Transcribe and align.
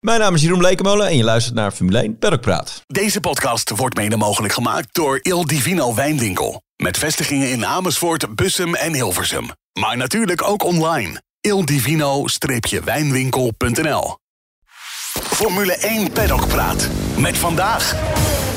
Mijn 0.00 0.20
naam 0.20 0.34
is 0.34 0.42
Jeroen 0.42 0.58
Blekemolen 0.58 1.06
en 1.06 1.16
je 1.16 1.24
luistert 1.24 1.54
naar 1.54 1.70
Formule 1.70 1.98
1 1.98 2.18
Paddock 2.18 2.40
Praat. 2.40 2.82
Deze 2.86 3.20
podcast 3.20 3.70
wordt 3.70 3.96
mede 3.96 4.16
mogelijk 4.16 4.52
gemaakt 4.52 4.94
door 4.94 5.18
Il 5.22 5.46
Divino 5.46 5.94
Wijnwinkel. 5.94 6.62
Met 6.76 6.98
vestigingen 6.98 7.50
in 7.50 7.66
Amersfoort, 7.66 8.34
Bussum 8.34 8.74
en 8.74 8.94
Hilversum. 8.94 9.50
Maar 9.80 9.96
natuurlijk 9.96 10.48
ook 10.48 10.64
online. 10.64 11.22
ildivino-wijnwinkel.nl 11.40 14.16
Formule 15.12 15.76
1 15.76 16.12
Paddock 16.12 16.48
Praat. 16.48 16.88
Met 17.16 17.38
vandaag... 17.38 17.94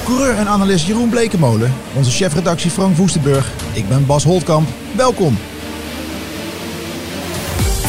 Coureur 0.04 0.38
en 0.38 0.48
analist 0.48 0.86
Jeroen 0.86 1.10
Blekemolen, 1.10 1.74
onze 1.96 2.12
chefredactie 2.12 2.72
Frank 2.72 2.98
Woestenburg. 2.98 3.52
Ik 3.74 3.88
ben 3.88 4.06
Bas 4.06 4.24
Holtkamp. 4.24 4.68
Welkom. 4.96 5.38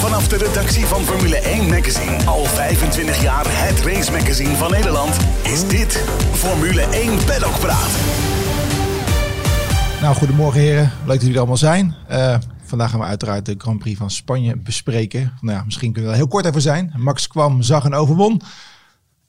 Vanaf 0.04 0.28
de 0.28 0.36
redactie 0.36 0.86
van 0.86 1.02
Formule 1.02 1.36
1 1.36 1.68
Magazine. 1.68 2.24
Al 2.24 2.44
25 2.44 3.22
jaar 3.22 3.44
het 3.46 3.80
race 3.80 4.10
magazine 4.10 4.56
van 4.56 4.70
Nederland. 4.70 5.16
Is 5.42 5.68
dit 5.68 6.04
Formule 6.32 6.80
1 6.80 7.24
Paddock 7.24 7.58
Praat. 7.60 7.90
Nou, 10.00 10.14
goedemorgen 10.16 10.60
heren. 10.60 10.92
Leuk 10.98 11.06
dat 11.06 11.20
jullie 11.20 11.32
er 11.32 11.38
allemaal 11.38 11.56
zijn. 11.56 11.94
Uh, 12.10 12.36
vandaag 12.64 12.90
gaan 12.90 13.00
we 13.00 13.06
uiteraard 13.06 13.46
de 13.46 13.54
Grand 13.58 13.78
Prix 13.78 13.98
van 13.98 14.10
Spanje 14.10 14.56
bespreken. 14.56 15.32
Nou 15.40 15.58
ja, 15.58 15.64
misschien 15.64 15.92
kunnen 15.92 16.10
we 16.10 16.16
er 16.16 16.22
heel 16.22 16.32
kort 16.32 16.44
even 16.44 16.62
zijn. 16.62 16.92
Max 16.96 17.26
kwam, 17.26 17.62
zag 17.62 17.84
en 17.84 17.94
overwon. 17.94 18.40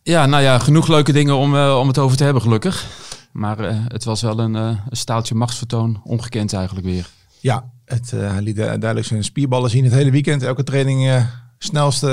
Ja, 0.04 0.26
nou 0.26 0.44
ja, 0.44 0.60
genoeg 0.60 0.88
leuke 0.88 1.12
dingen 1.12 1.36
om, 1.36 1.56
uh, 1.56 1.78
om 1.80 1.88
het 1.88 1.98
over 1.98 2.18
te 2.18 2.24
hebben, 2.24 2.42
gelukkig. 2.42 2.86
Maar 3.32 3.60
uh, 3.60 3.78
het 3.88 4.04
was 4.04 4.22
wel 4.22 4.40
een, 4.40 4.54
een 4.54 4.80
staaltje 4.90 5.36
machtsvertoon, 5.36 6.02
ongekend 6.04 6.54
eigenlijk 6.54 6.86
weer. 6.86 7.10
Ja, 7.40 7.64
het, 7.86 8.12
uh, 8.14 8.32
hij 8.32 8.42
liet 8.42 8.56
duidelijk 8.56 9.06
zijn 9.06 9.24
spierballen 9.24 9.70
zien 9.70 9.84
het 9.84 9.94
hele 9.94 10.12
weekend. 10.12 10.44
Elke 10.44 10.64
training 10.64 11.06
uh, 11.06 11.26
snelste. 11.58 12.08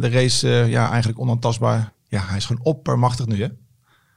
De 0.00 0.08
race 0.08 0.48
ja, 0.48 0.88
eigenlijk 0.90 1.20
onaantastbaar. 1.20 1.92
Ja, 2.08 2.24
hij 2.26 2.36
is 2.36 2.44
gewoon 2.44 2.64
oppermachtig 2.64 3.26
nu 3.26 3.42
hè. 3.42 3.48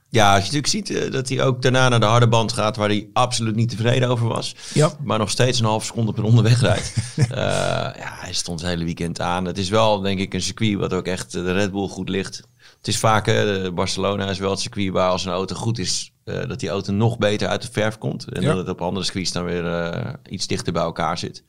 Ja, 0.10 0.36
als 0.36 0.46
je 0.46 0.52
natuurlijk 0.60 0.68
ziet 0.68 1.12
dat 1.12 1.30
hij 1.30 1.44
ook 1.44 1.62
daarna 1.62 1.90
naar 1.90 2.00
de 2.00 2.06
harde 2.06 2.28
band 2.28 2.52
gaat, 2.52 2.76
waar 2.76 2.90
hij 2.90 3.10
absoluut 3.14 3.56
niet 3.56 3.70
tevreden 3.70 4.10
over 4.10 4.28
was. 4.28 4.56
Ja. 4.74 4.92
Maar 5.04 5.20
nog 5.20 5.30
steeds 5.30 5.60
een 5.60 5.66
half 5.66 5.86
seconde 5.86 6.14
per 6.14 6.24
ronde 6.24 6.42
wegrijdt. 6.42 6.94
ja, 7.30 8.16
hij 8.20 8.34
stond 8.34 8.60
het 8.60 8.70
hele 8.70 8.84
weekend 8.84 9.22
aan. 9.22 9.46
Het 9.46 9.58
is 9.58 9.70
wel, 9.70 10.02
denk 10.02 10.20
ik, 10.20 10.34
een 10.34 10.42
circuit 10.42 10.78
wat 10.78 10.94
ook 10.94 11.06
echt 11.06 11.32
de 11.32 11.52
Red 11.52 11.72
Bull 11.72 11.88
goed 11.88 12.10
ligt. 12.10 12.44
Het 12.78 12.88
is 12.88 12.98
vaak, 12.98 13.28
uh, 13.28 13.70
Barcelona 13.70 14.30
is 14.30 14.40
wel 14.40 14.50
het 14.50 14.60
circuit 14.60 14.92
waar 14.92 15.10
als 15.10 15.26
een 15.26 15.32
auto 15.32 15.56
goed 15.56 15.80
is, 15.80 16.14
uh, 16.32 16.48
dat 16.48 16.60
die 16.60 16.70
auto 16.70 16.94
nog 16.94 17.18
beter 17.18 17.48
uit 17.48 17.62
de 17.62 17.72
verf 17.72 17.98
komt. 17.98 18.32
En 18.32 18.42
ja. 18.42 18.48
dat 18.48 18.58
het 18.58 18.70
op 18.70 18.82
andere 18.82 19.06
circuits 19.06 19.32
dan 19.32 19.44
weer 19.44 19.66
uh, 19.66 20.14
iets 20.30 20.48
dichter 20.48 20.74
bij 20.74 20.82
elkaar 20.82 21.18
zit. 21.18 21.44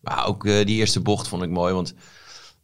Maar 0.00 0.26
ook 0.26 0.42
die 0.42 0.66
eerste 0.66 1.00
bocht 1.00 1.28
vond 1.28 1.42
ik 1.42 1.50
mooi, 1.50 1.74
want 1.74 1.94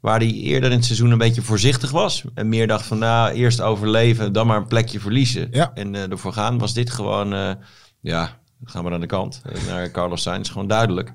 waar 0.01 0.19
hij 0.19 0.31
eerder 0.31 0.71
in 0.71 0.77
het 0.77 0.85
seizoen 0.85 1.11
een 1.11 1.19
beetje 1.19 1.43
voorzichtig 1.43 1.91
was. 1.91 2.25
En 2.35 2.49
meer 2.49 2.67
dacht 2.67 2.87
van, 2.87 2.99
nou, 2.99 3.33
eerst 3.33 3.61
overleven, 3.61 4.33
dan 4.33 4.47
maar 4.47 4.57
een 4.57 4.67
plekje 4.67 5.01
verliezen. 5.01 5.49
Ja. 5.51 5.71
En 5.75 5.95
ervoor 5.95 6.33
gaan, 6.33 6.59
was 6.59 6.75
dit 6.75 6.91
gewoon, 6.91 7.59
ja, 8.01 8.39
gaan 8.65 8.85
we 8.85 8.91
aan 8.91 9.01
de 9.01 9.07
kant. 9.07 9.43
naar 9.67 9.91
Carlos 9.91 10.23
Sainz, 10.23 10.51
gewoon 10.51 10.69
duidelijk. 10.69 11.13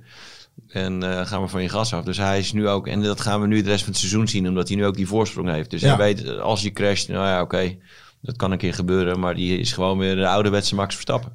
En 0.67 1.03
uh, 1.03 1.25
gaan 1.25 1.41
we 1.41 1.47
van 1.47 1.61
je 1.61 1.69
gas 1.69 1.93
af. 1.93 2.03
Dus 2.03 2.17
hij 2.17 2.39
is 2.39 2.51
nu 2.51 2.67
ook, 2.67 2.87
en 2.87 3.01
dat 3.01 3.21
gaan 3.21 3.41
we 3.41 3.47
nu 3.47 3.61
de 3.61 3.69
rest 3.69 3.83
van 3.83 3.91
het 3.91 4.01
seizoen 4.01 4.27
zien, 4.27 4.47
omdat 4.47 4.67
hij 4.67 4.77
nu 4.77 4.85
ook 4.85 4.95
die 4.95 5.07
voorsprong 5.07 5.49
heeft. 5.49 5.69
Dus 5.69 5.81
ja. 5.81 5.87
hij 5.87 5.97
weet, 5.97 6.39
als 6.39 6.61
je 6.61 6.71
crasht, 6.71 7.07
nou 7.07 7.27
ja, 7.27 7.41
oké, 7.41 7.55
okay, 7.55 7.79
dat 8.25 8.35
kan 8.35 8.51
een 8.51 8.57
keer 8.57 8.73
gebeuren. 8.73 9.19
Maar 9.19 9.35
die 9.35 9.59
is 9.59 9.73
gewoon 9.73 9.97
weer 9.97 10.15
de 10.15 10.27
ouderwetse 10.27 10.75
Max 10.75 10.93
Verstappen. 10.93 11.31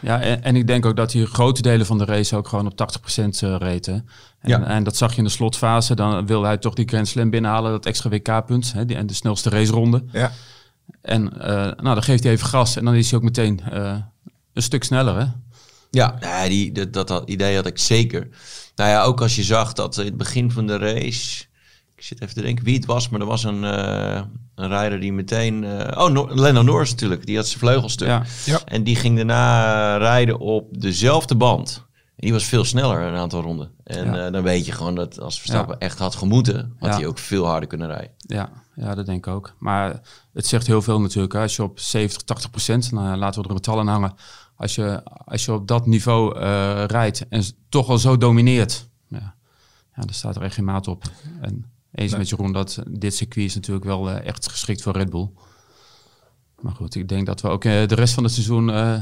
Ja, 0.00 0.20
en, 0.20 0.42
en, 0.42 0.56
ik 0.56 0.66
denk 0.66 0.86
ook 0.86 0.96
dat 0.96 1.12
hij 1.12 1.24
grote 1.24 1.62
delen 1.62 1.86
van 1.86 1.98
de 1.98 2.04
race 2.04 2.36
ook 2.36 2.48
gewoon 2.48 2.66
op 2.66 2.98
80% 3.18 3.24
uh, 3.24 3.56
reed. 3.58 3.86
Hè? 3.86 3.92
En, 3.92 4.04
ja. 4.40 4.62
en 4.64 4.84
dat 4.84 4.96
zag 4.96 5.10
je 5.10 5.18
in 5.18 5.24
de 5.24 5.30
slotfase. 5.30 5.94
Dan 5.94 6.26
wilde 6.26 6.46
hij 6.46 6.58
toch 6.58 6.74
die 6.74 6.88
Grand 6.88 7.08
Slam 7.08 7.30
binnenhalen, 7.30 7.70
dat 7.70 7.86
extra 7.86 8.10
WK-punt. 8.10 8.74
En 8.76 9.06
de 9.06 9.14
snelste 9.14 9.48
raceronde. 9.48 10.04
Ja. 10.12 10.32
En 11.00 11.32
uh, 11.36 11.44
nou, 11.46 11.82
dan 11.82 12.02
geeft 12.02 12.22
hij 12.22 12.32
even 12.32 12.46
gas 12.46 12.76
en 12.76 12.84
dan 12.84 12.94
is 12.94 13.10
hij 13.10 13.18
ook 13.18 13.24
meteen 13.24 13.60
uh, 13.72 13.96
een 14.52 14.62
stuk 14.62 14.84
sneller. 14.84 15.18
Hè? 15.18 15.26
Ja, 15.90 16.16
nee, 16.20 16.48
die, 16.48 16.72
dat, 16.72 16.92
dat, 16.92 17.08
dat, 17.08 17.28
idee 17.28 17.56
had 17.56 17.66
ik 17.66 17.78
zeker. 17.78 18.28
Nou 18.76 18.90
ja, 18.90 19.02
ook 19.02 19.20
als 19.20 19.36
je 19.36 19.42
zag 19.42 19.72
dat 19.72 19.98
in 19.98 20.04
het 20.04 20.16
begin 20.16 20.50
van 20.50 20.66
de 20.66 20.76
race... 20.76 21.44
Ik 21.96 22.08
zit 22.08 22.22
even 22.22 22.34
te 22.34 22.42
denken 22.42 22.64
wie 22.64 22.74
het 22.76 22.84
was, 22.84 23.08
maar 23.08 23.20
er 23.20 23.26
was 23.26 23.44
een, 23.44 23.62
uh, 23.62 24.22
een 24.54 24.68
rijder 24.68 25.00
die 25.00 25.12
meteen... 25.12 25.62
Uh, 25.62 25.80
oh, 25.94 26.08
no 26.10 26.28
Lennon 26.34 26.64
Norris 26.64 26.90
natuurlijk. 26.90 27.26
Die 27.26 27.36
had 27.36 27.46
zijn 27.46 27.58
vleugelstuk. 27.58 28.08
Ja. 28.08 28.22
Ja. 28.44 28.60
En 28.64 28.84
die 28.84 28.96
ging 28.96 29.16
daarna 29.16 29.96
rijden 29.96 30.38
op 30.38 30.80
dezelfde 30.80 31.36
band. 31.36 31.86
En 31.96 32.28
die 32.28 32.32
was 32.32 32.44
veel 32.44 32.64
sneller 32.64 33.00
een 33.00 33.14
aantal 33.16 33.42
ronden. 33.42 33.70
En 33.84 34.04
Ja. 34.14 34.26
uh, 34.26 34.32
dan 34.32 34.42
weet 34.42 34.66
je 34.66 34.72
gewoon 34.72 34.94
dat 34.94 35.20
als 35.20 35.38
Verstappen 35.38 35.76
Ja. 35.78 35.86
echt 35.86 35.98
had 35.98 36.14
gemoeten... 36.14 36.76
had 36.78 36.90
Ja. 36.90 36.96
hij 36.96 37.06
ook 37.06 37.18
veel 37.18 37.46
harder 37.46 37.68
kunnen 37.68 37.86
rijden. 37.86 38.10
Ja, 38.18 38.50
ja, 38.74 38.94
dat 38.94 39.06
denk 39.06 39.26
ik 39.26 39.32
ook. 39.32 39.54
Maar 39.58 40.00
het 40.32 40.46
zegt 40.46 40.66
heel 40.66 40.82
veel 40.82 41.00
natuurlijk. 41.00 41.32
hè. 41.32 41.40
Als 41.40 41.56
je 41.56 41.62
op 41.62 41.78
70, 41.80 42.22
80 42.22 42.50
procent, 42.50 42.92
nou, 42.92 43.16
laten 43.16 43.40
we 43.40 43.44
er 43.48 43.50
een 43.54 43.56
getal 43.64 43.78
aan 43.78 43.88
hangen. 43.88 44.14
Als 44.56 44.74
je, 44.74 45.04
als 45.04 45.44
je 45.44 45.52
op 45.52 45.68
dat 45.68 45.86
niveau 45.86 46.38
eh, 46.38 46.84
rijdt 46.86 47.28
en 47.28 47.42
toch 47.68 47.88
al 47.88 47.98
zo 47.98 48.16
domineert, 48.16 48.88
ja, 49.08 49.34
ja, 49.96 50.02
dan 50.02 50.14
staat 50.14 50.36
er 50.36 50.42
echt 50.42 50.54
geen 50.54 50.64
maat 50.64 50.88
op. 50.88 51.04
En 51.40 51.71
eens 51.92 52.10
Nee. 52.10 52.18
met 52.20 52.28
Jeroen 52.28 52.52
dat 52.52 52.82
dit 52.88 53.14
circuit 53.14 53.46
is 53.46 53.54
natuurlijk 53.54 53.84
wel 53.84 54.10
eh, 54.10 54.26
echt 54.26 54.48
geschikt 54.50 54.82
voor 54.82 54.92
Red 54.96 55.10
Bull. 55.10 55.30
Maar 56.60 56.74
goed, 56.74 56.94
ik 56.94 57.08
denk 57.08 57.26
dat 57.26 57.40
we 57.40 57.48
ook 57.48 57.64
eh, 57.64 57.86
de 57.86 57.94
rest 57.94 58.14
van 58.14 58.22
het 58.24 58.32
seizoen 58.32 58.70
eh, 58.70 59.00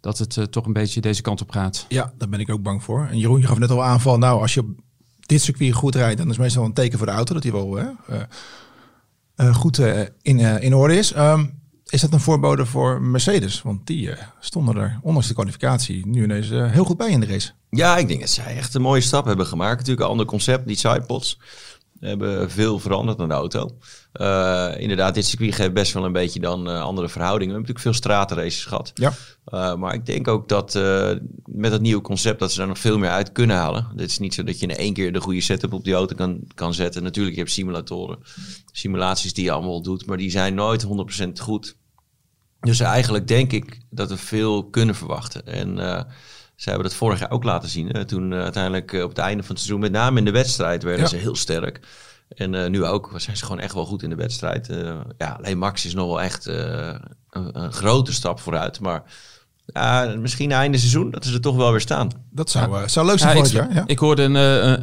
dat 0.00 0.18
het 0.18 0.36
eh, 0.36 0.44
toch 0.44 0.66
een 0.66 0.72
beetje 0.72 1.00
deze 1.00 1.22
kant 1.22 1.40
op 1.40 1.50
gaat. 1.50 1.86
Ja, 1.88 2.12
daar 2.18 2.28
ben 2.28 2.40
ik 2.40 2.50
ook 2.50 2.62
bang 2.62 2.82
voor. 2.82 3.06
En 3.10 3.18
Jeroen, 3.18 3.40
je 3.40 3.46
gaf 3.46 3.58
net 3.58 3.70
al 3.70 3.84
aanval. 3.84 4.18
Nou, 4.18 4.40
als 4.40 4.54
je 4.54 4.60
op 4.60 4.68
dit 5.26 5.42
circuit 5.42 5.72
goed 5.72 5.94
rijdt, 5.94 6.18
dan 6.18 6.26
is 6.26 6.32
het 6.32 6.42
meestal 6.42 6.64
een 6.64 6.72
teken 6.72 6.98
voor 6.98 7.06
de 7.06 7.12
auto 7.12 7.34
dat 7.34 7.42
hij 7.42 7.52
wel 7.52 7.74
hè, 7.74 7.86
eh, 8.06 8.20
eh, 9.34 9.54
goed 9.54 9.78
eh, 9.78 10.00
in, 10.22 10.38
eh, 10.40 10.62
in 10.62 10.74
orde 10.74 10.96
is. 10.96 11.12
Ehm, 11.12 11.46
is 11.88 12.00
dat 12.00 12.12
een 12.12 12.20
voorbode 12.20 12.66
voor 12.66 13.02
Mercedes? 13.02 13.62
Want 13.62 13.86
die 13.86 14.10
eh, 14.12 14.26
stonden 14.40 14.76
er, 14.76 14.98
ondanks 15.02 15.28
de 15.28 15.34
kwalificatie, 15.34 16.06
nu 16.06 16.22
ineens 16.22 16.50
eh, 16.50 16.70
heel 16.70 16.84
goed 16.84 16.96
bij 16.96 17.10
in 17.10 17.20
de 17.20 17.26
race. 17.26 17.50
Ja, 17.70 17.96
ik 17.98 18.08
denk 18.08 18.20
dat 18.20 18.28
zij 18.30 18.56
echt 18.56 18.74
een 18.74 18.82
mooie 18.82 19.00
stap 19.00 19.24
hebben 19.24 19.46
gemaakt. 19.46 19.76
Natuurlijk 19.78 20.00
een 20.04 20.10
ander 20.10 20.26
concept, 20.26 20.66
die 20.66 20.76
sidepods. 20.76 21.38
Hebben 22.00 22.50
veel 22.50 22.78
veranderd 22.78 23.20
aan 23.20 23.28
de 23.28 23.34
auto. 23.34 23.70
Eh, 24.12 24.70
inderdaad, 24.76 25.14
dit 25.14 25.26
circuit 25.26 25.54
geeft 25.54 25.72
best 25.72 25.92
wel 25.92 26.04
een 26.04 26.12
beetje 26.12 26.40
dan 26.40 26.68
eh, 26.68 26.82
andere 26.82 27.08
verhoudingen. 27.08 27.54
We 27.54 27.60
hebben 27.60 27.74
natuurlijk 27.74 27.80
veel 27.80 28.12
stratenraces 28.12 28.64
gehad. 28.64 28.92
Ja. 28.94 29.12
Uh, 29.46 29.74
maar 29.74 29.94
ik 29.94 30.06
denk 30.06 30.28
ook 30.28 30.48
dat 30.48 30.74
met 31.44 31.72
het 31.72 31.80
nieuwe 31.80 32.02
concept 32.02 32.38
dat 32.38 32.52
ze 32.52 32.58
daar 32.58 32.66
nog 32.66 32.78
veel 32.78 32.98
meer 32.98 33.10
uit 33.10 33.32
kunnen 33.32 33.56
halen. 33.56 33.86
Het 33.96 34.10
is 34.10 34.18
niet 34.18 34.34
zo 34.34 34.42
dat 34.42 34.60
je 34.60 34.66
in 34.66 34.76
één 34.76 34.92
keer 34.92 35.12
de 35.12 35.20
goede 35.20 35.40
setup 35.40 35.72
op 35.72 35.84
die 35.84 35.94
auto 35.94 36.14
kan, 36.14 36.40
kan 36.54 36.74
zetten. 36.74 37.02
Natuurlijk, 37.02 37.34
je 37.34 37.40
hebt 37.40 37.54
simulatoren, 37.54 38.18
simulaties 38.72 39.32
die 39.32 39.44
je 39.44 39.50
allemaal 39.50 39.82
doet, 39.82 40.06
maar 40.06 40.16
die 40.16 40.30
zijn 40.30 40.54
nooit 40.54 40.86
100% 40.86 40.88
goed. 41.42 41.76
Dus 42.60 42.80
eigenlijk 42.80 43.28
denk 43.28 43.52
ik 43.52 43.80
dat 43.90 44.10
we 44.10 44.16
veel 44.16 44.64
kunnen 44.64 44.94
verwachten. 44.94 45.46
En 45.46 45.78
ze 46.60 46.68
hebben 46.68 46.88
dat 46.88 46.96
vorig 46.96 47.18
jaar 47.18 47.30
ook 47.30 47.44
laten 47.44 47.68
zien. 47.68 47.88
Hè? 47.88 48.04
Toen 48.04 48.34
uiteindelijk 48.34 48.92
op 48.92 49.08
het 49.08 49.18
einde 49.18 49.42
van 49.42 49.54
het 49.54 49.64
seizoen, 49.64 49.80
met 49.80 49.92
name 49.92 50.18
in 50.18 50.24
de 50.24 50.30
wedstrijd, 50.30 50.82
werden 50.82 51.02
Ja. 51.02 51.08
ze 51.08 51.16
heel 51.16 51.36
sterk. 51.36 51.80
En 52.28 52.52
uh, 52.52 52.66
nu 52.66 52.84
ook 52.84 53.12
zijn 53.16 53.36
ze 53.36 53.44
gewoon 53.44 53.60
echt 53.60 53.74
wel 53.74 53.84
goed 53.84 54.02
in 54.02 54.10
de 54.10 54.16
wedstrijd. 54.16 54.68
Uh, 54.68 55.00
ja, 55.18 55.36
alleen 55.38 55.58
Max 55.58 55.84
is 55.84 55.94
nog 55.94 56.06
wel 56.06 56.20
echt 56.20 56.48
uh, 56.48 56.54
een, 57.30 57.60
een, 57.60 57.72
grote 57.72 58.12
stap 58.12 58.40
vooruit. 58.40 58.80
Maar 58.80 59.02
misschien 60.18 60.52
einde 60.52 60.78
seizoen 60.78 61.10
dat 61.10 61.24
ze 61.24 61.34
er 61.34 61.40
toch 61.40 61.56
wel 61.56 61.70
weer 61.70 61.80
staan. 61.80 62.10
Dat 62.30 62.50
zou, 62.50 62.80
ja. 62.80 62.88
zou 62.88 63.06
leuk 63.06 63.18
zijn 63.18 63.36
ja, 63.36 63.36
voor 63.36 63.46
ik, 63.46 63.52
het 63.52 63.62
jaar. 63.62 63.74
Ja. 63.74 63.84
Ik 63.86 63.98
hoorde 63.98 64.22
een, 64.22 64.34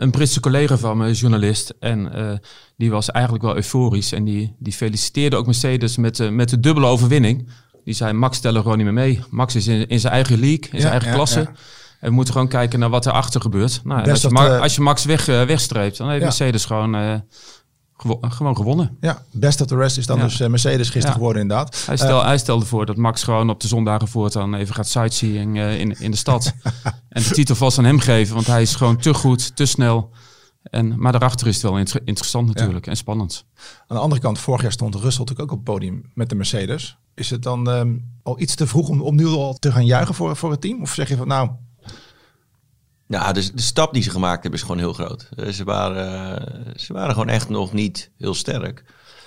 een 0.02 0.12
Britse 0.12 0.40
collega 0.40 0.78
van 0.78 0.98
me, 0.98 1.12
journalist. 1.12 1.74
En 1.80 2.12
uh, 2.16 2.32
die 2.78 2.92
was 2.92 3.12
eigenlijk 3.12 3.44
wel 3.44 3.56
euforisch. 3.56 4.12
En 4.12 4.24
die, 4.24 4.56
die 4.60 4.74
feliciteerde 4.74 5.36
ook 5.36 5.46
Mercedes 5.46 5.98
met, 5.98 6.32
met 6.32 6.50
de 6.50 6.60
dubbele 6.60 6.88
overwinning. 6.88 7.50
Die 7.88 7.96
zei, 7.96 8.14
Max 8.14 8.40
tellen 8.40 8.62
gewoon 8.62 8.78
niet 8.78 8.86
meer 8.86 8.96
mee. 8.96 9.20
Max 9.30 9.56
is 9.56 9.68
in, 9.68 9.88
in 9.88 10.00
zijn 10.00 10.14
eigen 10.14 10.40
league, 10.40 10.70
in 10.72 10.80
zijn 10.80 10.92
eigen 10.92 11.14
klasse. 11.14 11.40
En 11.40 12.10
we 12.10 12.10
moeten 12.10 12.34
gewoon 12.34 12.48
kijken 12.48 12.80
naar 12.80 12.90
wat 12.90 13.06
erachter 13.06 13.42
gebeurt. 13.42 13.82
Nou, 13.84 14.10
als, 14.10 14.22
je 14.22 14.30
uh, 14.32 14.62
als, 14.62 14.76
je 14.76 14.82
Max 14.82 15.06
weg, 15.06 15.28
uh, 15.28 15.44
wegstreept, 15.44 15.98
dan 15.98 16.10
heeft. 16.10 16.24
Mercedes 16.24 16.66
gewoon, 16.66 16.96
uh, 16.96 17.14
gewo 17.98 18.20
gewoon 18.22 18.56
gewonnen. 18.56 18.98
Ja, 19.02 19.22
best 19.32 19.62
of 19.62 19.68
the 19.68 19.76
rest 19.76 19.98
is 19.98 20.06
dan 20.06 20.20
dus 20.20 20.38
Mercedes 20.38 20.90
gisteren 20.90 21.16
geworden 21.16 21.42
inderdaad. 21.42 21.84
Hij, 21.86 21.98
stel, 21.98 22.26
hij, 22.26 22.38
stelde 22.38 22.66
voor 22.66 22.86
dat 22.86 22.98
Max 22.98 23.24
gewoon 23.24 23.50
op 23.50 23.60
de 23.60 23.68
zondagen 23.68 24.08
voortaan 24.08 24.56
even 24.56 24.76
gaat 24.76 24.88
sightseeing 24.88 25.60
in, 25.60 26.00
in 26.00 26.12
de 26.12 26.18
stad. 26.18 26.54
en 27.10 27.24
de 27.24 27.30
titel 27.30 27.56
vast 27.56 27.78
aan 27.78 27.86
hem 27.86 28.00
geven, 28.00 28.34
want 28.34 28.48
hij 28.48 28.62
is 28.62 28.76
gewoon 28.76 28.98
te 28.98 29.14
goed, 29.14 29.56
te 29.56 29.66
snel. 29.66 30.12
En, 30.70 31.00
maar 31.00 31.12
daarachter 31.12 31.48
is 31.48 31.54
het 31.54 31.64
wel 31.64 31.78
inter 31.78 32.02
interessant 32.06 32.48
natuurlijk 32.48 32.88
en 32.88 32.98
spannend. 32.98 33.46
Aan 33.88 33.98
de 33.98 34.04
andere 34.04 34.22
kant, 34.22 34.40
vorig 34.40 34.62
jaar 34.62 34.72
stond 34.72 34.96
Russell 34.96 35.24
natuurlijk 35.24 35.52
ook 35.52 35.60
op 35.60 35.66
het 35.66 35.74
podium 35.74 36.12
met 36.14 36.30
de 36.30 36.36
Mercedes. 36.36 36.98
Is 37.16 37.30
het 37.30 37.44
dan 37.44 37.68
um, 37.68 38.12
al 38.24 38.40
iets 38.40 38.56
te 38.56 38.68
vroeg 38.68 38.90
om, 38.90 39.02
om 39.02 39.16
nu 39.16 39.26
al 39.26 39.54
te 39.54 39.72
gaan 39.72 39.86
juichen 39.86 40.16
voor, 40.16 40.36
voor 40.36 40.52
het 40.52 40.62
team? 40.62 40.82
Of 40.82 40.94
zeg 40.94 41.10
je 41.10 41.18
van 41.18 41.28
nou, 41.28 41.50
ja, 43.08 43.32
de, 43.32 43.54
de 43.54 43.62
stap 43.62 43.94
die 43.94 44.04
ze 44.04 44.10
gemaakt 44.10 44.42
hebben 44.42 44.60
is 44.60 44.66
gewoon 44.66 44.82
heel 44.82 44.94
groot. 44.94 45.30
Uh, 45.36 45.48
ze, 45.48 45.64
waren, 45.64 46.58
uh, 46.68 46.74
ze 46.76 46.94
waren 46.94 47.14
gewoon 47.14 47.30
echt 47.30 47.50
nog 47.50 47.74
niet 47.74 48.12
heel 48.18 48.34
sterk. 48.34 48.84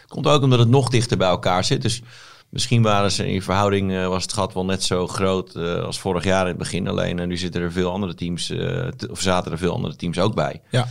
Komt 0.07 0.27
ook 0.27 0.43
omdat 0.43 0.59
het 0.59 0.69
nog 0.69 0.89
dichter 0.89 1.17
bij 1.17 1.29
elkaar 1.29 1.65
zit. 1.65 1.83
Dus 1.83 2.03
misschien 2.49 2.83
waren 2.83 3.13
ze 3.13 3.33
in 3.33 3.43
verhouding, 3.43 3.91
uh, 3.91 4.09
was 4.09 4.23
het 4.23 4.33
gat 4.33 4.55
wel 4.55 4.65
net 4.65 4.83
zo 4.83 5.07
groot 5.07 5.57
als 5.57 6.01
vorig 6.01 6.25
jaar 6.25 6.43
in 6.43 6.49
het 6.49 6.59
begin. 6.59 6.89
Alleen 6.89 7.29
nu 7.29 7.37
zitten 7.37 7.63
er 7.63 7.73
veel 7.73 7.91
andere 7.91 8.15
teams, 8.15 8.47
te, 8.47 9.09
of 9.11 9.21
zaten 9.21 9.53
er 9.53 9.59
veel 9.59 9.73
andere 9.73 9.97
teams 9.97 10.19
ook 10.19 10.35
bij. 10.35 10.63
Ja. 10.71 10.87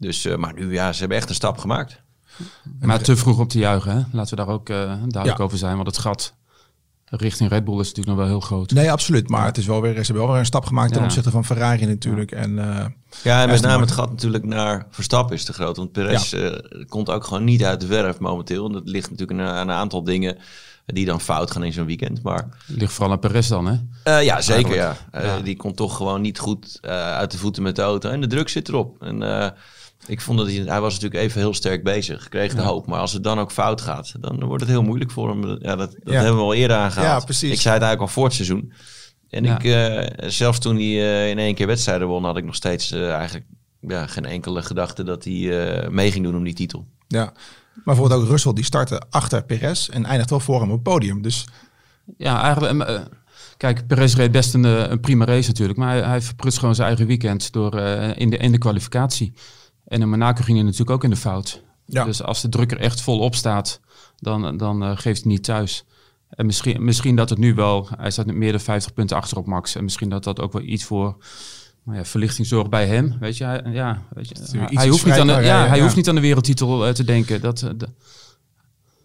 Dus, 0.00 0.26
maar 0.36 0.54
nu, 0.54 0.72
ja, 0.72 0.92
ze 0.92 0.98
hebben 1.00 1.16
echt 1.18 1.28
een 1.28 1.34
stap 1.34 1.58
gemaakt. 1.58 2.00
Maar 2.80 3.00
te 3.02 3.16
vroeg 3.16 3.38
om 3.38 3.48
te 3.48 3.58
juichen, 3.58 3.92
hè? 3.92 4.02
laten 4.12 4.36
we 4.36 4.44
daar 4.44 4.54
ook 4.54 4.68
eh, 4.68 4.76
duidelijk 4.76 5.38
Ja. 5.38 5.44
over 5.44 5.58
zijn. 5.58 5.74
Want 5.74 5.86
het 5.86 5.98
gat 5.98 6.34
richting 7.04 7.50
Red 7.50 7.64
Bull 7.64 7.74
is 7.80 7.86
natuurlijk 7.88 8.06
nog 8.06 8.16
wel 8.16 8.26
heel 8.26 8.40
groot. 8.40 8.70
Nee, 8.70 8.92
absoluut. 8.92 9.28
Maar 9.28 9.44
het 9.46 9.58
is 9.58 9.66
wel 9.66 9.80
weer, 9.80 9.92
ze 9.94 9.98
hebben 10.02 10.16
wel 10.22 10.28
weer 10.30 10.38
een 10.38 10.46
stap 10.46 10.64
gemaakt 10.66 10.90
ten 10.92 10.98
Ja. 11.00 11.06
opzichte 11.06 11.30
van 11.30 11.44
Ferrari 11.44 11.86
natuurlijk. 11.86 12.32
En, 12.32 12.58
eh, 12.58 12.86
Ja, 13.22 13.42
en 13.42 13.48
met 13.48 13.60
name 13.62 13.80
het 13.82 13.90
gat 13.90 14.10
natuurlijk 14.10 14.44
naar 14.44 14.86
Verstappen 14.90 15.36
is 15.36 15.44
te 15.44 15.52
groot. 15.52 15.76
Want 15.76 15.92
Perez 15.92 16.32
eh, 16.32 16.52
komt 16.88 17.10
ook 17.10 17.24
gewoon 17.24 17.44
niet 17.44 17.64
uit 17.64 17.80
de 17.80 17.86
verf 17.86 18.18
momenteel. 18.18 18.66
En 18.66 18.72
dat 18.72 18.88
ligt 18.88 19.10
natuurlijk 19.10 19.40
aan, 19.40 19.68
een 19.68 19.74
aantal 19.74 20.04
dingen 20.04 20.38
die 20.86 21.06
dan 21.06 21.20
fout 21.20 21.50
gaan 21.50 21.62
in 21.64 21.72
zo'n 21.72 21.86
weekend. 21.86 22.22
Maar 22.22 22.48
Ligt 22.66 22.92
vooral 22.92 23.12
aan 23.12 23.18
Perez 23.20 23.48
dan, 23.48 23.66
hè? 23.66 23.76
eh, 24.04 24.24
ja, 24.24 24.40
zeker 24.40 24.74
ja. 24.74 24.96
Eh, 25.10 25.24
Ja. 25.24 25.40
Die 25.40 25.56
komt 25.56 25.76
toch 25.76 25.96
gewoon 25.96 26.20
niet 26.20 26.38
goed 26.38 26.78
eh, 26.80 26.90
uit 27.12 27.30
de 27.30 27.38
voeten 27.38 27.62
met 27.62 27.76
de 27.76 27.82
auto. 27.82 28.08
En 28.10 28.20
de 28.20 28.26
druk 28.26 28.48
zit 28.48 28.68
erop. 28.68 29.02
En 29.02 29.22
eh, 29.42 29.50
ik 30.06 30.20
vond 30.20 30.38
dat 30.38 30.46
hij, 30.46 30.56
hij 30.56 30.80
was 30.80 30.94
natuurlijk 30.94 31.22
even 31.22 31.40
heel 31.40 31.54
sterk 31.54 31.82
bezig. 31.84 32.28
Kreeg 32.28 32.54
de 32.54 32.62
hoop. 32.62 32.86
Maar 32.86 33.00
als 33.00 33.12
het 33.12 33.24
dan 33.24 33.38
ook 33.38 33.52
fout 33.52 33.80
gaat, 33.80 34.12
dan 34.20 34.44
wordt 34.44 34.62
het 34.62 34.70
heel 34.72 34.82
moeilijk 34.82 35.10
voor 35.10 35.28
hem. 35.28 35.48
Ja, 35.48 35.76
dat, 35.76 35.90
dat 35.92 35.98
Ja. 36.04 36.12
hebben 36.12 36.36
we 36.36 36.42
al 36.42 36.54
eerder 36.54 36.76
aangehaald. 36.76 37.20
Ja, 37.20 37.24
precies. 37.24 37.52
Ik 37.52 37.60
zei 37.60 37.74
het 37.74 37.82
eigenlijk 37.82 38.00
al 38.00 38.08
voor 38.08 38.24
het 38.24 38.34
seizoen. 38.34 38.72
En 39.30 39.44
Ja. 39.44 39.58
ik, 39.58 39.64
eh, 39.64 40.28
zelfs 40.30 40.58
toen 40.58 40.74
hij 40.76 40.84
eh, 40.84 41.30
in 41.30 41.38
één 41.38 41.54
keer 41.54 41.66
wedstrijden 41.66 42.06
won, 42.08 42.24
had 42.24 42.36
ik 42.36 42.44
nog 42.44 42.54
steeds 42.54 42.90
eh, 42.92 43.12
eigenlijk 43.14 43.46
ja, 43.80 44.06
geen 44.06 44.24
enkele 44.24 44.62
gedachte 44.62 45.02
dat 45.04 45.24
hij 45.24 45.68
eh, 45.82 45.88
mee 45.88 46.12
ging 46.12 46.24
doen 46.24 46.36
om 46.36 46.44
die 46.44 46.54
titel. 46.54 46.86
ja. 47.08 47.32
Maar 47.74 47.94
bijvoorbeeld 47.94 48.22
ook 48.22 48.28
Russell, 48.28 48.52
die 48.52 48.64
startte 48.64 49.02
achter 49.10 49.44
Perez 49.44 49.88
en 49.88 50.04
eindigt 50.04 50.30
wel 50.30 50.40
voor 50.40 50.60
hem 50.60 50.68
op 50.68 50.74
het 50.74 50.82
podium. 50.82 51.22
Dus 51.22 51.46
Ja, 52.16 52.42
eigenlijk. 52.42 53.06
kijk, 53.56 53.86
Perez 53.86 54.14
reed 54.14 54.32
best 54.32 54.54
een, 54.54 54.64
een 54.64 55.00
prima 55.00 55.24
race 55.24 55.48
natuurlijk. 55.48 55.78
Maar 55.78 55.88
hij, 55.90 56.02
hij 56.02 56.20
verprutst 56.22 56.58
gewoon 56.58 56.74
zijn 56.74 56.88
eigen 56.88 57.06
weekend 57.06 57.52
door, 57.52 57.74
eh, 57.78 58.10
in, 58.16 58.30
de, 58.30 58.36
in 58.36 58.52
de 58.52 58.58
kwalificatie. 58.58 59.32
En 59.90 60.00
in 60.00 60.08
Monaco 60.08 60.42
ging 60.42 60.56
hij 60.56 60.66
natuurlijk 60.66 60.90
ook 60.90 61.04
in 61.04 61.10
de 61.10 61.16
fout. 61.16 61.62
Ja. 61.84 62.04
Dus 62.04 62.22
als 62.22 62.40
de 62.40 62.48
druk 62.48 62.70
er 62.72 62.78
echt 62.78 63.00
vol 63.00 63.18
op 63.18 63.34
staat, 63.34 63.80
dan, 64.16 64.56
dan 64.56 64.82
eh, 64.82 64.90
geeft 64.96 65.22
hij 65.22 65.32
niet 65.32 65.44
thuis. 65.44 65.84
En 66.28 66.46
misschien, 66.46 66.84
misschien 66.84 67.16
dat 67.16 67.30
het 67.30 67.38
nu 67.38 67.54
wel, 67.54 67.88
hij 67.96 68.10
staat 68.10 68.26
meer 68.26 68.50
dan 68.50 68.60
50 68.60 68.94
punten 68.94 69.16
achter 69.16 69.36
op 69.36 69.46
Max. 69.46 69.74
En 69.74 69.84
misschien 69.84 70.08
dat 70.08 70.24
dat 70.24 70.40
ook 70.40 70.52
wel 70.52 70.62
iets 70.62 70.84
voor 70.84 71.16
nou 71.84 71.98
ja, 71.98 72.04
verlichting 72.04 72.46
zorgt 72.46 72.70
bij 72.70 72.86
hem. 72.86 73.16
Weet 73.20 73.36
je, 73.36 73.44
hij, 73.44 73.62
ja, 73.64 74.02
weet 74.14 74.28
je, 74.28 74.58
hij, 74.76 74.88
hoeft 74.88 75.04
niet 75.04 75.14
aan 75.14 75.26
de, 75.26 75.32
ja, 75.32 75.66
hij 75.66 75.76
ja. 75.76 75.82
hoeft 75.82 75.96
niet 75.96 76.08
aan 76.08 76.14
de 76.14 76.20
wereldtitel 76.20 76.86
eh, 76.86 76.92
te 76.92 77.04
denken. 77.04 77.40
Dat, 77.40 77.62
eh, 77.62 77.70
de- 77.76 77.88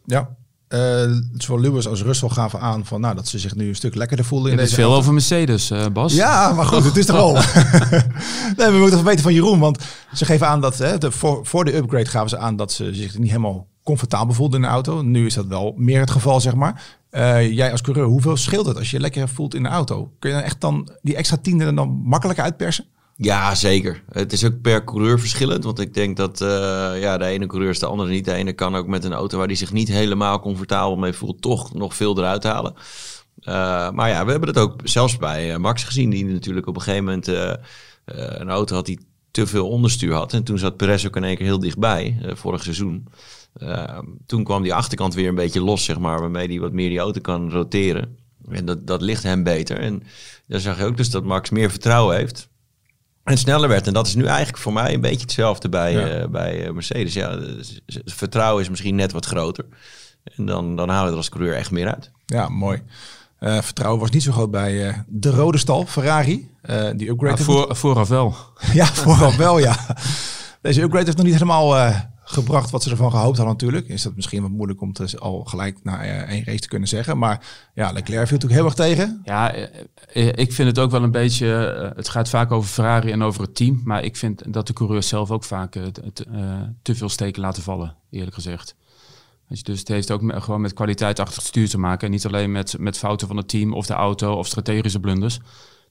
ja, 0.06 0.36
Eh, 0.68 1.12
zowel 1.38 1.62
Lewis 1.62 1.88
als 1.88 2.02
Russell 2.02 2.30
gaven 2.30 2.60
aan 2.60 2.86
van, 2.86 3.02
nou, 3.02 3.16
dat 3.16 3.28
ze 3.28 3.40
zich 3.40 3.56
nu 3.56 3.68
een 3.68 3.76
stuk 3.76 3.96
lekkerder 3.96 4.26
voelden 4.26 4.52
in 4.52 4.58
het 4.58 4.66
is 4.66 4.70
deze 4.70 4.82
veel 4.82 4.92
auto. 4.92 5.02
over 5.02 5.14
Mercedes, 5.14 5.72
eh, 5.72 5.86
Bas. 5.94 6.14
Ja, 6.14 6.54
maar 6.54 6.66
goed, 6.66 6.84
het 6.84 6.98
is 6.98 7.06
toch 7.06 7.18
al. 7.28 7.34
nee, 8.58 8.72
we 8.72 8.78
moeten 8.80 9.04
weten 9.04 9.24
van 9.24 9.34
Jeroen, 9.34 9.60
want 9.60 9.84
ze 10.14 10.26
geven 10.26 10.48
aan 10.48 10.62
dat 10.62 10.78
hè, 10.78 10.98
de, 10.98 11.12
voor, 11.12 11.46
voor 11.46 11.66
de 11.66 11.76
upgrade 11.76 12.06
gaven 12.10 12.30
ze 12.30 12.38
aan 12.38 12.56
dat 12.56 12.72
ze 12.72 12.94
zich 12.94 13.18
niet 13.18 13.30
helemaal 13.30 13.68
comfortabel 13.84 14.34
voelden 14.34 14.62
in 14.62 14.66
de 14.66 14.72
auto. 14.72 15.02
Nu 15.02 15.26
is 15.26 15.34
dat 15.34 15.46
wel 15.46 15.74
meer 15.78 16.00
het 16.00 16.12
geval, 16.12 16.42
zeg 16.42 16.56
maar. 16.56 16.84
Eh, 17.10 17.52
jij 17.52 17.72
als 17.72 17.82
coureur, 17.82 18.06
hoeveel 18.06 18.38
scheelt 18.38 18.66
het 18.66 18.78
als 18.78 18.92
je 18.92 19.00
lekker 19.00 19.30
voelt 19.30 19.56
in 19.56 19.64
de 19.64 19.70
auto? 19.70 20.12
Kun 20.20 20.30
je 20.30 20.36
dan 20.36 20.46
echt 20.46 20.62
dan 20.62 20.90
die 21.02 21.16
extra 21.16 21.38
tiende 21.42 21.74
dan 21.74 21.90
makkelijker 21.90 22.44
uitpersen? 22.44 22.86
Ja, 23.18 23.56
zeker. 23.56 24.04
Het 24.12 24.34
is 24.34 24.46
ook 24.46 24.62
per 24.62 24.84
coureur 24.84 25.20
verschillend. 25.20 25.64
Want 25.64 25.80
ik 25.80 25.94
denk 25.94 26.18
dat 26.18 26.42
eh, 26.42 26.48
ja, 27.02 27.18
de 27.18 27.26
ene 27.26 27.46
coureur 27.48 27.70
is 27.70 27.80
de 27.80 27.86
andere 27.86 28.10
niet. 28.10 28.26
De 28.26 28.34
ene 28.34 28.54
kan 28.54 28.76
ook 28.76 28.88
met 28.88 29.04
een 29.04 29.14
auto 29.14 29.38
waar 29.38 29.48
hij 29.48 29.56
zich 29.56 29.72
niet 29.72 29.88
helemaal 29.88 30.40
comfortabel 30.40 30.96
mee 30.96 31.14
voelt, 31.14 31.42
toch 31.42 31.74
nog 31.74 31.96
veel 31.96 32.18
eruit 32.18 32.44
halen. 32.44 32.74
Eh, 33.40 33.92
maar 33.92 34.10
ja, 34.10 34.26
we 34.26 34.32
hebben 34.32 34.50
het 34.50 34.58
ook 34.58 34.82
zelfs 34.84 35.18
bij 35.18 35.54
eh, 35.54 35.58
Max 35.58 35.84
gezien, 35.84 36.10
die 36.10 36.26
natuurlijk 36.26 36.68
op 36.68 36.76
een 36.76 36.82
gegeven 36.82 37.04
moment 37.06 37.28
een 38.06 38.50
auto 38.50 38.76
had 38.76 38.86
die 38.86 39.00
te 39.32 39.48
veel 39.48 39.70
onderstuur 39.70 40.14
had. 40.14 40.34
En 40.34 40.44
toen 40.44 40.58
zat 40.58 40.78
Perez 40.78 41.06
ook 41.06 41.16
in 41.16 41.24
één 41.24 41.36
keer 41.36 41.46
heel 41.46 41.60
dichtbij, 41.60 42.18
vorig 42.34 42.64
seizoen. 42.64 43.08
Toen 44.26 44.44
kwam 44.44 44.64
die 44.64 44.74
achterkant 44.74 45.14
weer 45.14 45.28
een 45.28 45.36
beetje 45.36 45.62
los, 45.62 45.84
zeg 45.84 46.00
maar, 46.00 46.20
waarmee 46.20 46.48
hij 46.48 46.60
wat 46.60 46.72
meer 46.72 46.90
die 46.90 47.00
auto 47.00 47.22
kan 47.22 47.52
roteren. 47.52 48.18
En 48.50 48.66
dat, 48.66 48.88
dat 48.88 49.02
ligt 49.02 49.24
hem 49.24 49.44
beter. 49.44 49.80
En 49.80 50.04
daar 50.48 50.60
zag 50.60 50.78
je 50.78 50.86
ook 50.86 50.98
dus 50.98 51.10
dat 51.10 51.24
Max 51.24 51.50
meer 51.50 51.70
vertrouwen 51.70 52.16
heeft. 52.16 52.50
En 53.26 53.38
sneller 53.38 53.70
werd. 53.70 53.88
En 53.88 53.94
dat 53.94 54.08
is 54.08 54.16
nu 54.16 54.26
eigenlijk 54.26 54.58
voor 54.58 54.74
mij 54.74 54.94
een 54.94 55.02
beetje 55.02 55.22
hetzelfde 55.22 55.70
bij, 55.70 55.92
Ja. 55.94 56.08
eh, 56.08 56.28
bij 56.28 56.66
eh, 56.66 56.72
Mercedes. 56.72 57.14
Ja, 57.14 57.30
het 57.86 58.14
vertrouwen 58.14 58.62
is 58.64 58.70
misschien 58.70 58.96
net 58.96 59.12
wat 59.12 59.26
groter. 59.26 59.66
En 60.36 60.46
dan, 60.46 60.76
dan 60.76 60.90
halen 60.90 61.06
we 61.06 61.12
er 61.12 61.18
als 61.18 61.30
coureur 61.30 61.56
echt 61.56 61.72
meer 61.72 61.88
uit. 61.94 62.12
Ja, 62.26 62.50
mooi. 62.50 62.82
Eh, 63.40 63.62
vertrouwen 63.62 64.00
was 64.02 64.10
niet 64.10 64.24
zo 64.24 64.32
groot 64.32 64.52
bij 64.52 64.88
eh, 64.88 64.98
de 65.08 65.30
rode 65.30 65.58
stal, 65.58 65.86
Ferrari. 65.86 66.50
Eh, 66.62 66.90
die 66.96 67.10
upgrade 67.10 67.38
Ja, 67.38 67.44
voor, 67.44 67.76
vooraf 67.76 68.08
wel. 68.08 68.36
Ja, 68.74 68.86
vooral 68.86 69.36
wel, 69.38 69.58
ja. 69.60 69.78
Deze 70.62 70.82
upgrade 70.82 71.06
heeft 71.06 71.18
nog 71.18 71.26
niet 71.26 71.36
helemaal 71.36 71.78
eh, 71.78 72.00
gebracht 72.26 72.70
wat 72.70 72.84
ze 72.84 72.90
ervan 72.90 73.12
gehoopt 73.12 73.38
hadden 73.38 73.56
natuurlijk. 73.56 73.88
Is 73.88 74.02
dat 74.02 74.16
misschien 74.16 74.42
wat 74.42 74.52
moeilijk 74.52 74.82
om 74.82 74.94
te, 74.94 75.20
al 75.20 75.44
gelijk 75.44 75.84
na 75.84 76.04
eh, 76.04 76.30
één 76.30 76.44
race 76.44 76.60
te 76.60 76.68
kunnen 76.68 76.88
zeggen. 76.88 77.18
Maar 77.18 77.46
ja, 77.74 77.92
Leclerc 77.92 78.28
viel 78.28 78.38
natuurlijk 78.38 78.54
heel 78.54 78.66
erg 78.66 78.74
tegen. 78.74 79.22
Ja, 79.24 79.54
eh, 79.54 79.64
eh, 80.14 80.28
ik 80.28 80.54
vind 80.54 80.68
het 80.68 80.80
ook 80.80 80.92
wel 80.92 81.04
een 81.04 81.12
beetje. 81.12 81.46
het 81.96 82.10
gaat 82.10 82.30
vaak 82.30 82.52
over 82.52 82.70
Ferrari 82.70 83.12
en 83.12 83.22
over 83.22 83.42
het 83.42 83.56
team. 83.56 83.82
Maar 83.84 84.04
ik 84.04 84.16
vind 84.18 84.54
dat 84.54 84.68
de 84.68 84.74
coureurs 84.74 85.08
zelf 85.08 85.32
ook 85.32 85.44
vaak 85.44 85.76
eh, 85.76 85.84
te 86.82 86.96
veel 86.96 87.10
steken 87.10 87.42
laten 87.42 87.64
vallen, 87.64 87.96
eerlijk 88.10 88.34
gezegd. 88.34 88.76
Dus 89.48 89.80
het 89.80 89.88
heeft 89.88 90.12
ook 90.12 90.22
gewoon 90.44 90.62
met 90.62 90.74
kwaliteit 90.74 91.20
achter 91.20 91.38
het 91.38 91.46
stuur 91.46 91.70
te 91.70 91.78
maken. 91.78 92.06
En 92.06 92.12
niet 92.12 92.26
alleen 92.26 92.52
met, 92.52 92.76
met 92.80 92.98
fouten 92.98 93.28
van 93.28 93.38
het 93.38 93.48
team 93.48 93.74
of 93.74 93.86
de 93.86 93.94
auto 93.94 94.34
of 94.34 94.48
strategische 94.48 95.00
blunders. 95.00 95.40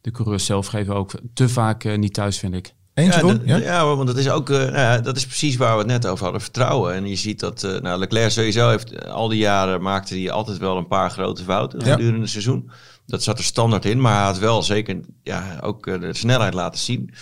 De 0.00 0.10
coureurs 0.10 0.44
zelf 0.44 0.66
geven 0.66 0.94
ook 0.94 1.12
te 1.34 1.48
vaak 1.48 1.96
niet 1.96 2.14
thuis, 2.14 2.38
vind 2.38 2.54
ik. 2.54 2.74
Eens, 2.94 3.16
Ja, 3.16 3.38
Ja? 3.44 3.56
ja, 3.56 3.84
want 3.96 4.06
dat 4.06 4.16
is 4.16 4.28
ook, 4.30 4.50
eh, 4.50 4.56
nou 4.58 4.72
ja, 4.72 4.98
dat 4.98 5.16
is 5.16 5.26
precies 5.26 5.56
waar 5.56 5.72
we 5.72 5.78
het 5.78 5.86
net 5.86 6.06
over 6.06 6.22
hadden, 6.24 6.42
vertrouwen. 6.42 6.94
En 6.94 7.06
je 7.06 7.16
ziet 7.16 7.40
dat, 7.40 7.62
eh, 7.62 7.80
nou, 7.80 7.98
Leclerc 7.98 8.30
sowieso 8.30 8.68
heeft 8.68 8.92
eh, 8.92 9.12
al 9.12 9.28
die 9.28 9.38
jaren 9.38 9.82
maakte 9.82 10.14
hij 10.14 10.30
altijd 10.30 10.58
wel 10.58 10.76
een 10.76 10.86
paar 10.86 11.10
grote 11.10 11.42
fouten 11.42 11.84
Ja. 11.84 11.90
gedurende 11.92 12.20
het 12.20 12.30
seizoen. 12.30 12.70
Dat 13.06 13.22
zat 13.22 13.38
er 13.38 13.44
standaard 13.44 13.84
in, 13.84 14.00
maar 14.00 14.14
hij 14.16 14.24
had 14.24 14.38
wel 14.38 14.62
zeker 14.62 15.00
ja, 15.22 15.58
ook 15.60 15.84
de 16.00 16.14
snelheid 16.14 16.54
laten 16.54 16.80
zien. 16.80 17.14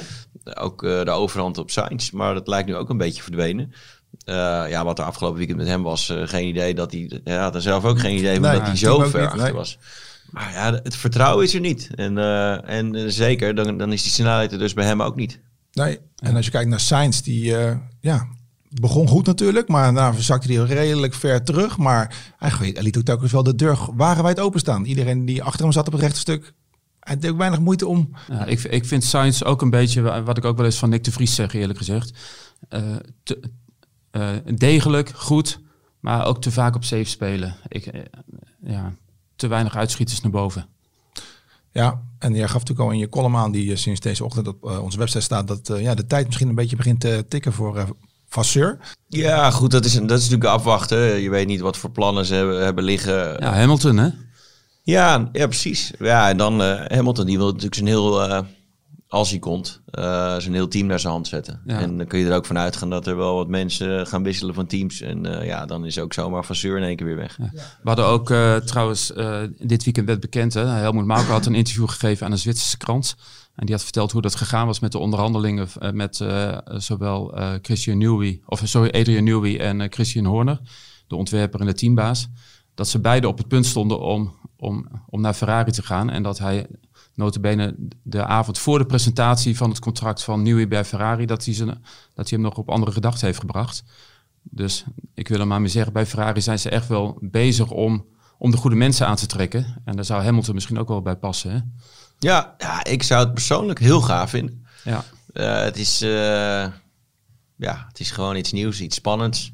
Ook 0.55 0.81
de 0.81 1.11
overhand 1.11 1.59
op 1.59 1.71
Sainz, 1.71 2.11
maar 2.11 2.35
dat 2.35 2.49
lijkt 2.49 2.69
nu 2.69 2.77
ook 2.77 2.89
een 2.91 2.97
beetje 2.97 3.23
verdwenen. 3.23 3.73
Ja, 4.25 4.85
wat 4.85 4.99
er 4.99 5.05
afgelopen 5.05 5.39
weekend 5.39 5.59
met 5.59 5.67
hem 5.67 5.83
was, 5.83 6.13
geen 6.25 6.49
idee 6.49 6.75
dat 6.75 6.93
hij, 6.93 7.21
hij 7.25 7.37
had 7.37 7.55
er 7.55 7.63
zelf 7.63 7.85
ook 7.85 8.01
geen 8.01 8.17
idee 8.17 8.33
van 8.35 8.43
Nee, 8.43 8.59
dat 8.59 8.67
hij 8.67 8.77
zo 8.77 8.99
ver 8.99 9.21
niet, 9.21 9.29
achter 9.29 9.43
nee. 9.43 9.53
was. 9.53 9.79
Maar 10.31 10.53
ja, 10.53 10.81
het 10.83 10.97
vertrouwen 10.97 11.45
is 11.45 11.55
er 11.55 11.61
niet. 11.61 11.91
En, 11.95 12.19
en 12.67 13.13
zeker, 13.13 13.55
dan, 13.55 13.79
dan 13.79 13.93
is 13.93 14.03
die 14.03 14.13
snelheid 14.13 14.53
er 14.53 14.59
dus 14.59 14.75
bij 14.75 14.85
hem 14.85 15.03
ook 15.03 15.17
niet. 15.17 15.41
Nee. 15.73 15.99
En 16.17 16.37
als 16.37 16.45
je 16.45 16.51
kijkt 16.51 16.71
naar 16.71 16.81
Sainz, 16.81 17.21
die 17.21 17.57
eh, 17.57 17.77
ja, 18.01 18.27
begon 18.69 19.09
goed 19.09 19.27
natuurlijk. 19.27 19.69
Maar 19.69 19.83
daarna 19.83 20.13
zakte 20.21 20.53
hij 20.53 20.65
redelijk 20.65 21.15
ver 21.15 21.45
terug. 21.45 21.79
Maar 21.79 22.33
eigenlijk 22.39 22.83
liet 22.83 22.97
ook 22.97 23.05
telkens 23.05 23.33
wel 23.33 23.43
de 23.43 23.55
deur 23.55 23.79
wagenwijd 23.95 24.41
openstaan. 24.41 24.85
Iedereen 24.85 25.25
die 25.25 25.43
achter 25.43 25.63
hem 25.63 25.73
zat 25.73 25.87
op 25.87 25.93
het 25.93 26.03
rechte 26.03 26.19
stuk, 26.21 26.53
hij 27.01 27.19
deed 27.19 27.31
ook 27.31 27.37
weinig 27.39 27.61
moeite 27.61 27.87
om... 27.87 28.11
Ja, 28.29 28.45
ik, 28.45 28.63
ik 28.63 28.87
vind 28.87 29.05
Sainz 29.05 29.43
ook 29.43 29.63
een 29.63 29.71
beetje, 29.71 30.01
wa- 30.03 30.23
wat 30.23 30.37
ik 30.39 30.45
ook 30.45 30.57
wel 30.57 30.67
eens 30.67 30.79
van 30.79 30.89
Nick 30.89 31.05
de 31.05 31.13
Vries 31.13 31.35
zeg, 31.35 31.53
eerlijk 31.53 31.79
gezegd. 31.79 32.19
eh, 32.69 32.83
te, 33.23 33.41
eh, 34.11 34.29
degelijk, 34.55 35.09
goed, 35.15 35.61
maar 36.01 36.25
ook 36.27 36.41
te 36.43 36.51
vaak 36.51 36.75
op 36.75 36.85
safe 36.85 37.05
spelen. 37.05 37.55
Ik, 37.69 37.91
ja, 38.65 38.93
te 39.37 39.47
weinig 39.47 39.77
uitschieters 39.77 40.21
naar 40.21 40.31
boven. 40.33 40.67
Ja, 41.73 42.03
en 42.19 42.35
jij 42.35 42.49
gaf 42.49 42.61
natuurlijk 42.61 42.89
al 42.89 42.91
in 42.91 42.99
je 42.99 43.09
column 43.09 43.37
aan 43.37 43.53
die 43.53 43.71
eh, 43.71 43.77
sinds 43.77 44.01
deze 44.01 44.25
ochtend 44.25 44.49
op 44.49 44.65
eh, 44.65 44.83
onze 44.83 44.99
website 44.99 45.21
staat 45.21 45.49
dat 45.49 45.69
eh, 45.69 45.83
ja, 45.83 45.95
de 45.95 46.07
tijd 46.07 46.27
misschien 46.27 46.49
een 46.49 46.55
beetje 46.55 46.77
begint 46.77 47.01
te 47.01 47.25
tikken 47.29 47.53
voor 47.53 47.77
eh 47.77 47.89
Vasseur. 48.33 48.79
Ja, 49.09 49.51
goed, 49.51 49.71
dat 49.71 49.85
is, 49.85 49.93
dat 49.93 50.19
is 50.19 50.29
natuurlijk 50.29 50.45
afwachten. 50.45 50.99
Je 50.99 51.31
weet 51.31 51.47
niet 51.47 51.61
wat 51.61 51.77
voor 51.77 51.91
plannen 51.91 52.25
ze 52.25 52.35
hebben, 52.35 52.65
hebben 52.65 52.85
liggen. 52.85 53.37
Ja, 53.41 53.53
Hamilton, 53.53 53.97
hè? 53.97 54.09
Ja, 54.83 55.29
ja, 55.33 55.47
precies. 55.47 55.93
Ja, 55.99 56.29
en 56.29 56.37
dan 56.37 56.63
eh, 56.63 56.97
Hamilton, 56.97 57.27
die 57.27 57.37
wil 57.37 57.47
natuurlijk 57.47 57.75
zijn 57.75 57.87
heel, 57.87 58.23
eh, 58.23 58.41
als 59.13 59.31
hij 59.31 59.39
komt, 59.39 59.83
eh, 59.85 60.37
zijn 60.39 60.55
heel 60.55 60.69
team 60.69 60.87
naar 60.87 61.01
zijn 61.01 61.13
hand 61.13 61.29
zetten. 61.29 61.61
Ja. 61.67 61.81
En 61.81 61.97
dan 61.97 62.07
kun 62.07 62.19
je 62.19 62.27
er 62.27 62.37
ook 62.37 62.47
van 62.47 62.59
uitgaan 62.59 62.91
dat 62.91 63.07
er 63.07 63.17
wel 63.17 63.35
wat 63.35 63.49
mensen 63.49 64.07
gaan 64.07 64.23
wisselen 64.23 64.55
van 64.55 64.67
teams. 64.67 65.01
En 65.01 65.39
eh, 65.39 65.47
ja, 65.47 65.67
dan 65.67 65.87
is 65.87 65.99
ook 65.99 66.13
zomaar 66.13 66.45
Van 66.45 66.57
Zeur 66.57 66.77
in 66.77 66.83
één 66.83 66.97
keer 66.97 67.07
weer 67.07 67.17
weg. 67.17 67.37
We 67.37 67.49
hadden 67.83 68.07
ook 68.07 68.31
eh, 68.31 68.57
trouwens, 68.57 69.13
dit 69.59 69.85
weekend 69.85 70.07
werd 70.07 70.21
bekend, 70.21 70.55
hè, 70.55 70.65
Helmoet 70.65 71.05
Mauke 71.05 71.31
had 71.31 71.47
een 71.47 71.55
interview 71.55 71.89
gegeven 71.89 72.27
aan 72.27 72.33
een 72.33 72.39
Zwitserse 72.39 72.77
krant. 72.77 73.17
En 73.55 73.67
die 73.67 73.75
had 73.75 73.85
verteld 73.85 74.13
hoe 74.13 74.23
dat 74.23 74.35
gegaan 74.35 74.67
was 74.67 74.81
met 74.81 74.93
de 74.93 74.99
onderhandelingen 74.99 75.69
met 75.93 76.25
zowel 76.65 77.35
Christian 77.63 77.99
Newey, 77.99 78.41
of 78.47 78.63
sorry, 78.65 78.91
Adrian 78.91 79.25
Newey 79.25 79.61
en 79.61 79.93
Christian 79.93 80.25
Horner, 80.25 80.61
de 81.07 81.17
ontwerper 81.17 81.61
en 81.61 81.67
de 81.67 81.75
teambaas. 81.75 82.29
Dat 82.75 82.89
ze 82.89 83.01
beide 83.01 83.29
op 83.29 83.39
het 83.39 83.49
punt 83.49 83.67
stonden 83.67 84.01
om, 84.01 84.35
om, 84.57 84.87
om 85.07 85.21
naar 85.21 85.35
Ferrari 85.35 85.71
te 85.71 85.83
gaan. 85.83 86.11
En 86.11 86.23
dat 86.23 86.39
hij 86.39 86.67
notabene 87.15 87.75
de 88.03 88.25
avond 88.25 88.59
voor 88.59 88.79
de 88.79 88.87
presentatie 88.87 89.57
van 89.57 89.69
het 89.71 89.79
contract 89.79 90.23
van 90.23 90.43
Newey 90.43 90.69
bij 90.69 90.85
Ferrari, 90.85 91.27
dat 91.27 91.45
hij, 91.45 91.55
ze, 91.55 91.65
dat 91.65 91.75
hij 92.15 92.27
hem 92.31 92.41
nog 92.41 92.57
op 92.57 92.71
andere 92.71 92.93
gedachten 92.93 93.27
heeft 93.27 93.39
gebracht. 93.39 93.83
Dus 94.43 94.85
ik 95.15 95.29
wil 95.29 95.41
er 95.41 95.47
maar 95.47 95.61
mee 95.61 95.71
zeggen, 95.71 95.93
bij 95.93 96.07
Ferrari 96.07 96.41
zijn 96.41 96.59
ze 96.59 96.69
echt 96.71 96.89
wel 96.89 97.19
bezig 97.21 97.71
om, 97.71 98.07
om 98.39 98.51
de 98.51 98.57
goede 98.57 98.77
mensen 98.77 99.07
aan 99.07 99.17
te 99.17 99.27
trekken. 99.27 99.83
En 99.85 99.97
daar 99.97 100.05
zou 100.05 100.23
Hamilton 100.23 100.55
misschien 100.55 100.79
ook 100.79 100.89
wel 100.89 101.03
bij 101.03 101.17
passen. 101.17 101.51
Hè? 101.53 101.59
Ja, 102.19 102.55
ja, 102.59 102.85
ik 102.85 103.03
zou 103.03 103.25
het 103.25 103.35
persoonlijk 103.35 103.79
heel 103.79 104.01
gaaf 104.01 104.31
vinden. 104.31 104.67
Ja. 104.85 105.05
Eh, 105.33 105.61
het, 105.63 105.77
is, 105.77 106.03
eh, 106.03 106.67
ja, 107.57 107.85
het 107.89 108.01
is 108.01 108.11
gewoon 108.11 108.37
iets 108.37 108.53
nieuws, 108.53 108.81
iets 108.81 108.97
spannends. 108.97 109.53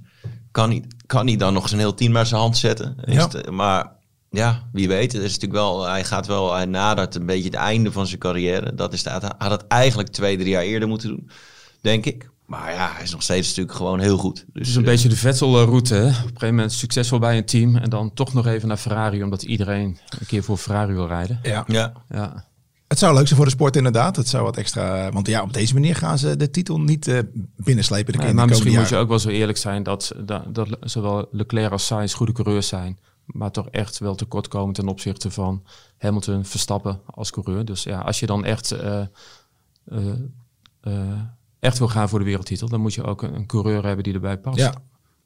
kan 0.51 0.71
hij, 0.71 0.85
kan 1.07 1.27
hij 1.27 1.37
dan 1.37 1.53
nog 1.53 1.69
zijn 1.69 1.81
heel 1.81 1.95
team 1.95 2.13
naar 2.13 2.27
zijn 2.27 2.41
hand 2.41 2.57
zetten? 2.57 2.97
Is 3.05 3.15
Ja. 3.15 3.29
het, 3.29 3.51
maar 3.51 3.93
ja, 4.31 4.69
wie 4.73 4.89
weet. 4.89 5.13
Het 5.13 5.23
is 5.23 5.33
natuurlijk 5.33 5.61
wel, 5.61 5.87
hij 5.87 6.05
gaat 6.05 6.27
wel, 6.27 6.55
hij 6.55 6.65
nadert 6.65 7.15
een 7.15 7.27
beetje 7.27 7.45
het 7.51 7.55
einde 7.55 7.93
van 7.93 8.07
zijn 8.07 8.21
carrière. 8.21 8.75
Dat 8.75 8.93
is 8.93 9.03
de, 9.03 9.11
hij 9.11 9.33
had 9.39 9.51
het 9.51 9.67
eigenlijk 9.67 10.09
twee, 10.09 10.37
drie 10.37 10.51
jaar 10.51 10.63
eerder 10.63 10.89
moeten 10.89 11.09
doen, 11.09 11.31
denk 11.81 12.05
ik. 12.05 12.31
Maar 12.49 12.73
ja, 12.73 12.91
hij 12.95 13.03
is 13.03 13.11
nog 13.11 13.23
steeds 13.23 13.49
natuurlijk 13.49 13.77
gewoon 13.77 14.01
heel 14.01 14.17
goed. 14.17 14.35
Dus, 14.35 14.45
Het 14.53 14.67
is 14.67 14.75
een 14.75 14.83
eh, 14.83 14.89
beetje 14.89 15.09
de 15.09 15.17
Vettel-route. 15.17 15.95
Op 15.95 16.03
een 16.03 16.13
gegeven 16.13 16.55
moment 16.55 16.73
succesvol 16.73 17.19
bij 17.19 17.37
een 17.37 17.45
team 17.45 17.77
en 17.77 17.91
dan 17.91 18.13
toch 18.15 18.33
nog 18.33 18.47
even 18.47 18.69
naar 18.69 18.77
Ferrari, 18.77 19.23
omdat 19.23 19.43
iedereen 19.43 19.99
een 20.19 20.27
keer 20.27 20.43
voor 20.43 20.57
Ferrari 20.57 20.93
wil 20.93 21.07
rijden. 21.07 21.39
Ja. 21.43 21.65
Ja, 21.67 21.93
Ja, 22.09 22.45
Het 22.87 22.99
zou 22.99 23.15
leuk 23.15 23.27
zijn 23.27 23.37
voor 23.37 23.45
de 23.45 23.53
sport 23.55 23.77
inderdaad. 23.77 24.17
Het 24.17 24.29
zou 24.29 24.45
wat 24.45 24.57
extra... 24.57 25.11
Want 25.13 25.27
ja, 25.27 25.43
op 25.43 25.53
deze 25.53 25.75
manier 25.75 25.97
gaan 25.97 26.19
ze 26.19 26.37
de 26.37 26.51
titel 26.51 26.81
niet 26.81 27.09
eh, 27.09 27.19
binnenslepen. 27.57 28.13
De 28.13 28.19
Nee, 28.19 28.33
maar 28.33 28.47
misschien 28.47 28.75
moet 28.75 28.89
je 28.89 28.97
ook 28.97 29.09
wel 29.09 29.19
zo 29.19 29.29
eerlijk 29.29 29.59
zijn 29.59 29.83
dat, 29.83 30.13
dat, 30.25 30.55
dat 30.55 30.69
zowel 30.81 31.29
Leclerc 31.31 31.73
als 31.73 31.87
Sainz 31.87 32.15
goede 32.15 32.33
coureurs 32.33 32.69
zijn. 32.69 32.99
Maar 33.29 33.51
toch 33.51 33.69
echt 33.69 33.99
wel 33.99 34.15
tekortkomen 34.15 34.75
ten 34.75 34.89
opzichte 34.89 35.31
van 35.31 35.63
Hamilton, 35.99 36.45
Verstappen 36.45 37.01
als 37.07 37.31
coureur. 37.31 37.65
Dus 37.65 37.83
ja, 37.83 38.01
als 38.01 38.21
je 38.21 38.27
dan 38.27 38.45
echt, 38.45 38.71
eh, 38.71 39.01
eh, 39.01 39.07
eh, 40.81 40.93
echt 41.61 41.79
wil 41.79 41.89
gaan 41.89 42.09
voor 42.09 42.19
de 42.19 42.25
wereldtitel, 42.25 42.69
dan 42.69 42.81
moet 42.81 42.95
je 42.95 43.05
ook 43.05 43.23
een, 43.23 43.35
een 43.35 43.47
coureur 43.47 43.85
hebben 43.85 44.05
die 44.05 44.15
erbij 44.15 44.39
past. 44.39 44.59
Ja. 44.59 44.75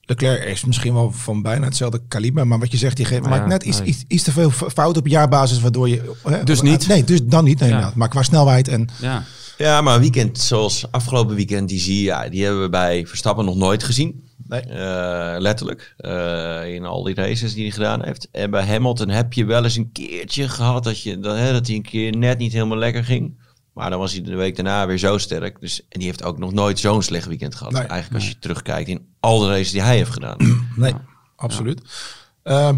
Leclerc 0.05 0.45
is 0.45 0.65
misschien 0.65 0.95
wel 0.95 1.13
van 1.13 1.43
bijna 1.43 1.65
hetzelfde 1.65 2.03
kaliber. 2.09 2.47
Maar 2.47 2.59
wat 2.59 2.71
je 2.71 2.77
zegt, 2.77 2.97
die 2.97 3.05
geeft 3.05 3.21
Maar 3.21 3.31
maakt 3.31 3.43
ja, 3.43 3.49
net 3.49 3.63
iets, 3.63 3.79
nee. 3.79 3.89
iets, 3.89 4.05
iets 4.09 4.23
te 4.23 4.33
veel 4.33 4.51
fout 4.51 4.97
op 4.97 5.07
jaarbasis. 5.07 5.61
Waardoor 5.61 5.89
je... 5.89 6.13
hè, 6.23 6.45
Dus 6.45 6.61
niet. 6.61 6.87
Nee, 6.87 7.05
dus 7.05 7.25
dan 7.25 7.45
niet. 7.45 7.61
Nee, 7.61 7.71
Ja. 7.71 7.93
Maar 7.95 8.09
qua 8.09 8.23
snelheid 8.23 8.69
en... 8.69 8.89
ja. 9.01 9.25
ja, 9.59 9.81
maar 9.81 9.95
een 9.95 10.01
weekend 10.01 10.39
zoals 10.39 10.87
afgelopen 10.91 11.35
weekend, 11.35 11.69
die 11.69 11.81
zie 11.81 11.97
je, 11.97 12.03
ja, 12.03 12.29
die 12.29 12.45
hebben 12.45 12.63
we 12.63 12.69
bij 12.69 13.07
Verstappen 13.07 13.45
nog 13.45 13.57
nooit 13.57 13.83
gezien. 13.83 14.25
Nee. 14.53 14.61
Eh, 14.61 15.41
letterlijk. 15.41 15.95
Eh, 15.97 16.75
in 16.75 16.85
al 16.85 17.03
die 17.03 17.15
races 17.15 17.55
die 17.55 17.63
hij 17.63 17.73
gedaan 17.73 18.05
heeft. 18.05 18.29
En 18.31 18.51
bij 18.51 18.67
Hamilton 18.67 19.09
heb 19.09 19.33
je 19.33 19.45
wel 19.45 19.65
eens 19.65 19.77
een 19.77 19.93
keertje 19.93 20.49
gehad 20.49 20.85
dat, 20.85 21.03
je, 21.03 21.19
dat, 21.19 21.37
hè, 21.37 21.53
dat 21.53 21.67
hij 21.67 21.77
een 21.77 21.83
keer 21.83 22.17
net 22.17 22.39
niet 22.39 22.53
helemaal 22.53 22.79
lekker 22.79 23.05
ging. 23.05 23.41
Maar 23.73 23.91
dan 23.91 23.99
was 23.99 24.13
hij 24.13 24.23
de 24.23 24.37
week 24.37 24.57
daarna 24.57 24.87
weer 24.87 24.99
zo 24.99 25.19
sterk. 25.19 25.61
Dus, 25.61 25.81
en 25.89 25.99
die 25.99 26.09
heeft 26.09 26.25
ook 26.25 26.39
nog 26.39 26.53
nooit 26.53 26.79
zo'n 26.79 27.03
slecht 27.03 27.27
weekend 27.27 27.55
gehad. 27.55 27.73
Nee. 27.73 27.83
Eigenlijk 27.83 28.15
als 28.23 28.29
je 28.29 28.39
terugkijkt 28.39 28.89
in 28.89 29.07
al 29.21 29.39
de 29.39 29.49
races 29.49 29.71
die 29.71 29.83
hij 29.83 29.97
heeft 29.97 30.13
gedaan. 30.13 30.37
Nee, 30.77 30.95
absoluut. 31.37 31.81
Ehm, 32.43 32.77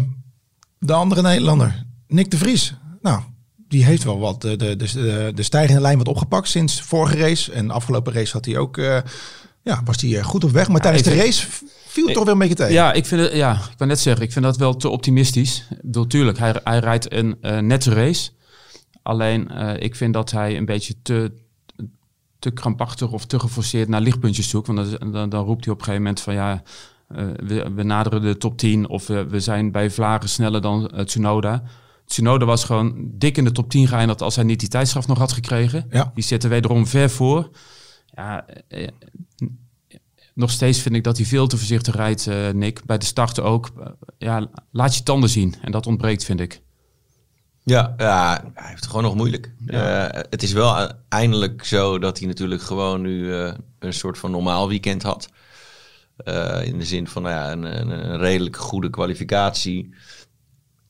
de 0.79 0.93
andere 0.93 1.21
Nederlander, 1.21 1.85
Nick 2.07 2.31
de 2.31 2.37
Vries. 2.37 2.73
Nou, 3.01 3.21
die 3.67 3.85
heeft 3.85 4.03
wel 4.03 4.19
wat 4.19 4.41
de, 4.41 4.55
de, 4.55 4.75
de, 4.75 5.31
de 5.35 5.43
stijgende 5.43 5.81
lijn 5.81 5.97
wat 5.97 6.07
opgepakt 6.07 6.47
sinds 6.47 6.81
vorige 6.81 7.17
race. 7.17 7.51
En 7.51 7.71
afgelopen 7.71 8.13
race 8.13 8.31
had 8.31 8.45
hij 8.45 8.57
ook, 8.57 8.77
eh, 8.77 8.99
ja, 9.65 9.81
was 9.85 10.01
hij 10.01 10.17
eh, 10.17 10.23
goed 10.23 10.43
op 10.43 10.51
weg. 10.51 10.67
Maar 10.67 10.81
tijdens 10.81 11.03
de 11.03 11.15
race 11.15 11.47
viel 11.87 12.05
het 12.05 12.13
toch 12.13 12.23
weer 12.23 12.33
een 12.33 12.39
beetje 12.39 12.55
tegen. 12.55 12.73
Ja, 12.73 12.93
ik 12.93 13.05
vind 13.05 13.21
het, 13.21 13.33
ja, 13.33 13.53
ik 13.53 13.77
kan 13.77 13.87
net 13.87 13.99
zeggen, 13.99 14.23
ik 14.23 14.31
vind 14.31 14.45
dat 14.45 14.57
wel 14.57 14.75
te 14.75 14.89
optimistisch. 14.89 15.67
Ik 15.69 15.81
bedoel, 15.81 16.07
tuurlijk, 16.07 16.37
hij, 16.37 16.55
hij 16.63 16.79
rijdt 16.79 17.13
een 17.13 17.37
eh, 17.41 17.59
nette 17.59 17.93
race. 17.93 18.31
Alleen, 19.03 19.49
eh, 19.49 19.83
ik 19.83 19.95
vind 19.95 20.13
dat 20.13 20.31
hij 20.31 20.57
een 20.57 20.65
beetje 20.65 20.93
te, 21.01 21.31
te 22.39 22.51
krampachtig 22.51 23.11
of 23.11 23.25
te 23.25 23.39
geforceerd 23.39 23.87
naar 23.87 24.01
lichtpuntjes 24.01 24.49
zoekt. 24.49 24.67
Want 24.67 24.99
dan, 24.99 25.11
dan, 25.11 25.29
dan 25.29 25.45
roept 25.45 25.65
hij 25.65 25.73
op 25.73 25.79
een 25.79 25.85
gegeven 25.85 26.03
moment 26.03 26.21
van 26.21 26.33
ja, 26.33 26.63
we, 27.35 27.71
we 27.75 27.83
naderen 27.83 28.21
de 28.21 28.37
top 28.37 28.57
10 28.57 28.87
of 28.87 29.07
we, 29.07 29.39
zijn 29.39 29.71
bij 29.71 29.91
Vlagen 29.91 30.29
sneller 30.29 30.61
dan 30.61 30.91
Tsunoda. 31.05 31.63
Tsunoda 32.05 32.45
was 32.45 32.63
gewoon 32.63 32.93
dik 32.97 33.37
in 33.37 33.43
de 33.43 33.51
top 33.51 33.69
10 33.69 33.87
geëindigd 33.87 34.21
als 34.21 34.35
hij 34.35 34.45
niet 34.45 34.59
die 34.59 34.69
tijdstraf 34.69 35.07
nog 35.07 35.17
had 35.17 35.31
gekregen. 35.31 35.85
Ja. 35.89 36.11
Die 36.13 36.23
zitten 36.23 36.49
wederom 36.49 36.87
ver 36.87 37.09
voor. 37.09 37.49
Ja, 38.15 38.45
eh, 38.67 38.87
nog 40.33 40.51
steeds 40.51 40.81
vind 40.81 40.95
ik 40.95 41.03
dat 41.03 41.17
hij 41.17 41.25
veel 41.25 41.47
te 41.47 41.57
voorzichtig 41.57 41.95
rijdt, 41.95 42.27
eh, 42.27 42.49
Nick. 42.49 42.85
Bij 42.85 42.97
de 42.97 43.05
start 43.05 43.39
ook. 43.39 43.71
Eh, 43.79 43.87
ja, 44.17 44.49
laat 44.71 44.95
je 44.95 45.03
tanden 45.03 45.29
zien. 45.29 45.55
En 45.61 45.71
dat 45.71 45.87
ontbreekt, 45.87 46.23
vind 46.23 46.39
ik. 46.39 46.61
Ja, 47.65 47.93
ja, 47.97 48.41
hij 48.53 48.67
heeft 48.67 48.79
het 48.79 48.89
gewoon 48.89 49.03
nog 49.03 49.15
moeilijk. 49.15 49.51
Eh, 49.65 50.05
het 50.09 50.43
is 50.43 50.51
wel 50.51 50.91
eindelijk 51.09 51.63
zo 51.63 51.99
dat 51.99 52.17
hij 52.19 52.27
natuurlijk 52.27 52.61
gewoon 52.61 53.01
nu 53.01 53.33
eh, 53.33 53.53
een 53.79 53.93
soort 53.93 54.17
van 54.17 54.31
normaal 54.31 54.67
weekend 54.67 55.03
had. 55.03 55.29
Eh, 56.17 56.65
in 56.65 56.77
de 56.77 56.85
zin 56.85 57.07
van 57.07 57.21
nou 57.21 57.35
ja, 57.35 57.51
een, 57.51 57.63
een, 57.63 57.89
een 57.89 58.17
redelijk 58.17 58.57
goede 58.57 58.89
kwalificatie. 58.89 59.93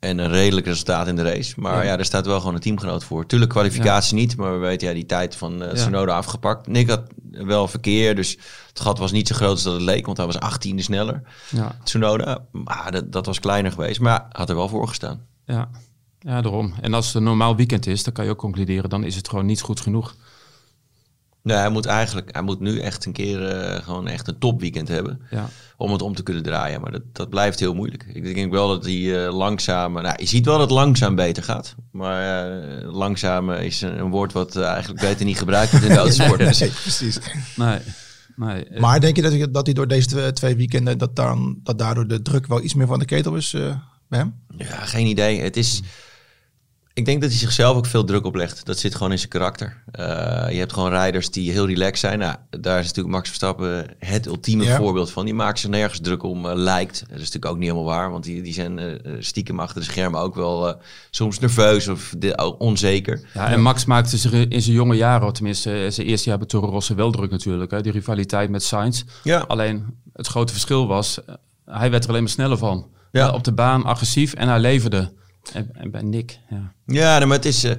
En 0.06 0.18
een 0.18 0.30
redelijk 0.30 0.66
resultaat 0.66 1.08
in 1.08 1.16
de 1.16 1.22
race. 1.22 1.54
Maar 1.58 1.86
ja, 1.86 1.98
er 1.98 2.06
staat 2.06 2.26
wel 2.26 2.40
gewoon 2.40 2.54
een 2.54 2.62
teamgenoot 2.62 3.04
voor. 3.04 3.26
Tuurlijk 3.26 3.52
kwalificatie 3.52 4.16
niet, 4.16 4.38
maar 4.38 4.52
we 4.52 4.58
weten 4.58 4.88
ja, 4.88 4.94
die 4.94 5.06
tijd 5.06 5.36
van 5.36 5.64
uh, 5.64 6.08
afgepakt. 6.08 6.68
Nick 6.68 6.90
had 6.90 7.02
wel 7.32 7.68
verkeer, 7.68 8.16
dus 8.16 8.38
het 8.68 8.80
gat 8.80 8.98
was 8.98 9.12
niet 9.12 9.28
zo 9.28 9.36
groot 9.36 9.50
als 9.50 9.64
dat 9.64 9.74
het 9.74 9.82
leek. 9.82 10.06
Want 10.06 10.18
hij 10.18 10.26
was 10.26 10.36
18e 10.36 10.76
sneller. 10.76 11.22
Ja. 11.50 11.78
Tsunoda, 11.84 12.46
maar 12.52 12.92
dat, 12.92 13.12
dat 13.12 13.26
was 13.26 13.40
kleiner 13.40 13.72
geweest. 13.72 14.00
Maar 14.00 14.26
had 14.32 14.50
er 14.50 14.56
wel 14.56 14.70
voor 14.70 14.88
gestaan. 14.88 15.22
Ja. 15.46 15.70
ja, 16.20 16.42
daarom. 16.42 16.74
En 16.82 16.94
als 16.94 17.06
het 17.06 17.16
een 17.16 17.24
normaal 17.24 17.56
weekend 17.56 17.88
is, 17.88 18.04
dan 18.04 18.14
kan 18.14 18.26
je 18.26 18.32
ook 18.32 18.38
concluderen, 18.38 18.90
dan 18.90 19.04
is 19.04 19.16
het 19.16 19.30
gewoon 19.30 19.46
niet 19.46 19.62
goed 19.62 19.80
genoeg. 19.80 20.16
Nee, 21.46 21.58
hij 21.58 21.70
moet 21.70 21.86
eigenlijk, 21.86 22.30
hij 22.32 22.42
moet 22.42 22.60
nu 22.60 22.80
echt 22.80 23.06
een 23.06 23.12
keer 23.12 23.48
eh, 23.48 23.84
gewoon 23.84 24.08
echt 24.08 24.28
een 24.28 24.38
topweekend 24.38 24.88
hebben. 24.88 25.22
Ja. 25.30 25.50
Om 25.78 25.92
het 25.92 26.02
om 26.02 26.16
te 26.16 26.24
kunnen 26.24 26.44
draaien. 26.44 26.82
Maar 26.82 26.92
dat, 26.92 27.02
dat 27.12 27.30
blijft 27.30 27.60
heel 27.60 27.74
moeilijk. 27.74 28.06
Ik 28.14 28.36
denk 28.36 28.52
wel 28.52 28.68
dat 28.68 28.84
hij 28.84 28.94
uh, 28.94 29.38
langzaam. 29.38 29.94
Nou, 29.94 30.14
je 30.18 30.26
ziet 30.26 30.46
wel 30.46 30.58
dat 30.58 30.70
het 30.70 30.78
langzaam 30.78 31.16
beter 31.16 31.44
gaat. 31.44 31.76
Maar 31.92 32.50
uh, 32.50 32.94
langzaam 32.94 33.52
is 33.52 33.82
een, 33.82 34.00
een 34.00 34.10
woord 34.10 34.34
wat 34.34 34.56
uh, 34.56 34.68
eigenlijk 34.68 35.02
beter 35.02 35.26
niet 35.26 35.38
gebruikt 35.38 35.72
wordt 35.72 35.86
in 35.86 35.92
de 35.92 36.00
autosport. 36.06 36.40
nee, 36.40 36.54
nee, 36.60 36.70
precies. 36.70 37.20
Nee. 37.56 37.80
Nee. 38.36 38.66
Maar 38.80 39.00
denk 39.00 39.16
je 39.16 39.22
dat 39.22 39.32
hij, 39.32 39.52
dat 39.52 39.66
hij 39.66 39.74
door 39.74 39.88
deze 39.88 40.08
twee, 40.08 40.34
twee 40.34 40.56
weekenden, 40.56 40.98
dat, 40.98 41.16
dan, 41.16 41.60
dat 41.64 41.78
daardoor 41.80 42.08
de 42.08 42.22
druk 42.22 42.48
wel 42.48 42.64
iets 42.64 42.74
meer 42.74 42.88
van 42.88 43.00
de 43.00 43.06
ketel 43.06 43.36
is 43.36 43.54
uh, 43.54 43.76
bij 44.08 44.20
hem? 44.20 44.34
Ja, 44.58 44.86
geen 44.86 45.08
idee. 45.08 45.42
Het 45.42 45.58
is. 45.58 45.82
Ik 46.96 47.06
denk 47.06 47.22
dat 47.22 47.30
hij 47.30 47.40
zichzelf 47.40 47.78
ook 47.78 47.86
veel 47.86 48.04
druk 48.04 48.26
oplegt. 48.26 48.66
Dat 48.66 48.80
zit 48.80 48.96
gewoon 48.96 49.12
in 49.12 49.18
zijn 49.18 49.30
karakter. 49.30 49.84
Uh, 50.00 50.06
je 50.50 50.58
hebt 50.58 50.74
gewoon 50.74 50.90
rijders 50.90 51.32
die 51.32 51.52
heel 51.52 51.68
relaxed 51.68 52.00
zijn. 52.00 52.20
Nou, 52.20 52.36
daar 52.50 52.80
is 52.80 52.86
natuurlijk 52.86 53.16
Max 53.16 53.28
Verstappen 53.28 53.86
het 54.00 54.26
ultieme 54.26 54.64
ja. 54.64 54.78
voorbeeld 54.78 55.12
van. 55.12 55.26
Die 55.26 55.34
maakt 55.34 55.60
zich 55.60 55.70
nergens 55.70 56.00
druk 56.00 56.24
om, 56.24 56.46
uh, 56.46 56.52
lijkt. 56.54 57.00
Dat 57.00 57.10
is 57.10 57.18
natuurlijk 57.18 57.46
ook 57.46 57.58
niet 57.58 57.70
helemaal 57.70 57.90
waar. 57.90 58.12
Want 58.12 58.24
die, 58.24 58.42
die 58.42 58.54
zijn 58.54 58.80
uh, 58.80 59.16
stiekem 59.20 59.60
achter 59.60 59.80
de 59.80 59.88
schermen 59.88 60.20
ook 60.20 60.36
wel 60.36 60.78
soms 61.10 61.40
nerveus 61.40 61.88
of 61.88 62.14
de, 62.18 62.56
onzeker. 62.58 63.22
Ja, 63.34 63.48
en 63.48 63.62
Max 63.62 63.86
maakte 63.86 64.18
zich 64.18 64.32
in 64.32 64.62
zijn 64.62 64.76
jonge 64.76 64.96
jaren, 64.96 65.34
tenminste 65.34 65.88
zijn 65.90 66.08
eerste 66.08 66.30
jaar 66.30 66.38
bij 66.38 66.48
Toro 66.48 66.70
Rosso, 66.70 66.96
wel 66.96 67.12
druk 67.12 67.32
natuurlijk. 67.32 67.72
Hè? 67.72 67.82
Die 67.82 67.92
rivaliteit 67.92 68.50
met 68.50 68.64
Sainz. 68.64 69.04
Ja. 69.24 69.40
Alleen 69.40 69.86
het 70.14 70.28
grote 70.28 70.52
verschil 70.52 70.88
was, 70.88 71.20
hij 71.66 71.92
werd 71.92 72.04
er 72.04 72.10
alleen 72.10 72.24
maar 72.24 72.32
sneller 72.32 72.58
van. 72.58 72.88
Ja. 73.12 73.32
Op 73.32 73.44
de 73.44 73.54
baan 73.54 73.84
agressief 73.84 74.34
en 74.34 74.48
hij 74.48 74.60
leverde. 74.60 75.12
En, 75.54 75.92
bij 75.92 76.02
Nick, 76.02 76.40
ja. 76.50 76.74
Ja, 76.86 77.26
maar 77.26 77.38
het 77.38 77.46
is... 77.46 77.64
Uh, 77.64 77.72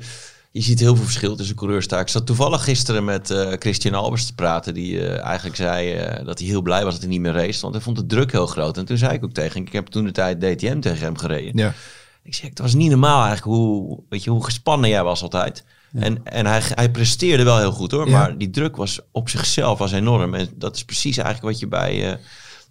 je 0.50 0.62
ziet 0.62 0.80
heel 0.80 0.96
veel 0.96 1.04
verschil 1.04 1.36
tussen 1.36 1.56
coureurs 1.56 1.88
daar. 1.88 2.00
Ik 2.00 2.08
zat 2.08 2.26
toevallig 2.26 2.64
gisteren 2.64 3.04
met 3.04 3.30
uh, 3.30 3.52
Christian 3.58 3.94
Albers 3.94 4.26
te 4.26 4.34
praten. 4.34 4.74
Die 4.74 4.92
uh, 4.92 5.20
eigenlijk 5.20 5.56
zei 5.56 5.98
dat 6.24 6.38
hij 6.38 6.48
heel 6.48 6.62
blij 6.62 6.84
was 6.84 6.92
dat 6.92 7.02
hij 7.02 7.10
niet 7.10 7.20
meer 7.20 7.32
race. 7.32 7.60
Want 7.60 7.74
hij 7.74 7.82
vond 7.82 7.96
de 7.96 8.06
druk 8.06 8.32
heel 8.32 8.46
groot. 8.46 8.76
En 8.76 8.84
toen 8.84 8.96
zei 8.96 9.12
ik 9.12 9.24
ook 9.24 9.32
tegen 9.32 9.52
hem... 9.52 9.66
Ik 9.66 9.72
heb 9.72 9.86
toen 9.86 10.04
de 10.04 10.12
tijd 10.12 10.40
DTM 10.40 10.80
tegen 10.80 11.04
hem 11.04 11.18
gereden. 11.18 11.56
Ja. 11.56 11.74
Ik 12.22 12.34
zeg, 12.34 12.48
het 12.48 12.58
was 12.58 12.74
niet 12.74 12.90
normaal 12.90 13.24
eigenlijk 13.24 13.56
hoe, 13.56 14.00
weet 14.08 14.24
je, 14.24 14.30
hoe 14.30 14.44
gespannen 14.44 14.90
jij 14.90 15.02
was 15.02 15.22
altijd. 15.22 15.64
Ja. 15.92 16.00
En, 16.00 16.24
en 16.24 16.46
hij, 16.46 16.62
hij 16.64 16.90
presteerde 16.90 17.42
wel 17.42 17.58
heel 17.58 17.72
goed 17.72 17.90
hoor. 17.90 18.08
Ja. 18.08 18.18
Maar 18.18 18.38
die 18.38 18.50
druk 18.50 18.76
was 18.76 19.00
op 19.12 19.28
zichzelf 19.28 19.78
was 19.78 19.92
enorm. 19.92 20.34
En 20.34 20.48
dat 20.54 20.76
is 20.76 20.84
precies 20.84 21.16
eigenlijk 21.16 21.52
wat 21.52 21.60
je 21.60 21.66
bij 21.68 22.18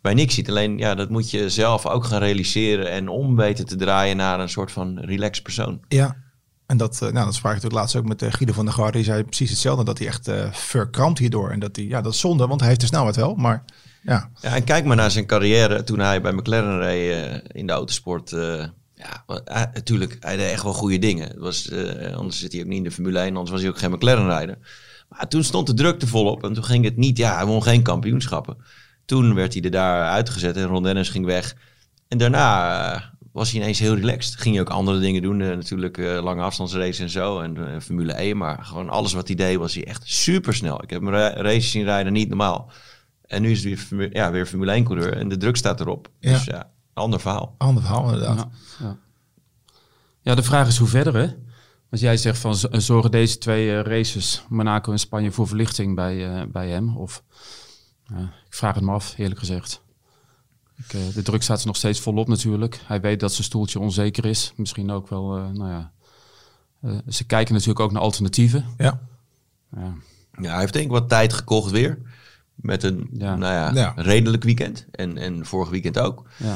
bij 0.05 0.13
Nick 0.13 0.31
ziet. 0.31 0.49
Alleen 0.49 0.77
ja, 0.77 0.95
dat 0.95 1.09
moet 1.09 1.31
je 1.31 1.49
zelf 1.49 1.85
ook 1.85 2.03
gaan 2.03 2.19
realiseren 2.19 2.91
en 2.91 3.07
om 3.07 3.35
weten 3.35 3.65
te 3.65 3.75
draaien 3.75 4.17
naar 4.17 4.39
een 4.39 4.49
soort 4.49 4.71
van 4.71 4.99
relaxed 4.99 5.43
persoon. 5.43 5.79
Ja, 5.87 6.15
en 6.65 6.77
dat, 6.77 6.99
uh, 7.03 7.11
nou, 7.11 7.25
dat 7.25 7.35
sprak 7.35 7.55
ik 7.55 7.61
natuurlijk 7.61 7.81
laatst 7.81 7.95
ook 7.95 8.05
met 8.05 8.21
uh, 8.21 8.31
Guido 8.31 8.53
van 8.53 8.65
der 8.65 8.73
Garde. 8.73 8.91
Die 8.91 9.03
zei 9.03 9.23
precies 9.23 9.49
hetzelfde, 9.49 9.83
dat 9.83 9.97
hij 9.97 10.07
echt 10.07 10.27
uh, 10.27 10.51
verkrampt 10.51 11.19
hierdoor. 11.19 11.49
En 11.49 11.59
dat 11.59 11.75
hij, 11.75 11.85
ja, 11.85 12.01
dat 12.01 12.13
is 12.13 12.19
zonde, 12.19 12.47
want 12.47 12.59
hij 12.59 12.69
heeft 12.69 12.81
de 12.81 12.87
snelheid 12.87 13.15
wel, 13.15 13.35
maar 13.35 13.63
ja. 14.03 14.29
Ja, 14.41 14.55
en 14.55 14.63
kijk 14.63 14.85
maar 14.85 14.95
naar 14.95 15.11
zijn 15.11 15.25
carrière 15.25 15.83
toen 15.83 15.99
hij 15.99 16.21
bij 16.21 16.33
McLaren 16.33 16.79
reed 16.79 17.41
in 17.51 17.67
de 17.67 17.73
autosport. 17.73 18.29
ja, 18.95 19.23
natuurlijk, 19.73 20.17
hij 20.19 20.37
deed 20.37 20.51
echt 20.51 20.63
wel 20.63 20.73
goede 20.73 20.99
dingen. 20.99 21.27
Het 21.27 21.37
was, 21.39 21.71
anders 22.15 22.39
zit 22.39 22.51
hij 22.51 22.61
ook 22.61 22.67
niet 22.67 22.77
in 22.77 22.83
de 22.83 22.91
Formule 22.91 23.19
1, 23.19 23.27
anders 23.27 23.49
was 23.49 23.61
hij 23.61 23.69
ook 23.69 23.77
geen 23.77 23.91
McLaren-rijder. 23.91 24.57
Maar 25.09 25.27
toen 25.27 25.43
stond 25.43 25.67
de 25.67 25.73
druk 25.73 26.01
er 26.01 26.07
volop 26.07 26.43
en 26.43 26.53
toen 26.53 26.63
ging 26.63 26.83
het 26.83 26.97
niet, 26.97 27.17
ja, 27.17 27.35
hij 27.35 27.45
won 27.45 27.63
geen 27.63 27.81
kampioenschappen. 27.81 28.57
Toen 29.05 29.33
werd 29.33 29.53
hij 29.53 29.63
er 29.63 29.71
daar 29.71 30.09
uitgezet 30.09 30.57
en 30.57 30.65
Ron 30.65 30.83
Dennis 30.83 31.09
ging 31.09 31.25
weg. 31.25 31.55
En 32.07 32.17
daarna 32.17 32.93
uh, 32.95 33.01
was 33.31 33.51
hij 33.51 33.61
ineens 33.61 33.79
heel 33.79 33.95
relaxed. 33.95 34.35
Ging 34.35 34.55
hij 34.55 34.63
ook 34.63 34.69
andere 34.69 34.99
dingen 34.99 35.21
doen. 35.21 35.39
Uh, 35.39 35.47
natuurlijk 35.47 35.97
uh, 35.97 36.23
lange 36.23 36.41
afstandsraces 36.41 36.99
en 36.99 37.09
zo. 37.09 37.39
En 37.39 37.81
Formule 37.81 38.13
1. 38.13 38.37
Maar 38.37 38.65
gewoon 38.65 38.89
alles 38.89 39.13
wat 39.13 39.27
hij 39.27 39.35
deed 39.35 39.57
was 39.57 39.73
hij 39.73 39.85
echt 39.85 40.01
super 40.05 40.53
snel. 40.53 40.83
Ik 40.83 40.89
heb 40.89 41.01
hem 41.01 41.09
ra 41.09 41.29
races 41.29 41.71
zien 41.71 41.83
rijden, 41.83 42.13
niet 42.13 42.27
normaal. 42.27 42.71
En 43.25 43.41
nu 43.41 43.51
is 43.51 43.63
hij 43.63 43.77
weer, 43.89 44.13
ja, 44.13 44.31
weer 44.31 44.45
Formule 44.45 44.71
1 44.71 44.83
coureur. 44.83 45.17
En 45.17 45.29
de 45.29 45.37
druk 45.37 45.55
staat 45.55 45.79
erop. 45.79 46.09
Ja. 46.19 46.31
Dus 46.31 46.43
ja, 46.43 46.69
ander 46.93 47.19
verhaal. 47.19 47.55
Ander 47.57 47.83
verhaal 47.83 48.03
inderdaad. 48.03 48.37
Ja, 48.37 48.85
ja. 48.85 48.97
ja, 50.21 50.35
de 50.35 50.43
vraag 50.43 50.67
is 50.67 50.77
hoe 50.77 50.87
verder 50.87 51.15
hè? 51.15 51.27
Als 51.91 52.01
jij 52.01 52.17
zegt 52.17 52.37
van 52.37 52.55
zorgen 52.71 53.11
deze 53.11 53.37
twee 53.37 53.81
races, 53.81 54.45
Monaco 54.49 54.91
en 54.91 54.99
Spanje, 54.99 55.31
voor 55.31 55.47
verlichting 55.47 55.95
bij, 55.95 56.47
bij 56.51 56.69
hem? 56.69 56.97
Of... 56.97 57.23
Vraag 58.55 58.75
het 58.75 58.83
me 58.83 58.91
af, 58.91 59.13
eerlijk 59.17 59.39
gezegd. 59.39 59.81
Ik, 60.77 60.93
eh, 60.93 60.99
de 61.13 61.21
druk 61.21 61.43
staat 61.43 61.59
er 61.61 61.67
nog 61.67 61.75
steeds 61.75 61.99
volop 61.99 62.27
natuurlijk. 62.27 62.79
Hij 62.85 63.01
weet 63.01 63.19
dat 63.19 63.31
zijn 63.31 63.43
stoeltje 63.43 63.79
onzeker 63.79 64.25
is. 64.25 64.53
Misschien 64.55 64.91
ook 64.91 65.09
wel, 65.09 65.37
eh, 65.37 65.49
nou 65.49 65.69
ja. 65.69 65.91
eh, 66.81 66.91
ze 67.09 67.23
kijken 67.25 67.53
natuurlijk 67.53 67.79
ook 67.79 67.91
naar 67.91 68.01
alternatieven. 68.01 68.65
Ja. 68.77 68.99
Ja. 69.75 69.93
Ja, 70.41 70.49
hij 70.51 70.59
heeft 70.59 70.73
denk 70.73 70.85
ik 70.85 70.91
wat 70.91 71.09
tijd 71.09 71.33
gekocht 71.33 71.71
weer. 71.71 71.97
Met 72.55 72.83
een 72.83 73.09
Ja. 73.11 73.35
Nou 73.35 73.53
ja, 73.53 73.71
Ja. 73.73 73.93
redelijk 73.95 74.43
weekend. 74.43 74.85
En, 74.91 75.17
en 75.17 75.45
vorig 75.45 75.69
weekend 75.69 75.99
ook. 75.99 76.27
Ja. 76.37 76.55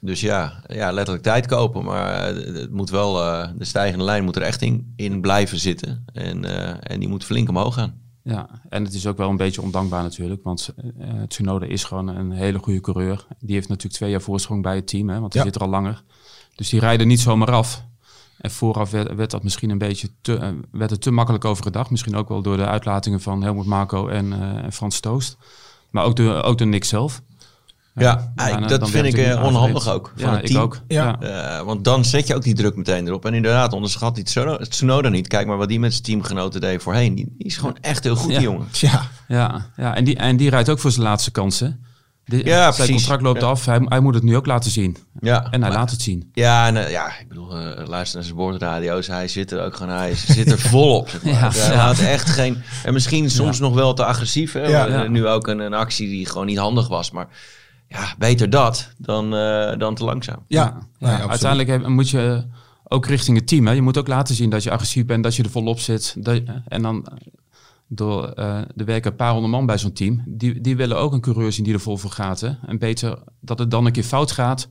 Dus 0.00 0.20
ja, 0.20 0.62
ja, 0.66 0.90
letterlijk 0.92 1.24
tijd 1.24 1.46
kopen. 1.46 1.84
Maar 1.84 2.34
het 2.34 2.70
moet 2.70 2.90
wel, 2.90 3.22
eh, 3.22 3.48
de 3.56 3.64
stijgende 3.64 4.04
lijn 4.04 4.24
moet 4.24 4.36
er 4.36 4.42
echt 4.42 4.62
in, 4.62 4.92
in 4.96 5.20
blijven 5.20 5.58
zitten. 5.58 6.04
En, 6.12 6.44
eh, 6.44 6.92
en 6.92 7.00
die 7.00 7.08
moet 7.08 7.24
flink 7.24 7.48
omhoog 7.48 7.74
gaan. 7.74 8.00
Ja, 8.22 8.48
en 8.68 8.84
het 8.84 8.94
is 8.94 9.06
ook 9.06 9.16
wel 9.16 9.28
een 9.30 9.36
beetje 9.36 9.62
ondankbaar 9.62 10.02
natuurlijk. 10.02 10.42
Want 10.42 10.68
eh 10.98 11.22
Tsunoda 11.28 11.66
is 11.66 11.84
gewoon 11.84 12.08
een 12.08 12.30
hele 12.30 12.58
goede 12.58 12.80
coureur. 12.80 13.26
Die 13.38 13.54
heeft 13.54 13.68
natuurlijk 13.68 13.94
twee 13.96 14.10
jaar 14.10 14.20
voorsprong 14.20 14.62
bij 14.62 14.74
het 14.74 14.86
team, 14.86 15.08
hè, 15.08 15.20
want 15.20 15.32
hij 15.32 15.42
Ja. 15.42 15.48
zit 15.48 15.56
er 15.60 15.66
al 15.66 15.72
langer. 15.72 16.02
Dus 16.54 16.68
die 16.68 16.80
rijden 16.80 17.06
niet 17.08 17.20
zomaar 17.20 17.50
af. 17.52 17.84
En 18.38 18.50
vooraf 18.50 18.90
werd, 18.90 19.14
werd 19.14 19.30
dat 19.30 19.42
misschien 19.42 19.70
een 19.70 19.78
beetje 19.78 20.08
te, 20.20 20.36
eh, 20.36 20.48
werd 20.70 20.90
het 20.90 21.00
te 21.02 21.10
makkelijk 21.10 21.44
over 21.44 21.62
gedacht. 21.64 21.90
Misschien 21.90 22.16
ook 22.16 22.28
wel 22.28 22.42
door 22.42 22.56
de 22.56 22.66
uitlatingen 22.66 23.20
van 23.20 23.42
Helmut 23.42 23.66
Marco 23.66 24.08
en, 24.08 24.32
en 24.62 24.72
Frans 24.72 25.00
Toost. 25.00 25.36
Maar 25.90 26.04
ook 26.04 26.16
door, 26.16 26.42
ook 26.42 26.58
door 26.58 26.66
Nick 26.66 26.84
zelf. 26.84 27.22
Ja, 27.94 28.32
Ja, 28.36 28.46
ik- 28.46 28.52
dan- 28.52 28.68
dat 28.68 28.80
dan 28.80 28.88
vind 28.88 29.06
ik 29.06 29.16
eh, 29.16 29.44
onhandig 29.44 29.88
ook. 29.88 30.12
Van 30.16 30.28
Ja, 30.30 30.34
het 30.36 30.44
ik 30.44 30.50
team. 30.50 30.62
ook. 30.62 30.80
Ja. 30.88 31.16
Ja. 31.20 31.58
Eh, 31.58 31.64
want 31.64 31.84
dan 31.84 32.04
zet 32.04 32.26
je 32.26 32.34
ook 32.34 32.42
die 32.42 32.54
druk 32.54 32.76
meteen 32.76 33.06
erop. 33.06 33.24
En 33.26 33.34
inderdaad, 33.34 33.72
onderschat 33.72 34.14
die 34.14 34.24
Tsuno- 34.24 34.56
Tsunoda 34.58 35.08
niet. 35.08 35.26
Kijk 35.28 35.46
maar 35.46 35.56
wat 35.56 35.68
die 35.68 35.80
met 35.80 35.92
zijn 35.92 36.04
teamgenoten 36.04 36.60
deed 36.60 36.82
voorheen. 36.82 37.14
Die, 37.14 37.34
die 37.38 37.46
is 37.46 37.56
gewoon 37.56 37.76
echt 37.80 38.04
heel 38.04 38.16
goed, 38.16 38.30
Ja. 38.30 38.38
die 38.38 38.46
jongen. 38.48 38.68
Tja, 38.70 39.02
Ja, 39.28 39.66
ja 39.76 39.94
en, 39.96 40.04
die, 40.04 40.16
en 40.16 40.36
die 40.36 40.50
rijdt 40.50 40.68
ook 40.68 40.78
voor 40.78 40.90
zijn 40.90 41.04
laatste 41.04 41.30
kansen. 41.30 41.84
De, 42.24 42.36
Ja, 42.36 42.44
zijn 42.44 42.72
precies. 42.74 42.94
contract 42.94 43.22
loopt 43.22 43.40
Ja. 43.40 43.46
af. 43.46 43.64
Hij, 43.64 43.80
hij 43.84 44.00
moet 44.00 44.14
het 44.14 44.22
nu 44.22 44.36
ook 44.36 44.46
laten 44.46 44.70
zien. 44.70 44.96
Ja, 45.20 45.42
En 45.44 45.48
hij 45.50 45.58
maar- 45.58 45.72
laat 45.72 45.90
het 45.90 46.02
zien. 46.02 46.30
Ja, 46.32 46.66
en, 46.66 46.76
eh, 46.84 46.90
ja, 46.90 47.06
ik 47.20 47.28
bedoel, 47.28 47.56
eh, 47.58 47.86
luister 47.88 48.16
naar 48.16 48.24
zijn 48.24 48.36
boordradio's. 48.36 49.06
Hij 49.06 49.28
zit 49.28 49.52
er 49.52 49.64
ook 49.64 49.76
gewoon, 49.76 49.96
hij 49.96 50.14
zit 50.14 50.50
er 50.52 50.58
volop. 50.58 51.08
Zeg 51.08 51.22
maar. 51.22 51.32
Ja, 51.32 51.50
hij 51.52 51.74
ja. 51.74 51.86
had 51.86 51.98
echt 51.98 52.28
geen... 52.30 52.62
En 52.84 52.92
misschien 52.92 53.30
soms 53.30 53.58
nog 53.58 53.74
wel 53.74 53.94
te 53.94 54.04
agressief. 54.04 54.52
Hè? 54.52 54.66
Ja. 54.66 54.86
Ja. 54.86 55.06
Nu 55.08 55.26
ook 55.26 55.46
een, 55.46 55.58
een 55.58 55.74
actie 55.74 56.08
die 56.08 56.26
gewoon 56.26 56.46
niet 56.46 56.58
handig 56.58 56.88
was. 56.88 57.10
Maar 57.10 57.26
ja, 57.90 58.14
beter 58.18 58.50
dat 58.50 58.94
dan, 58.98 59.34
eh, 59.34 59.78
dan 59.78 59.94
te 59.94 60.04
langzaam. 60.04 60.44
ja. 60.46 60.78
Uiteindelijk 61.28 61.68
heb- 61.68 61.86
moet 61.88 62.10
je 62.10 62.44
ook 62.84 63.06
richting 63.06 63.36
het 63.36 63.46
team. 63.46 63.66
Hè. 63.66 63.72
Je 63.72 63.82
moet 63.82 63.98
ook 63.98 64.08
laten 64.08 64.34
zien 64.34 64.50
dat 64.50 64.62
je 64.62 64.70
agressief 64.70 65.06
bent, 65.06 65.22
dat 65.22 65.36
je 65.36 65.42
er 65.42 65.50
volop 65.50 65.80
zit. 65.80 66.14
Dat, 66.18 66.42
en 66.68 66.82
dan 66.82 67.06
eh, 67.06 67.14
door 67.86 68.28
eh 68.28 68.56
er 68.76 68.84
werken 68.84 69.10
een 69.10 69.16
paar 69.16 69.32
honderd 69.32 69.52
man 69.52 69.66
bij 69.66 69.78
zo'n 69.78 69.92
team. 69.92 70.22
Die, 70.26 70.60
die 70.60 70.76
willen 70.76 70.96
ook 70.98 71.12
een 71.12 71.20
coureur 71.20 71.52
zien 71.52 71.64
die 71.64 71.74
er 71.74 71.80
vol 71.80 71.96
voor 71.96 72.10
gaat. 72.10 72.40
Hè. 72.40 72.50
En 72.66 72.78
beter 72.78 73.18
dat 73.40 73.58
het 73.58 73.70
dan 73.70 73.86
een 73.86 73.92
keer 73.92 74.02
fout 74.04 74.30
gaat, 74.32 74.68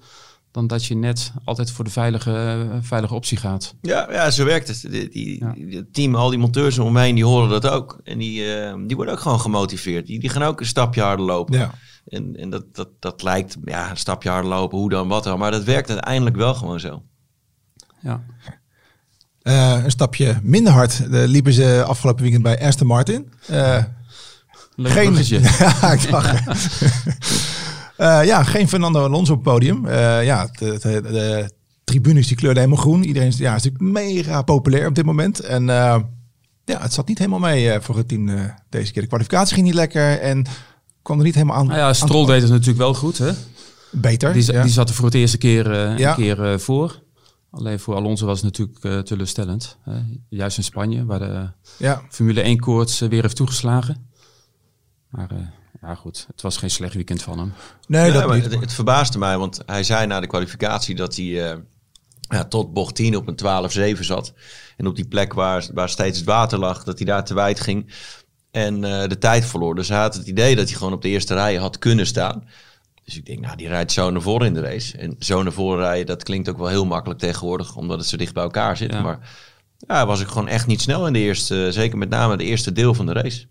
dan 0.51 0.67
dat 0.67 0.85
je 0.85 0.95
net 0.95 1.31
altijd 1.43 1.71
voor 1.71 1.83
de 1.83 1.89
veilige, 1.91 2.31
eh, 2.71 2.77
veilige 2.81 3.13
optie 3.13 3.37
gaat. 3.37 3.73
Ja, 3.81 4.07
ja, 4.11 4.31
zo 4.31 4.45
werkt 4.45 4.67
het. 4.67 4.81
Die, 4.91 5.09
die, 5.09 5.39
Ja. 5.39 5.51
die- 5.53 5.75
het 5.75 5.93
team, 5.93 6.15
al 6.15 6.29
die 6.29 6.39
monteurs 6.39 6.79
omheen, 6.79 7.15
die 7.15 7.25
horen 7.25 7.49
dat 7.49 7.67
ook. 7.67 7.99
En 8.03 8.17
die, 8.17 8.53
eh, 8.55 8.73
die 8.87 8.95
worden 8.95 9.13
ook 9.13 9.19
gewoon 9.19 9.39
gemotiveerd. 9.39 10.05
Die, 10.07 10.19
die 10.19 10.29
gaan 10.29 10.43
ook 10.43 10.59
een 10.59 10.65
stapje 10.65 11.01
harder 11.01 11.25
lopen. 11.25 11.57
Ja. 11.57 11.71
En, 12.07 12.35
en 12.35 12.49
dat, 12.49 12.75
dat, 12.75 12.89
dat 12.99 13.23
lijkt, 13.23 13.57
ja, 13.63 13.89
een 13.89 13.97
stapje 13.97 14.29
harder 14.29 14.49
lopen, 14.51 14.77
hoe 14.77 14.89
dan, 14.89 15.07
wat 15.07 15.23
dan. 15.23 15.39
Maar 15.39 15.51
dat 15.51 15.63
werkt 15.63 15.89
uiteindelijk 15.89 16.35
wel 16.35 16.53
gewoon 16.53 16.79
zo. 16.79 17.03
Ja. 18.01 18.23
Eh, 19.41 19.83
een 19.83 19.91
stapje 19.91 20.39
minder 20.43 20.73
hard 20.73 21.01
liepen 21.09 21.53
ze 21.53 21.83
afgelopen 21.87 22.21
weekend 22.23 22.43
bij 22.43 22.65
Aston 22.67 22.87
Martin. 22.87 23.31
Eh, 23.47 23.83
Leuk 24.75 24.91
geen, 24.91 25.05
bruggetje. 25.13 25.39
ja, 25.81 25.91
ik 25.93 26.09
dacht. 26.09 26.33
Eh, 27.99 28.25
ja, 28.25 28.43
geen 28.43 28.67
Fernando 28.67 29.03
Alonso 29.03 29.33
op 29.33 29.43
het 29.43 29.53
podium. 29.53 29.85
Eh, 29.85 30.23
ja, 30.25 30.49
de, 30.59 30.79
de, 30.81 31.01
de 31.01 31.51
tribunes 31.83 32.27
die 32.27 32.37
kleurden 32.37 32.63
helemaal 32.63 32.83
groen. 32.83 33.03
Iedereen 33.03 33.27
is, 33.27 33.37
ja, 33.37 33.55
is 33.55 33.63
natuurlijk 33.63 33.93
mega 33.93 34.41
populair 34.41 34.87
op 34.87 34.95
dit 34.95 35.05
moment. 35.05 35.39
En 35.39 35.69
eh, 35.69 35.99
ja, 36.65 36.81
het 36.81 36.93
zat 36.93 37.07
niet 37.07 37.17
helemaal 37.17 37.39
mee 37.39 37.79
voor 37.79 37.97
het 37.97 38.07
team 38.07 38.29
deze 38.69 38.91
keer. 38.91 39.01
De 39.01 39.07
kwalificatie 39.07 39.53
ging 39.53 39.65
niet 39.65 39.75
lekker 39.75 40.19
en 40.19 40.45
kwam 41.01 41.17
er 41.17 41.23
niet 41.23 41.33
helemaal 41.35 41.55
aan. 41.55 41.67
Nou 41.67 41.79
ja, 41.79 41.93
Stroll 41.93 42.25
deed 42.25 42.41
het 42.41 42.51
natuurlijk 42.51 42.77
wel 42.77 42.93
goed. 42.93 43.17
Hè? 43.17 43.31
beter. 43.91 44.33
Die, 44.33 44.51
ja. 44.53 44.61
die 44.63 44.71
zat 44.71 44.89
er 44.89 44.95
voor 44.95 45.05
het 45.05 45.13
eerste 45.13 45.37
keer, 45.37 45.97
Ja. 45.99 46.09
een 46.09 46.15
keer 46.15 46.59
voor. 46.59 47.03
Alleen 47.51 47.79
voor 47.79 47.95
Alonso 47.95 48.25
was 48.25 48.41
het 48.41 48.57
natuurlijk 48.57 49.05
teleurstellend. 49.05 49.77
Hè? 49.83 49.99
Juist 50.29 50.57
in 50.57 50.63
Spanje, 50.63 51.05
waar 51.05 51.19
de 51.19 51.49
ja. 51.77 52.01
Formule 52.09 52.41
1 52.41 52.59
koorts 52.59 53.01
eh, 53.01 53.09
weer 53.09 53.21
heeft 53.21 53.35
toegeslagen. 53.35 54.09
Maar 55.09 55.58
ja, 55.81 55.95
goed, 55.95 56.25
het 56.31 56.41
was 56.41 56.57
geen 56.57 56.69
slecht 56.69 56.93
weekend 56.93 57.21
van 57.21 57.39
hem. 57.39 57.53
Nee, 57.87 58.11
dat 58.11 58.27
maar 58.27 58.35
niet. 58.35 58.51
het, 58.51 58.59
het 58.59 58.73
verbaasde 58.73 59.17
mij, 59.17 59.37
want 59.37 59.59
hij 59.65 59.83
zei 59.83 60.07
na 60.07 60.19
de 60.19 60.27
kwalificatie 60.27 60.95
dat 60.95 61.15
hij 61.15 61.51
eh, 61.51 61.57
ja, 62.19 62.45
tot 62.45 62.73
bocht 62.73 62.95
10 62.95 63.15
op 63.15 63.27
een 63.27 63.95
12-7 63.95 63.99
zat. 63.99 64.33
En 64.77 64.87
op 64.87 64.95
die 64.95 65.07
plek 65.07 65.33
waar, 65.33 65.67
waar 65.73 65.89
steeds 65.89 66.17
het 66.17 66.27
water 66.27 66.59
lag, 66.59 66.83
dat 66.83 66.97
hij 66.97 67.07
daar 67.07 67.25
te 67.25 67.33
wijd 67.33 67.59
ging 67.59 67.93
en 68.51 68.83
eh, 68.83 69.07
de 69.07 69.17
tijd 69.17 69.45
verloor. 69.45 69.75
Dus 69.75 69.89
hij 69.89 69.99
had 69.99 70.15
het 70.15 70.27
idee 70.27 70.55
dat 70.55 70.67
hij 70.67 70.77
gewoon 70.77 70.93
op 70.93 71.01
de 71.01 71.09
eerste 71.09 71.33
rij 71.33 71.55
had 71.55 71.79
kunnen 71.79 72.07
staan. 72.07 72.47
Dus 73.03 73.17
ik 73.17 73.25
denk, 73.25 73.39
nou, 73.39 73.57
die 73.57 73.67
rijdt 73.67 73.91
zo 73.91 74.09
naar 74.09 74.21
voren 74.21 74.47
in 74.47 74.53
de 74.53 74.61
race. 74.61 74.97
En 74.97 75.15
zo 75.19 75.43
naar 75.43 75.51
voren 75.51 75.79
rijden, 75.79 76.05
dat 76.05 76.23
klinkt 76.23 76.49
ook 76.49 76.57
wel 76.57 76.67
heel 76.67 76.85
makkelijk 76.85 77.19
tegenwoordig, 77.19 77.75
omdat 77.75 77.97
het 77.97 78.07
zo 78.07 78.17
dicht 78.17 78.33
bij 78.33 78.43
elkaar 78.43 78.77
zit. 78.77 78.91
Ja. 78.91 79.01
Maar 79.01 79.29
ja, 79.77 80.05
was 80.05 80.21
ik 80.21 80.27
gewoon 80.27 80.47
echt 80.47 80.67
niet 80.67 80.81
snel 80.81 81.07
in 81.07 81.13
de 81.13 81.19
eerste, 81.19 81.71
zeker 81.71 81.97
met 81.97 82.09
name 82.09 82.37
de 82.37 82.43
eerste 82.43 82.71
deel 82.71 82.93
van 82.93 83.05
de 83.05 83.13
race. 83.13 83.45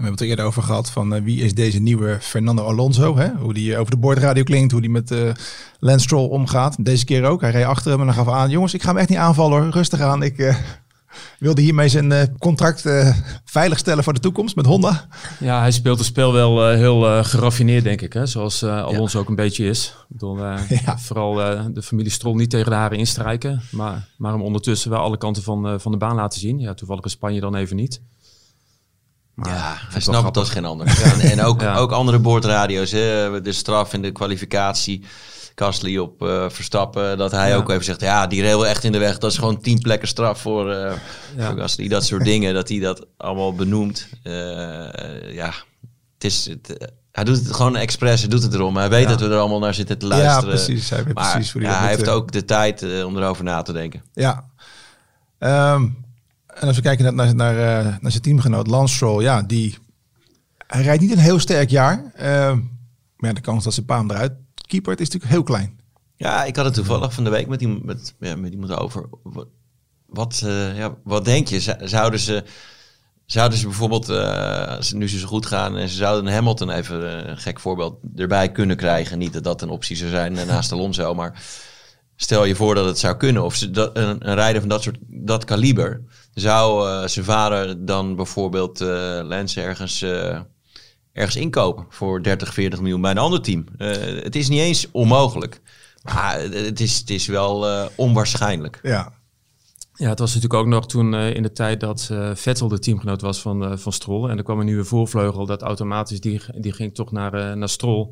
We 0.00 0.06
hebben 0.06 0.24
het 0.24 0.28
er 0.30 0.36
eerder 0.36 0.52
over 0.52 0.62
gehad 0.62 0.90
van 0.90 1.14
eh, 1.14 1.22
wie 1.22 1.40
is 1.42 1.54
deze 1.54 1.78
nieuwe 1.78 2.18
Fernando 2.20 2.64
Alonso. 2.64 3.16
Hè? 3.16 3.28
Hoe 3.38 3.54
die 3.54 3.72
eh, 3.74 3.80
over 3.80 3.90
de 3.92 3.98
boordradio 3.98 4.42
klinkt, 4.42 4.72
hoe 4.72 4.80
die 4.80 4.90
met 4.90 5.10
eh 5.10 5.18
Lance 5.78 6.04
Stroll 6.04 6.28
omgaat. 6.28 6.84
Deze 6.84 7.04
keer 7.04 7.24
ook. 7.24 7.40
Hij 7.40 7.50
reed 7.50 7.64
achter 7.64 7.90
hem 7.90 8.00
en 8.00 8.06
dan 8.06 8.14
gaf 8.14 8.28
aan, 8.28 8.50
jongens, 8.50 8.74
ik 8.74 8.82
ga 8.82 8.88
hem 8.88 8.96
echt 8.96 9.08
niet 9.08 9.18
aanvallen 9.18 9.62
hoor. 9.62 9.70
Rustig 9.70 10.00
aan. 10.00 10.22
Ik 10.22 10.56
wilde 11.38 11.60
hiermee 11.62 11.88
zijn 11.88 12.38
contract 12.38 12.84
veilig 13.44 13.78
stellen 13.78 14.04
voor 14.04 14.12
de 14.12 14.20
toekomst 14.20 14.56
met 14.56 14.66
Honda. 14.66 15.06
Ja, 15.40 15.60
hij 15.60 15.70
speelt 15.70 15.98
het 15.98 16.06
spel 16.06 16.32
wel 16.32 16.68
heel 16.68 17.24
geraffineerd, 17.24 17.84
denk 17.84 18.00
ik. 18.00 18.12
Hè? 18.12 18.26
Zoals 18.26 18.64
Alonso 18.64 19.18
ook 19.18 19.28
een 19.28 19.34
beetje 19.34 19.66
is. 19.66 19.86
Ik 19.86 20.04
bedoel, 20.08 20.38
Ja. 20.84 20.98
vooral 20.98 21.34
de 21.72 21.82
familie 21.82 22.10
Stroll 22.10 22.36
niet 22.36 22.50
tegen 22.50 22.70
de 22.70 22.76
haren 22.76 22.98
instrijken. 22.98 23.62
Maar, 23.70 24.08
maar 24.16 24.32
hem 24.32 24.42
ondertussen 24.42 24.90
wel 24.90 25.00
alle 25.00 25.18
kanten 25.18 25.42
van, 25.42 25.80
van 25.80 25.92
de 25.92 25.98
baan 25.98 26.16
laten 26.16 26.40
zien. 26.40 26.58
Ja, 26.58 26.74
toevallig 26.74 27.04
in 27.04 27.10
Spanje 27.10 27.40
dan 27.40 27.54
even 27.54 27.76
niet. 27.76 28.00
Maar 29.40 29.52
Ja, 29.54 29.76
hij 29.90 30.00
snapt 30.00 30.26
het 30.26 30.36
als 30.36 30.50
geen 30.50 30.64
ander. 30.64 30.86
Ja, 30.86 31.12
en, 31.12 31.20
en 31.20 31.42
ook, 31.44 31.60
Ja. 31.70 31.76
ook 31.76 31.92
andere 31.92 32.18
boordradio's, 32.18 32.90
hè, 32.90 33.40
de 33.40 33.52
straf 33.52 33.92
in 33.92 34.02
de 34.02 34.10
kwalificatie. 34.12 35.04
Gasly 35.54 35.96
op 35.98 36.22
eh, 36.22 36.44
Verstappen, 36.48 37.18
dat 37.18 37.30
hij 37.30 37.48
Ja. 37.48 37.56
ook 37.56 37.70
even 37.70 37.84
zegt, 37.84 38.00
ja, 38.00 38.26
die 38.26 38.40
reed 38.42 38.50
wel 38.50 38.66
echt 38.66 38.84
in 38.84 38.92
de 38.92 38.98
weg. 38.98 39.18
Dat 39.18 39.30
is 39.30 39.38
gewoon 39.38 39.60
tien 39.60 39.78
plekken 39.78 40.08
straf 40.08 40.40
voor, 40.40 40.70
eh 40.72 40.92
Ja. 41.36 41.46
voor 41.46 41.58
Gasly. 41.58 41.88
Dat 41.88 42.04
soort 42.04 42.24
dingen, 42.24 42.54
dat 42.54 42.68
hij 42.68 42.78
dat 42.78 43.06
allemaal 43.16 43.54
benoemt. 43.54 44.08
Eh, 44.22 44.32
ja, 45.34 45.46
het 46.14 46.24
is... 46.24 46.46
Het, 46.46 46.90
hij 47.12 47.24
doet 47.24 47.36
het 47.36 47.54
gewoon 47.54 47.76
expres, 47.76 48.20
hij 48.20 48.28
doet 48.30 48.42
het 48.42 48.54
erom. 48.54 48.76
Hij 48.76 48.88
weet 48.88 49.02
Ja. 49.02 49.08
dat 49.08 49.20
we 49.20 49.26
er 49.28 49.38
allemaal 49.38 49.58
naar 49.58 49.74
zitten 49.74 49.98
te 49.98 50.06
Ja, 50.06 50.16
luisteren. 50.16 50.48
precies. 50.54 50.90
Hij 50.90 51.04
weet 51.04 51.14
maar 51.14 51.32
precies 51.32 51.52
hoe 51.52 51.62
ja, 51.62 51.68
hij 51.78 51.88
moet, 51.88 51.96
heeft 51.96 52.08
ook 52.10 52.32
de 52.32 52.44
tijd 52.44 52.82
om 53.04 53.16
erover 53.16 53.44
na 53.44 53.62
te 53.62 53.72
denken. 53.72 54.02
Ja. 54.14 54.44
Ehm, 55.38 55.86
en 56.60 56.66
als 56.66 56.76
we 56.76 56.82
kijken 56.82 57.14
naar, 57.14 57.34
naar, 57.34 57.58
eh, 57.58 57.96
naar 58.00 58.10
zijn 58.10 58.22
teamgenoot 58.22 58.66
Lance 58.66 58.94
Stroll, 58.94 59.22
ja, 59.22 59.42
die 59.42 59.78
hij 60.66 60.82
rijdt 60.82 61.02
niet 61.02 61.12
een 61.12 61.18
heel 61.18 61.38
sterk 61.38 61.70
jaar. 61.70 62.12
Ehm, 62.14 62.58
maar 63.16 63.34
de 63.34 63.40
kans 63.40 63.64
dat 63.64 63.74
zijn 63.74 63.86
paam 63.86 64.10
eruit 64.10 64.32
keepert 64.66 65.00
is 65.00 65.06
natuurlijk 65.06 65.32
heel 65.32 65.42
klein. 65.42 65.80
Ja, 66.16 66.44
ik 66.44 66.56
had 66.56 66.64
het 66.64 66.74
toevallig 66.74 67.14
van 67.14 67.24
de 67.24 67.30
week 67.30 67.46
met, 67.46 67.60
iemand- 67.60 67.84
met, 67.84 68.14
met 68.38 68.52
iemand 68.52 68.72
over. 68.72 69.08
Wat, 70.06 70.42
eh, 70.44 70.76
ja, 70.76 70.94
wat 71.04 71.24
denk 71.24 71.48
je? 71.48 71.76
Zouden 71.82 72.20
ze, 72.20 72.44
zouden 73.26 73.58
ze 73.58 73.66
bijvoorbeeld, 73.66 74.08
als 74.08 74.92
nu 74.92 75.08
ze 75.08 75.18
zo 75.18 75.26
goed 75.26 75.46
gaan 75.46 75.76
en 75.76 75.88
ze 75.88 75.96
zouden 75.96 76.32
Hamilton 76.32 76.70
even 76.70 77.28
een 77.30 77.38
gek 77.38 77.60
voorbeeld 77.60 77.98
erbij 78.16 78.52
kunnen 78.52 78.76
krijgen. 78.76 79.18
Niet 79.18 79.32
dat 79.32 79.44
dat 79.44 79.62
een 79.62 79.70
optie 79.70 79.96
zou 79.96 80.10
zijn 80.10 80.32
naast 80.32 80.72
Alonso, 80.72 81.14
maar 81.14 81.42
stel 82.22 82.44
je 82.44 82.54
voor 82.54 82.74
dat 82.74 82.86
het 82.86 82.98
zou 82.98 83.16
kunnen. 83.16 83.42
Of 83.44 83.54
ze, 83.54 83.70
dat, 83.70 83.96
een, 83.96 84.28
een 84.28 84.34
rijder 84.34 84.60
van 84.60 84.68
dat 84.70 84.82
soort 84.82 84.98
dat 85.06 85.44
kaliber 85.44 86.02
zou 86.34 86.88
eh, 86.88 87.06
zijn 87.08 87.24
vader 87.24 87.84
dan 87.86 88.16
bijvoorbeeld 88.16 88.80
eh 88.80 89.20
Lance 89.22 89.60
ergens. 89.60 90.02
eh, 90.02 90.40
ergens 91.12 91.36
inkopen 91.36 91.86
voor 91.88 92.22
30, 92.22 92.54
40 92.54 92.80
miljoen 92.80 93.00
bij 93.00 93.10
een 93.10 93.18
ander 93.18 93.40
team. 93.42 93.64
Eh, 93.78 93.88
het 94.22 94.36
is 94.36 94.48
niet 94.48 94.60
eens 94.60 94.86
onmogelijk. 94.90 95.60
Maar 96.02 96.40
het 96.40 96.80
is, 96.80 96.98
het 96.98 97.10
is 97.10 97.26
wel 97.26 97.66
eh, 97.68 97.86
onwaarschijnlijk. 97.94 98.78
Ja, 98.82 99.12
Ja, 99.94 100.08
het 100.08 100.18
was 100.18 100.34
natuurlijk 100.34 100.60
ook 100.60 100.68
nog 100.68 100.86
toen 100.86 101.14
eh, 101.14 101.34
in 101.34 101.42
de 101.42 101.52
tijd 101.52 101.80
dat 101.80 102.08
eh, 102.12 102.30
Vettel 102.34 102.68
de 102.68 102.78
teamgenoot 102.78 103.20
was 103.20 103.40
van, 103.40 103.64
eh, 103.64 103.76
van 103.76 103.92
Stroll. 103.92 104.30
En 104.30 104.36
er 104.36 104.42
kwam 104.44 104.58
een 104.58 104.64
nieuwe 104.66 104.84
voorvleugel, 104.84 105.46
dat 105.46 105.62
automatisch, 105.62 106.20
die, 106.20 106.40
die 106.56 106.72
ging 106.72 106.94
toch 106.94 107.12
naar, 107.12 107.34
eh, 107.34 107.52
naar 107.54 107.68
Stroll. 107.68 108.08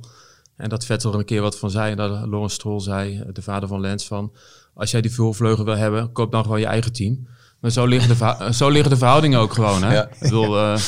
En 0.58 0.68
dat 0.68 0.84
Vettel 0.84 1.12
er 1.12 1.18
een 1.18 1.24
keer 1.24 1.42
wat 1.42 1.58
van 1.58 1.70
zei. 1.70 1.90
En 1.90 1.96
dat 1.96 2.10
Lawrence 2.10 2.54
Stroll 2.54 2.80
zei, 2.80 3.24
de 3.32 3.42
vader 3.42 3.68
van 3.68 3.80
Lance, 3.80 4.06
van... 4.06 4.32
Als 4.74 4.90
jij 4.90 5.00
die 5.00 5.14
voorvleugel 5.14 5.64
wil 5.64 5.76
hebben, 5.76 6.12
koop 6.12 6.32
dan 6.32 6.42
gewoon 6.42 6.60
je 6.60 6.66
eigen 6.66 6.92
team. 6.92 7.26
Maar 7.60 7.70
zo 7.70 7.86
liggen 7.86 8.18
de, 8.18 8.48
zo 8.52 8.68
liggen 8.68 8.90
de 8.90 8.96
verhoudingen 8.96 9.38
ook 9.38 9.52
gewoon. 9.52 9.82
Hè? 9.82 9.94
Ja. 9.94 10.06
Ik 10.06 10.18
bedoel, 10.18 10.58
eh, 10.58 10.80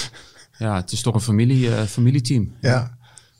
ja, 0.59 0.74
het 0.74 0.92
is 0.92 1.02
toch 1.02 1.14
een 1.14 1.20
familie, 1.20 1.74
eh, 1.74 1.83
familieteam. 1.83 2.56
ja. 2.61 2.98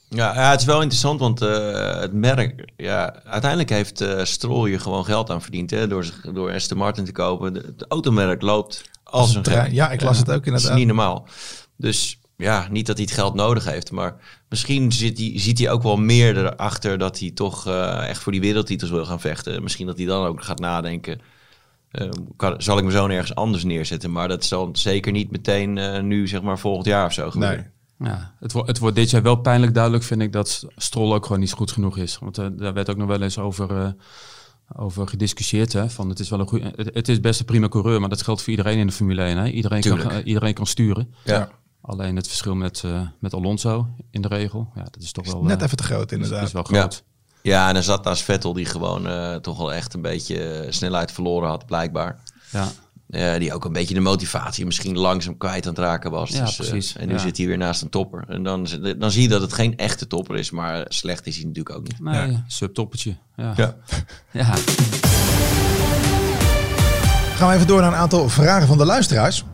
Ja, 0.08 0.34
ja, 0.34 0.50
het 0.50 0.60
is 0.60 0.66
wel 0.66 0.80
interessant, 0.80 1.20
want 1.20 1.42
uh, 1.42 2.00
het 2.00 2.12
merk... 2.12 2.72
Ja, 2.76 3.22
uiteindelijk 3.24 3.70
heeft 3.70 4.02
uh, 4.02 4.24
Stroll 4.24 4.68
hier 4.68 4.80
gewoon 4.80 5.04
geld 5.04 5.30
aan 5.30 5.42
verdiend. 5.42 5.70
Hè, 5.70 5.88
door, 5.88 6.12
door 6.32 6.52
Aston 6.52 6.78
Martin 6.78 7.04
te 7.04 7.12
kopen. 7.12 7.54
Het 7.54 7.84
automerk 7.88 8.42
loopt 8.42 8.84
als 9.04 9.34
een 9.34 9.42
trein. 9.42 9.74
Ja, 9.74 9.90
ik 9.90 10.00
las 10.00 10.18
het 10.18 10.30
ook 10.30 10.46
inderdaad. 10.46 10.62
Dat 10.62 10.70
is 10.70 10.76
niet 10.76 10.86
normaal. 10.86 11.28
Dus 11.76 12.19
ja, 12.40 12.68
niet 12.70 12.87
dat 12.87 12.96
hij 12.96 13.05
het 13.05 13.14
geld 13.14 13.35
nodig 13.35 13.64
heeft. 13.64 13.90
Maar 13.90 14.16
misschien 14.48 14.92
zit 14.92 15.18
hij, 15.18 15.33
ziet 15.35 15.59
hij 15.59 15.70
ook 15.70 15.83
wel 15.83 15.96
meer 15.96 16.37
erachter 16.37 16.98
dat 16.98 17.18
hij 17.18 17.31
toch 17.31 17.66
uh, 17.66 18.09
echt 18.09 18.22
voor 18.22 18.33
die 18.33 18.40
wereldtitels 18.40 18.90
wil 18.90 19.05
gaan 19.05 19.20
vechten. 19.20 19.62
Misschien 19.62 19.87
dat 19.87 19.96
hij 19.96 20.07
dan 20.07 20.26
ook 20.26 20.42
gaat 20.42 20.59
nadenken. 20.59 21.20
Uh, 21.92 22.09
kan, 22.37 22.62
zal 22.62 22.79
ik 22.79 22.85
me 22.85 22.90
zo 22.90 23.07
ergens 23.07 23.35
anders 23.35 23.64
neerzetten? 23.64 24.12
Maar 24.12 24.29
dat 24.29 24.44
zal 24.44 24.68
zeker 24.72 25.12
niet 25.12 25.31
meteen 25.31 25.76
uh, 25.76 26.00
nu, 26.00 26.29
zeg 26.29 26.42
maar, 26.42 26.59
volgend 26.59 26.87
jaar 26.87 27.07
of 27.07 27.12
zo 27.12 27.31
gebeuren. 27.31 27.72
Nee. 27.96 28.09
Ja, 28.09 28.35
het, 28.38 28.53
wordt, 28.53 28.68
het 28.68 28.79
wordt 28.79 28.96
dit 28.96 29.11
jaar 29.11 29.22
wel 29.22 29.37
pijnlijk 29.37 29.74
duidelijk, 29.74 30.05
vind 30.05 30.22
ik, 30.22 30.33
dat 30.33 30.66
Stroll 30.76 31.12
ook 31.12 31.26
gewoon 31.26 31.40
niet 31.40 31.53
goed 31.53 31.72
genoeg 31.72 31.96
is. 31.96 32.18
Want 32.18 32.35
daar 32.35 32.72
werd 32.72 32.90
ook 32.90 32.96
nog 32.96 33.09
wel 33.09 33.22
eens 33.22 33.38
over, 33.38 33.94
over 34.76 35.09
gediscussieerd. 35.09 35.72
Hè? 35.72 35.90
Van, 35.90 36.09
het, 36.09 36.18
is 36.18 36.29
wel 36.29 36.40
een 36.40 36.48
goeie, 36.48 36.64
het, 36.76 36.90
het, 36.94 37.09
is 37.09 37.20
best 37.20 37.40
een 37.40 37.46
prima 37.46 37.68
coureur, 37.68 38.00
maar 38.00 38.09
dat 38.09 38.22
geldt 38.22 38.42
voor 38.42 38.50
iedereen 38.50 38.79
in 38.79 38.87
de 38.87 38.92
Formule 38.92 39.22
1. 39.22 39.37
Hè? 39.37 39.48
Iedereen, 39.48 39.81
kan, 39.81 40.20
iedereen 40.24 40.55
kan 40.55 40.66
sturen. 40.66 41.14
Ja. 41.24 41.50
Alleen 41.82 42.16
het 42.16 42.26
verschil 42.26 42.54
met, 42.54 42.82
uh, 42.86 43.00
met 43.18 43.34
Alonso 43.34 43.88
in 44.10 44.22
de 44.22 44.28
regel, 44.28 44.70
ja, 44.74 44.82
dat 44.82 45.02
is 45.02 45.12
toch 45.12 45.26
wel... 45.26 45.42
Net 45.42 45.58
uh, 45.58 45.64
even 45.64 45.76
te 45.76 45.82
groot 45.82 46.12
inderdaad. 46.12 46.40
Is, 46.40 46.46
is 46.46 46.52
wel 46.52 46.62
groot. 46.62 47.04
Ja. 47.42 47.52
ja, 47.52 47.68
en 47.68 47.74
dan 47.74 47.82
zat 47.82 48.04
naast 48.04 48.22
Vettel 48.22 48.52
die 48.52 48.64
gewoon 48.64 49.06
uh, 49.06 49.34
toch 49.34 49.58
wel 49.58 49.72
echt 49.72 49.94
een 49.94 50.02
beetje 50.02 50.66
snelheid 50.68 51.12
verloren 51.12 51.48
had, 51.48 51.66
blijkbaar. 51.66 52.22
Ja. 52.50 53.38
die 53.38 53.54
ook 53.54 53.64
een 53.64 53.72
beetje 53.72 53.94
de 53.94 54.00
motivatie 54.00 54.66
misschien 54.66 54.98
langzaam 54.98 55.36
kwijt 55.36 55.66
aan 55.66 55.74
het 55.74 55.82
raken 55.82 56.10
was. 56.10 56.30
Ja, 56.30 56.44
dus, 56.44 56.56
precies. 56.56 56.96
en 56.96 57.06
nu 57.06 57.12
ja. 57.12 57.18
zit 57.18 57.36
hij 57.36 57.46
weer 57.46 57.58
naast 57.58 57.82
een 57.82 57.88
topper. 57.88 58.24
En 58.28 58.42
dan, 58.42 58.68
dan 58.98 59.10
zie 59.10 59.22
je 59.22 59.28
dat 59.28 59.40
het 59.40 59.52
geen 59.52 59.76
echte 59.76 60.06
topper 60.06 60.36
is, 60.36 60.50
maar 60.50 60.84
slecht 60.88 61.26
is 61.26 61.36
hij 61.36 61.44
natuurlijk 61.44 61.76
ook 61.76 61.88
niet. 61.88 62.00
Nee, 62.00 62.30
ja. 62.30 62.44
subtoppertje. 62.46 63.16
Ja. 63.36 63.52
Ja. 63.56 63.76
ja. 64.40 64.54
Gaan 67.34 67.48
we 67.48 67.54
even 67.54 67.66
door 67.66 67.80
naar 67.80 67.92
een 67.92 67.98
aantal 67.98 68.28
vragen 68.28 68.66
van 68.66 68.78
de 68.78 68.84
luisteraars. 68.84 69.44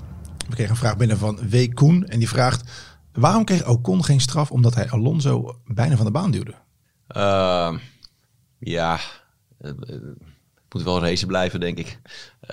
We 0.57 0.63
kregen 0.63 0.81
een 0.81 0.89
vraag 0.89 0.99
binnen 0.99 1.19
van 1.19 1.49
W. 1.51 1.75
Koen. 1.75 2.07
En 2.07 2.19
die 2.19 2.29
vraagt: 2.29 2.71
Waarom 3.13 3.45
kreeg 3.45 3.67
Ocon 3.67 4.05
geen 4.05 4.21
straf 4.21 4.51
omdat 4.51 4.75
hij 4.75 4.91
Alonso 4.91 5.61
bijna 5.65 5.97
van 5.97 6.05
de 6.05 6.11
baan 6.11 6.31
duwde? 6.31 6.55
Uh, 7.17 7.79
ja, 8.59 8.99
het 9.59 10.73
moet 10.73 10.83
wel 10.83 11.01
racen 11.01 11.27
blijven, 11.27 11.61
denk 11.61 11.79
ik. 11.79 12.01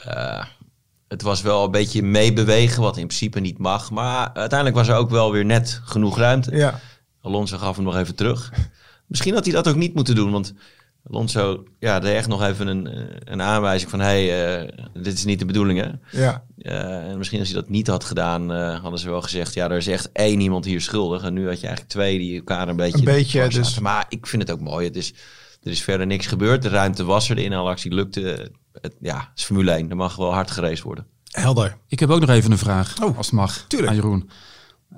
Uh, 0.07 0.43
het 1.07 1.21
was 1.21 1.41
wel 1.41 1.63
een 1.63 1.71
beetje 1.71 2.03
meebewegen, 2.03 2.81
wat 2.81 2.97
in 2.97 3.07
principe 3.07 3.39
niet 3.39 3.57
mag. 3.57 3.91
Maar 3.91 4.33
uiteindelijk 4.33 4.79
was 4.79 4.87
er 4.87 4.95
ook 4.95 5.09
wel 5.09 5.31
weer 5.31 5.45
net 5.45 5.81
genoeg 5.83 6.17
ruimte. 6.17 6.55
Ja. 6.55 6.79
Alonso 7.21 7.57
gaf 7.57 7.75
hem 7.75 7.85
nog 7.85 7.97
even 7.97 8.15
terug. 8.15 8.53
Misschien 9.07 9.33
had 9.33 9.45
hij 9.45 9.53
dat 9.53 9.67
ook 9.67 9.75
niet 9.75 9.93
moeten 9.93 10.15
doen, 10.15 10.31
want 10.31 10.53
Alonso 11.09 11.63
ja, 11.79 11.99
deed 11.99 12.15
echt 12.15 12.27
nog 12.27 12.43
even 12.43 12.67
een, 12.67 12.89
een 13.31 13.41
aanwijzing 13.41 13.89
van... 13.89 13.99
hé, 13.99 14.27
hey, 14.27 14.63
uh, 14.63 14.69
dit 14.93 15.13
is 15.13 15.25
niet 15.25 15.39
de 15.39 15.45
bedoeling, 15.45 15.79
hè? 15.79 16.19
Ja. 16.23 16.43
Uh, 16.57 17.09
en 17.09 17.17
misschien 17.17 17.39
als 17.39 17.49
hij 17.49 17.61
dat 17.61 17.69
niet 17.69 17.87
had 17.87 18.03
gedaan, 18.03 18.51
uh, 18.51 18.79
hadden 18.81 18.99
ze 18.99 19.09
wel 19.09 19.21
gezegd... 19.21 19.53
ja, 19.53 19.69
er 19.69 19.77
is 19.77 19.87
echt 19.87 20.11
één 20.11 20.39
iemand 20.39 20.65
hier 20.65 20.81
schuldig. 20.81 21.23
En 21.23 21.33
nu 21.33 21.47
had 21.47 21.59
je 21.59 21.67
eigenlijk 21.67 21.95
twee 21.95 22.17
die 22.17 22.37
elkaar 22.37 22.67
een 22.67 22.75
beetje... 22.75 22.97
Een 22.97 23.03
beetje, 23.03 23.47
dus... 23.47 23.79
Maar 23.79 24.05
ik 24.09 24.27
vind 24.27 24.41
het 24.41 24.51
ook 24.51 24.59
mooi. 24.59 24.87
Het 24.87 24.95
is, 24.95 25.13
er 25.63 25.71
is 25.71 25.81
verder 25.81 26.07
niks 26.07 26.27
gebeurd. 26.27 26.61
De 26.61 26.69
ruimte 26.69 27.03
was 27.03 27.29
er, 27.29 27.35
de 27.35 27.43
inhaalactie 27.43 27.93
lukte. 27.93 28.51
Het, 28.81 28.95
ja, 29.01 29.17
het 29.17 29.39
is 29.39 29.43
Formule 29.43 29.71
1. 29.71 29.89
Er 29.89 29.95
mag 29.95 30.15
wel 30.15 30.33
hard 30.33 30.51
gereisd 30.51 30.83
worden. 30.83 31.05
Helder. 31.31 31.77
Ik 31.87 31.99
heb 31.99 32.09
ook 32.09 32.19
nog 32.19 32.29
even 32.29 32.51
een 32.51 32.57
vraag, 32.57 33.01
oh, 33.01 33.17
als 33.17 33.25
het 33.25 33.35
mag, 33.35 33.65
tuurlijk. 33.67 33.89
aan 33.89 33.95
Jeroen. 33.95 34.29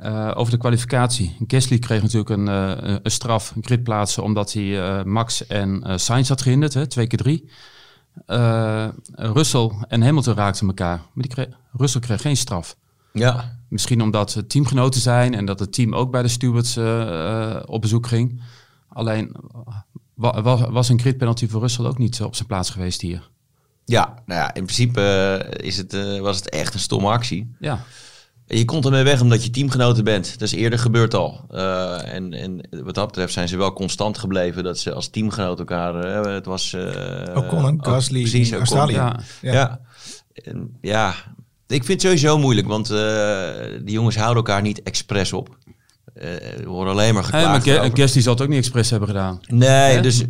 Uh, 0.03 0.31
over 0.35 0.51
de 0.51 0.57
kwalificatie. 0.57 1.37
Gasly 1.47 1.79
kreeg 1.79 2.01
natuurlijk 2.01 2.29
een, 2.29 2.47
uh, 2.47 2.97
een 3.03 3.11
straf, 3.11 3.55
een 3.55 3.63
grid 3.63 3.83
plaatsen, 3.83 4.23
omdat 4.23 4.53
hij 4.53 4.63
uh, 4.63 5.03
Max 5.03 5.47
en 5.47 5.99
Sainz 5.99 6.29
had 6.29 6.41
gehinderd, 6.41 6.73
hè, 6.73 6.87
twee 6.87 7.07
keer 7.07 7.19
drie. 7.19 7.49
Russell 9.15 9.71
en 9.87 10.01
Hamilton 10.01 10.33
raakten 10.33 10.67
elkaar, 10.67 10.97
maar 10.97 11.23
die 11.23 11.27
kreeg, 11.27 11.47
Russell 11.71 12.01
kreeg 12.01 12.21
geen 12.21 12.37
straf. 12.37 12.75
Ja. 13.13 13.57
Misschien 13.69 14.01
omdat 14.01 14.33
het 14.33 14.49
teamgenoten 14.49 15.01
zijn 15.01 15.33
en 15.33 15.45
dat 15.45 15.59
het 15.59 15.73
team 15.73 15.95
ook 15.95 16.11
bij 16.11 16.21
de 16.21 16.27
stewards 16.27 16.77
op 17.65 17.81
bezoek 17.81 18.07
ging. 18.07 18.41
Alleen 18.87 19.35
was, 20.13 20.61
was 20.69 20.89
een 20.89 20.99
grid 20.99 21.17
penalty 21.17 21.47
voor 21.47 21.61
Russell 21.61 21.85
ook 21.85 21.97
niet 21.97 22.21
op 22.21 22.35
zijn 22.35 22.47
plaats 22.47 22.69
geweest 22.69 23.01
hier. 23.01 23.29
Ja, 23.85 24.13
nou 24.25 24.39
ja, 24.39 24.53
in 24.53 24.63
principe 24.63 25.01
is 25.57 25.77
het, 25.77 26.19
was 26.19 26.35
het 26.35 26.49
echt 26.49 26.73
een 26.73 26.79
stomme 26.79 27.09
actie. 27.09 27.55
Ja. 27.59 27.83
Je 28.47 28.65
komt 28.65 28.85
ermee 28.85 29.03
weg 29.03 29.21
omdat 29.21 29.43
je 29.43 29.49
teamgenoten 29.49 30.03
bent. 30.03 30.31
Dat 30.39 30.41
is 30.41 30.53
eerder 30.53 30.79
gebeurd 30.79 31.13
al. 31.13 31.45
Uh, 31.51 32.13
en, 32.13 32.33
en 32.33 32.67
wat 32.83 32.95
dat 32.95 33.07
betreft 33.07 33.33
zijn 33.33 33.47
ze 33.47 33.57
wel 33.57 33.73
constant 33.73 34.17
gebleven 34.17 34.63
dat 34.63 34.79
ze 34.79 34.93
als 34.93 35.07
teamgenoot 35.07 35.59
elkaar. 35.59 36.05
Uh, 36.05 36.33
het 36.33 36.45
was. 36.45 36.73
Uh, 36.73 37.35
Ocon 37.35 37.67
en 37.67 37.85
Gasly 37.85 38.21
precies, 38.21 38.51
Australië. 38.51 38.93
Ja. 38.93 39.19
Ja. 39.41 39.53
Ja. 39.53 39.79
En, 40.33 40.77
ja. 40.81 41.13
ik 41.67 41.83
vind 41.83 41.87
het 41.87 42.01
sowieso 42.01 42.37
moeilijk, 42.37 42.67
want 42.67 42.87
die 42.87 43.93
jongens 43.93 44.15
houden 44.15 44.37
elkaar 44.43 44.61
niet 44.61 44.83
expres 44.83 45.33
op. 45.33 45.57
Uh, 46.15 46.23
we 46.57 46.65
worden 46.65 46.93
alleen 46.93 47.13
maar 47.13 47.23
geklaagd. 47.23 47.65
Hey, 47.65 47.79
maar 47.79 47.97
Gasly 47.97 48.21
zal 48.21 48.33
het 48.33 48.41
ook 48.41 48.47
niet 48.47 48.57
expres 48.57 48.89
hebben 48.89 49.07
gedaan. 49.07 49.39
Nee, 49.47 49.99
dus 49.99 50.23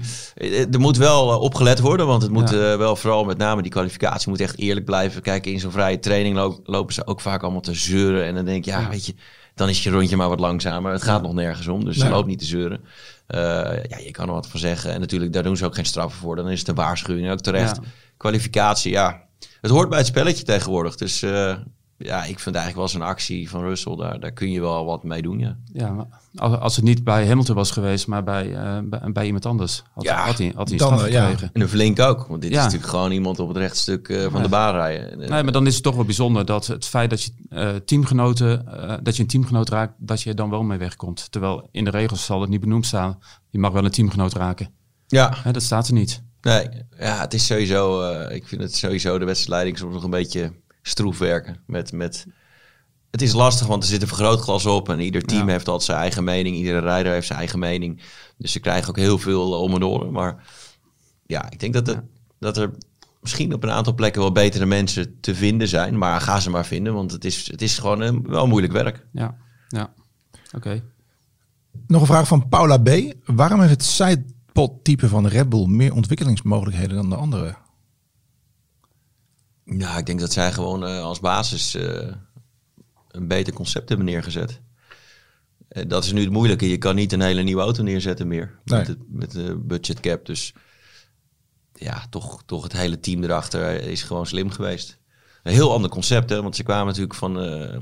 er 0.71 0.80
moet 0.80 0.98
wel 0.98 1.39
opgelet 1.39 1.80
worden. 1.80 2.08
Want 2.08 2.21
het 2.21 2.32
moet 2.32 2.50
ja. 2.50 2.78
wel 2.78 2.95
vooral 2.95 3.24
met 3.24 3.38
name 3.38 3.62
die 3.62 3.71
kwalificatie 3.71 4.30
moet 4.30 4.39
echt 4.39 4.58
eerlijk 4.58 4.86
blijven. 4.86 5.21
Kijk, 5.21 5.45
in 5.45 5.60
zo'n 5.60 5.71
vrije 5.71 6.00
training 6.00 6.36
lo 6.36 6.60
lopen 6.63 6.93
ze 6.93 7.08
ook 7.08 7.21
vaak 7.21 7.43
allemaal 7.43 7.62
te 7.62 7.74
zeuren. 7.74 8.26
En 8.26 8.36
dan 8.36 8.45
denk 8.45 8.58
ik, 8.58 8.65
ja, 8.65 8.89
weet 8.89 9.06
je, 9.06 9.15
dan 9.56 9.69
is 9.69 9.84
je 9.84 9.89
rondje 9.89 10.17
maar 10.17 10.30
wat 10.30 10.39
langzamer. 10.39 10.91
Het 10.91 11.04
gaat 11.04 11.21
nog 11.21 11.34
nergens 11.34 11.67
om, 11.67 11.86
dus 11.86 11.98
nee. 11.98 12.06
ze 12.08 12.13
loopt 12.13 12.28
niet 12.28 12.39
te 12.39 12.45
zeuren. 12.45 12.82
Uh, 13.28 13.39
ja, 13.88 13.98
je 14.04 14.12
kan 14.12 14.28
er 14.28 14.34
wat 14.34 14.48
van 14.48 14.60
zeggen. 14.60 14.93
En 14.93 15.00
natuurlijk, 15.00 15.34
daar 15.34 15.43
doen 15.43 15.58
ze 15.58 15.65
ook 15.65 15.76
geen 15.76 15.86
straffen 15.86 16.19
voor. 16.19 16.36
Dan 16.36 16.50
is 16.50 16.60
het 16.60 16.67
een 16.67 16.76
waarschuwing, 16.76 17.32
ook 17.32 17.41
terecht. 17.41 17.80
Kwalificatie, 18.17 18.91
ja. 18.91 19.24
Het 19.62 19.71
hoort 19.71 19.89
bij 19.89 19.98
het 19.98 20.08
spelletje 20.08 20.43
tegenwoordig. 20.43 20.95
Dus 20.95 21.24
uh, 21.24 21.56
ja, 21.97 22.23
ik 22.23 22.39
vind 22.39 22.55
eigenlijk 22.55 22.75
wel 22.75 22.88
zo'n 22.88 23.10
actie 23.10 23.49
van 23.49 23.62
Russell, 23.62 23.95
daar, 23.95 24.19
daar 24.19 24.31
kun 24.31 24.51
je 24.51 24.62
wel 24.62 24.86
wat 24.86 25.03
mee 25.03 25.21
doen, 25.21 25.39
ja. 25.39 25.58
Ja, 25.73 25.91
maar 25.91 26.58
als 26.58 26.75
het 26.75 26.86
niet 26.86 27.03
bij 27.03 27.27
Hamilton 27.27 27.55
was 27.55 27.71
geweest, 27.71 28.08
maar 28.08 28.23
bij, 28.23 28.47
uh, 28.47 28.77
bij, 28.84 29.12
bij, 29.12 29.25
iemand 29.25 29.45
anders, 29.45 29.84
had, 29.93 30.03
ja, 30.03 30.25
had 30.25 30.38
hij, 30.38 30.51
had 30.55 30.69
hij 30.69 30.79
een 30.79 30.86
straf 30.86 31.01
gekregen. 31.01 31.39
Ja. 31.41 31.49
En 31.53 31.62
een 31.62 31.69
flink 31.69 31.99
ook, 31.99 32.27
want 32.27 32.41
dit 32.41 32.51
ja. 32.51 32.58
is 32.58 32.63
natuurlijk 32.63 32.89
gewoon 32.89 33.12
iemand 33.12 33.39
op 33.39 33.47
het 33.47 33.58
rechtstuk 33.58 34.08
uh, 34.08 34.23
van 34.23 34.34
nee. 34.34 34.41
de 34.41 34.49
baan 34.49 34.73
rijden. 34.73 35.17
Nee, 35.17 35.43
maar 35.43 35.51
dan 35.51 35.67
is 35.67 35.73
het 35.73 35.84
toch 35.84 35.95
wel 35.95 36.05
bijzonder 36.05 36.45
dat 36.45 36.67
het 36.67 36.86
feit 36.86 37.10
dat 37.10 37.23
je 37.23 37.31
uh, 37.49 37.69
teamgenoten, 37.75 38.65
dat 39.03 39.15
je 39.15 39.21
een 39.21 39.27
teamgenoot 39.27 39.69
raakt, 39.69 39.93
dat 39.97 40.21
je 40.21 40.29
er 40.29 40.36
dan 40.36 40.49
wel 40.49 40.63
mee 40.63 40.77
wegkomt. 40.77 41.31
Terwijl 41.31 41.67
in 41.71 41.84
de 41.84 41.89
regels 41.89 42.25
zal 42.25 42.41
het 42.41 42.49
niet 42.49 42.60
benoemd 42.60 42.86
staan. 42.86 43.19
Je 43.49 43.60
mag 43.60 43.71
wel 43.71 43.86
een 43.86 43.91
teamgenoot 43.91 44.34
raken. 44.34 44.69
Ja. 45.08 45.34
Hè, 45.43 45.51
dat 45.51 45.63
staat 45.63 45.88
er 45.88 45.93
niet. 45.93 46.23
Nee, 46.41 46.69
ja, 46.97 47.19
het 47.19 47.34
is 47.34 47.45
sowieso, 47.45 48.10
ik 48.27 48.47
vind 48.47 48.62
het 48.62 48.75
sowieso 48.75 49.19
de 49.19 49.25
wedstrijdleiding 49.25 49.77
soms 49.77 49.93
nog 49.93 50.03
een 50.03 50.10
beetje 50.10 50.51
stroef 50.88 51.17
werken 51.17 51.58
met... 51.65 51.91
met 51.91 52.26
het 53.12 53.24
is 53.24 53.34
lastig, 53.34 53.67
want 53.67 53.84
er 53.84 53.89
zit 53.89 54.02
een 54.02 54.08
vergrootglas 54.08 54.65
op 54.65 54.89
en 54.89 55.00
ieder 55.00 55.21
team 55.21 55.45
ja. 55.45 55.52
heeft 55.52 55.67
altijd 55.67 55.86
zijn 55.86 56.00
eigen 56.00 56.24
mening. 56.24 56.56
Iedere 56.56 56.80
rijder 56.80 57.12
heeft 57.12 57.28
zijn 57.28 57.39
eigen 57.39 57.60
mening. 57.60 58.02
Dus 58.38 58.52
ze 58.52 58.60
krijgen 58.60 58.89
ook 58.89 58.98
heel 58.98 59.17
veel 59.17 59.62
om 59.62 59.74
en 59.74 59.80
door. 59.80 60.12
Maar 60.12 60.43
ja, 61.26 61.50
ik 61.50 61.60
denk 61.60 61.74
dat, 61.74 61.88
het, 61.88 61.95
ja. 61.95 62.04
dat 62.39 62.58
er 62.58 62.71
misschien 63.21 63.54
op 63.54 63.63
een 63.63 63.71
aantal 63.71 63.93
plekken 63.93 64.21
wel 64.21 64.32
betere 64.32 64.65
mensen 64.65 65.19
te 65.19 65.36
vinden 65.36 65.67
zijn. 65.67 65.98
Maar 65.98 66.21
ga 66.21 66.39
ze 66.39 66.50
maar 66.50 66.65
vinden, 66.65 66.93
want 66.93 67.12
het 67.12 67.26
is, 67.26 67.52
het 67.52 67.62
is 67.62 67.78
gewoon 67.78 68.02
een, 68.02 68.28
wel 68.28 68.48
moeilijk 68.48 68.74
werk. 68.74 69.06
Ja, 69.12 69.38
ja. 69.67 69.93
oké. 70.45 70.56
Okay. 70.56 70.84
Nog 71.88 72.02
een 72.02 72.08
vraag 72.08 72.28
van 72.28 72.50
Paula 72.50 72.78
B. 72.78 72.89
Waarom 73.26 73.60
heeft 73.60 73.71
het 73.71 73.84
sidepod 73.84 74.84
type 74.84 75.08
van 75.08 75.28
Red 75.28 75.50
Bull 75.50 75.67
meer 75.67 75.93
ontwikkelingsmogelijkheden 75.93 76.95
dan 76.95 77.10
de 77.10 77.15
andere? 77.15 77.56
Ja, 79.65 79.97
ik 79.97 80.06
denk 80.06 80.19
dat 80.19 80.34
zij 80.34 80.51
gewoon 80.51 80.84
uh, 80.84 81.01
als 81.01 81.19
basis... 81.19 81.75
Uh, 81.75 82.12
een 83.08 83.28
beter 83.28 83.54
concept 83.54 83.89
hebben 83.89 84.08
neergezet. 84.08 84.62
Dat 85.88 86.04
is 86.04 86.12
nu 86.12 86.21
het 86.21 86.32
moeilijke. 86.32 86.69
Je 86.69 86.78
kan 86.78 86.95
niet 86.95 87.12
een 87.12 87.21
hele 87.21 87.41
nieuwe 87.41 87.62
auto 87.62 87.84
neerzetten 87.84 88.28
meer. 88.28 88.60
Nee. 88.63 88.78
Met, 88.80 88.88
de, 88.88 88.97
met 89.08 89.32
de 89.32 89.56
budget 89.56 89.99
cap. 89.99 90.25
Dus 90.25 90.54
ja, 91.73 92.06
toch, 92.10 92.43
toch 92.45 92.63
het 92.63 92.73
hele 92.73 92.99
team 92.99 93.23
erachter 93.23 93.82
is 93.82 94.04
gewoon 94.04 94.25
slim 94.25 94.51
geweest. 94.51 94.97
Een 95.43 95.54
heel 95.54 95.73
ander 95.73 95.89
concept, 95.89 96.30
hè. 96.30 96.41
Want 96.41 96.56
ze 96.56 96.63
kwamen 96.63 96.86
natuurlijk 96.86 97.15
van 97.15 97.43
uh, 97.43 97.78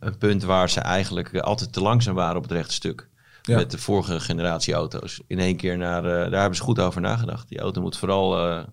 een 0.00 0.18
punt 0.18 0.42
waar 0.42 0.70
ze 0.70 0.80
eigenlijk 0.80 1.38
altijd 1.38 1.72
te 1.72 1.80
langzaam 1.80 2.14
waren 2.14 2.36
op 2.36 2.42
het 2.42 2.52
rechte 2.52 2.74
stuk. 2.74 3.08
Ja. 3.42 3.56
Met 3.56 3.70
de 3.70 3.78
vorige 3.78 4.20
generatie 4.20 4.74
auto's. 4.74 5.20
In 5.26 5.38
één 5.38 5.56
keer 5.56 5.76
naar, 5.76 6.04
uh, 6.04 6.10
daar 6.10 6.40
hebben 6.40 6.56
ze 6.56 6.62
goed 6.62 6.80
over 6.80 7.00
nagedacht. 7.00 7.48
Die 7.48 7.60
auto 7.60 7.80
moet 7.80 7.96
vooral 7.96 8.48
uh, 8.48 8.64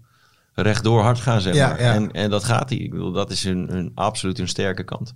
rechtdoor 0.61 1.01
hard 1.01 1.19
gaan, 1.19 1.41
zeg 1.41 1.53
ja, 1.53 1.67
maar. 1.67 1.81
Ja. 1.81 1.93
En, 1.93 2.11
en 2.11 2.29
dat 2.29 2.43
gaat 2.43 2.69
hij. 2.69 2.77
Ik 2.77 2.91
bedoel, 2.91 3.11
dat 3.11 3.31
is 3.31 3.43
hun, 3.43 3.67
hun 3.69 3.91
absoluut 3.95 4.37
hun 4.37 4.47
sterke 4.47 4.83
kant. 4.83 5.13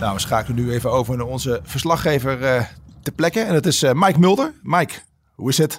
Nou, 0.00 0.14
we 0.14 0.20
schakelen 0.20 0.64
nu 0.64 0.72
even 0.72 0.90
over 0.90 1.16
naar 1.16 1.26
onze 1.26 1.60
verslaggever 1.62 2.42
uh, 2.42 2.62
ter 3.02 3.12
plekke. 3.12 3.40
En 3.40 3.52
dat 3.52 3.66
is 3.66 3.82
uh, 3.82 3.90
Mike 3.92 4.18
Mulder. 4.18 4.52
Mike, 4.62 4.94
hoe 5.34 5.48
is 5.48 5.58
het? 5.58 5.78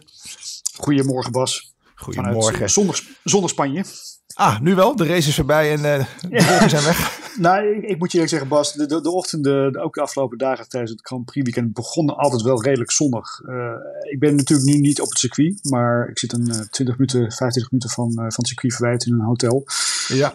Goedemorgen 0.75 1.31
Bas. 1.31 1.73
Goedemorgen. 1.95 2.69
Zonder, 2.69 3.03
zonder 3.23 3.49
Spanje. 3.49 3.85
Ah, 4.33 4.59
nu 4.59 4.75
wel. 4.75 4.95
De 4.95 5.05
race 5.05 5.29
is 5.29 5.35
voorbij 5.35 5.71
en 5.71 5.77
uh, 5.77 6.05
de 6.29 6.45
wolken 6.45 6.69
zijn 6.69 6.83
weg. 6.83 7.19
nou, 7.37 7.75
ik, 7.75 7.83
ik, 7.83 7.97
moet 7.97 8.11
je 8.11 8.17
eerlijk 8.17 8.29
zeggen, 8.29 8.49
Bas. 8.49 8.73
De, 8.73 8.85
de, 8.85 9.01
de 9.01 9.11
ochtenden, 9.11 9.81
ook 9.81 9.93
de 9.93 10.01
afgelopen 10.01 10.37
dagen 10.37 10.69
tijdens 10.69 10.91
het 10.91 11.05
Grand 11.05 11.25
Prix 11.25 11.45
weekend, 11.45 11.73
begonnen 11.73 12.15
altijd 12.15 12.41
wel 12.41 12.63
redelijk 12.63 12.91
zonnig. 12.91 13.41
Uh, 13.45 13.73
ik 14.11 14.19
ben 14.19 14.35
natuurlijk 14.35 14.69
nu 14.69 14.79
niet 14.79 15.01
op 15.01 15.09
het 15.09 15.17
circuit, 15.17 15.59
maar 15.69 16.07
ik 16.09 16.19
zit 16.19 16.33
een 16.33 16.47
uh, 16.47 16.59
20 16.59 16.97
minuten, 16.97 17.31
25 17.31 17.71
minuten 17.71 17.89
van, 17.89 18.13
van 18.13 18.25
het 18.25 18.47
circuit 18.47 18.73
verwijderd 18.73 19.05
in 19.05 19.13
een 19.13 19.25
hotel. 19.25 19.65
Ja. 20.07 20.33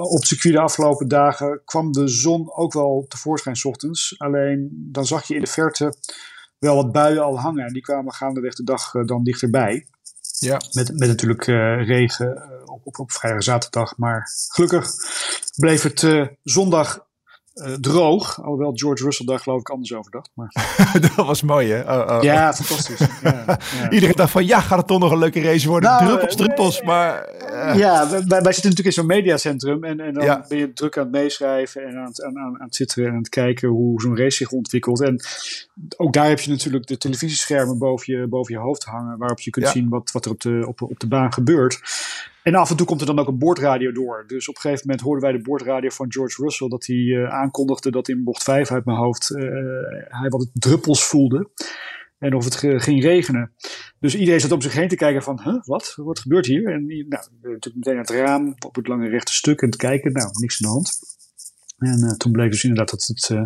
op 0.00 0.18
het 0.18 0.26
circuit 0.26 0.54
de 0.54 0.60
afgelopen 0.60 1.08
dagen 1.08 1.60
kwam 1.64 1.92
de 1.92 2.08
zon 2.08 2.52
ook 2.54 2.72
wel 2.72 3.04
tevoorschijn 3.08 3.56
s 3.56 3.64
ochtends. 3.64 4.14
Alleen 4.18 4.88
dan 4.92 5.06
zag 5.06 5.28
je 5.28 5.34
in 5.34 5.40
de 5.40 5.46
verte 5.46 5.94
wel 6.58 6.76
wat 6.76 6.92
buien 6.92 7.22
al 7.22 7.40
hangen. 7.40 7.66
En 7.66 7.72
die 7.72 7.82
kwamen 7.82 8.12
gaandeweg 8.12 8.54
de 8.54 8.64
dag 8.64 8.90
dan 8.90 9.24
dichterbij. 9.24 9.86
Ja. 10.38 10.60
Met, 10.72 10.98
met 10.98 11.08
natuurlijk 11.08 11.46
uh, 11.46 11.86
regen 11.86 12.26
uh, 12.26 12.72
op, 12.72 12.80
op, 12.86 12.98
op 12.98 13.12
vrijdag 13.12 13.42
zaterdag. 13.42 13.96
Maar 13.96 14.28
gelukkig 14.48 14.90
bleef 15.56 15.82
het 15.82 16.02
uh, 17.56 17.64
zondag 17.64 17.80
droog. 17.80 18.42
Alhoewel 18.42 18.72
George 18.74 19.04
Russell 19.04 19.26
daar 19.26 19.38
geloof 19.38 19.60
ik 19.60 19.70
anders 19.70 19.94
over 19.94 20.10
dacht. 20.10 20.30
Maar... 20.34 20.52
dat 21.16 21.26
was 21.26 21.42
mooi 21.42 21.72
hè? 21.72 21.80
Oh, 21.80 22.16
oh. 22.16 22.22
Ja, 22.22 22.54
fantastisch. 22.54 23.08
ja, 23.22 23.58
ja. 23.78 23.90
Iedereen 23.96 24.14
dacht 24.14 24.30
van 24.30 24.46
ja, 24.46 24.60
gaat 24.60 24.78
het 24.78 24.86
toch 24.86 24.98
nog 24.98 25.12
een 25.12 25.18
leuke 25.18 25.40
race 25.40 25.68
worden? 25.68 25.90
Nou, 25.90 26.06
druppels, 26.06 26.36
druppels, 26.36 26.82
maar... 26.82 27.34
Ja, 27.76 28.10
wij, 28.10 28.26
wij, 28.26 28.52
zitten 28.52 28.70
natuurlijk 28.70 28.86
in 28.86 28.92
zo'n 28.92 29.06
mediacentrum. 29.06 29.84
En, 29.84 30.00
en 30.00 30.14
dan 30.14 30.24
ja. 30.24 30.44
ben 30.48 30.58
je 30.58 30.72
druk 30.72 30.96
aan 30.96 31.02
het 31.02 31.12
meeschrijven 31.12 31.86
en 31.86 31.96
aan 31.96 32.06
het, 32.06 32.22
aan, 32.22 32.36
aan 32.36 32.56
het 32.58 32.76
zitten 32.76 33.04
en 33.04 33.10
aan 33.10 33.16
het 33.16 33.28
kijken 33.28 33.68
hoe 33.68 34.00
zo'n 34.00 34.16
race 34.16 34.36
zich 34.36 34.50
ontwikkelt. 34.50 35.02
En 35.02 35.20
ook 35.96 36.12
daar 36.12 36.28
heb 36.28 36.40
je 36.40 36.50
natuurlijk 36.50 36.86
de 36.86 36.98
televisieschermen 36.98 37.78
boven 37.78 38.18
je, 38.18 38.26
boven 38.26 38.54
je 38.54 38.60
hoofd 38.60 38.84
hangen. 38.84 39.18
Waarop 39.18 39.40
je 39.40 39.50
kunt 39.50 39.68
zien 39.68 39.88
wat, 39.88 40.10
wat 40.12 40.24
er 40.24 40.30
op 40.30 40.40
de, 40.40 40.64
op, 40.66 40.82
op 40.82 41.00
de 41.00 41.08
baan 41.08 41.32
gebeurt. 41.32 41.80
En 42.46 42.54
af 42.54 42.70
en 42.70 42.76
toe 42.76 42.86
komt 42.86 43.00
er 43.00 43.06
dan 43.06 43.18
ook 43.18 43.28
een 43.28 43.38
boordradio 43.38 43.92
door. 43.92 44.24
Dus 44.26 44.48
op 44.48 44.54
een 44.54 44.60
gegeven 44.60 44.86
moment 44.86 45.04
hoorden 45.04 45.24
wij 45.24 45.32
de 45.32 45.42
boordradio 45.42 45.90
van 45.90 46.12
George 46.12 46.42
Russell. 46.42 46.68
Dat 46.68 46.86
hij 46.86 46.96
uh, 46.96 47.28
aankondigde 47.28 47.90
dat 47.90 48.08
in 48.08 48.24
bocht 48.24 48.42
5 48.42 48.70
uit 48.70 48.84
mijn 48.84 48.98
hoofd 48.98 49.30
uh, 49.30 49.38
hij 50.08 50.28
wat 50.28 50.48
druppels 50.52 51.04
voelde. 51.04 51.50
En 52.18 52.34
of 52.34 52.44
het 52.44 52.56
ging 52.56 53.02
regenen. 53.02 53.52
Dus 54.00 54.16
iedereen 54.16 54.40
zat 54.40 54.52
om 54.52 54.60
zich 54.60 54.72
heen 54.72 54.88
te 54.88 54.96
kijken 54.96 55.22
van, 55.22 55.40
huh, 55.42 55.62
wat? 55.62 55.92
Wat 55.96 56.18
gebeurt 56.18 56.46
hier? 56.46 56.72
En 56.72 56.86
nou, 56.86 57.24
natuurlijk 57.42 57.74
meteen 57.74 57.94
naar 57.94 58.04
het 58.04 58.10
raam, 58.10 58.54
op 58.66 58.74
het 58.74 58.88
lange 58.88 59.08
rechte 59.08 59.32
stuk 59.32 59.60
en 59.60 59.70
te 59.70 59.76
kijken. 59.76 60.12
Nou, 60.12 60.28
niks 60.40 60.62
aan 60.62 60.68
de 60.68 60.74
hand. 60.74 60.98
En 61.78 62.04
uh, 62.04 62.10
toen 62.10 62.32
bleek 62.32 62.50
dus 62.50 62.62
inderdaad 62.62 62.90
dat 62.90 63.06
het, 63.06 63.28
uh, 63.32 63.40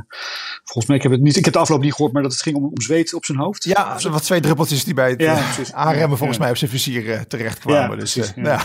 volgens 0.64 0.86
mij, 0.86 0.96
ik 0.96 1.02
heb 1.02 1.12
het 1.12 1.20
niet, 1.20 1.36
ik 1.36 1.44
heb 1.44 1.54
de 1.54 1.60
afloop 1.60 1.82
niet 1.82 1.92
gehoord, 1.92 2.12
maar 2.12 2.22
dat 2.22 2.32
het 2.32 2.42
ging 2.42 2.56
om, 2.56 2.64
om 2.64 2.80
zweet 2.80 3.14
op 3.14 3.24
zijn 3.24 3.38
hoofd. 3.38 3.64
Ja, 3.64 3.98
wat 4.10 4.22
twee 4.22 4.40
druppeltjes 4.40 4.84
die 4.84 4.94
bij 4.94 5.10
het 5.10 5.20
ja, 5.20 5.38
uh, 5.38 5.68
aanremmen 5.72 6.16
volgens 6.16 6.38
ja. 6.38 6.42
mij 6.42 6.52
op 6.52 6.58
zijn 6.58 6.70
vizier 6.70 7.26
terecht 7.26 7.58
kwamen. 7.58 7.98
dus 7.98 8.12
precies, 8.12 8.34
nou, 8.36 8.60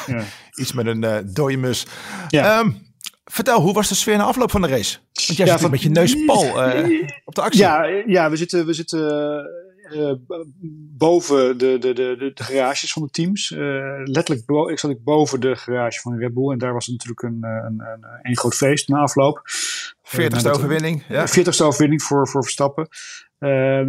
iets 0.56 0.74
met 0.74 0.86
een 0.86 1.32
dode 1.34 1.58
mus. 1.58 1.86
Um, 2.32 2.84
vertel, 3.26 3.62
hoe 3.62 3.74
was 3.74 3.88
de 3.88 3.96
sfeer 3.96 4.18
na 4.18 4.24
afloop 4.24 4.52
van 4.52 4.62
de 4.62 4.68
race? 4.68 4.98
Want 5.14 5.38
jij 5.38 5.58
zit 5.58 5.72
met 5.72 5.82
je 5.82 5.90
neus 5.90 6.26
pal 6.26 6.48
op 7.26 7.36
de 7.36 7.42
actie. 7.42 7.62
Ja, 7.62 7.84
ja 8.06 8.30
we 8.30 8.36
zitten, 8.36 8.66
we 8.66 8.74
zitten 8.74 9.46
uh, 9.92 10.12
boven 10.98 11.58
de, 11.58 11.78
de, 11.78 11.94
de, 11.94 12.32
de, 12.34 12.44
garages 12.44 12.94
van 12.94 13.02
de 13.02 13.10
teams. 13.10 13.50
Uh, 13.50 13.60
letterlijk 14.04 14.46
bo 14.46 14.70
ik 14.70 14.80
zat 14.80 14.92
ik 14.92 15.04
boven 15.04 15.40
de 15.40 15.56
garage 15.56 16.00
van 16.00 16.18
Red 16.18 16.34
Bull. 16.34 16.52
En 16.52 16.58
daar 16.58 16.74
was 16.74 16.88
natuurlijk 16.88 17.22
een, 17.22 17.44
een, 17.44 17.80
een, 17.80 18.06
een 18.22 18.38
groot 18.38 18.56
feest 18.56 18.88
na 18.88 19.00
afloop. 19.00 19.42
40ste 20.04 20.50
overwinning. 20.50 21.04
Ja. 21.08 21.28
40ste 21.28 21.64
overwinning 21.64 22.04
voor, 22.04 22.28
voor 22.28 22.44
Verstappen. 22.44 22.88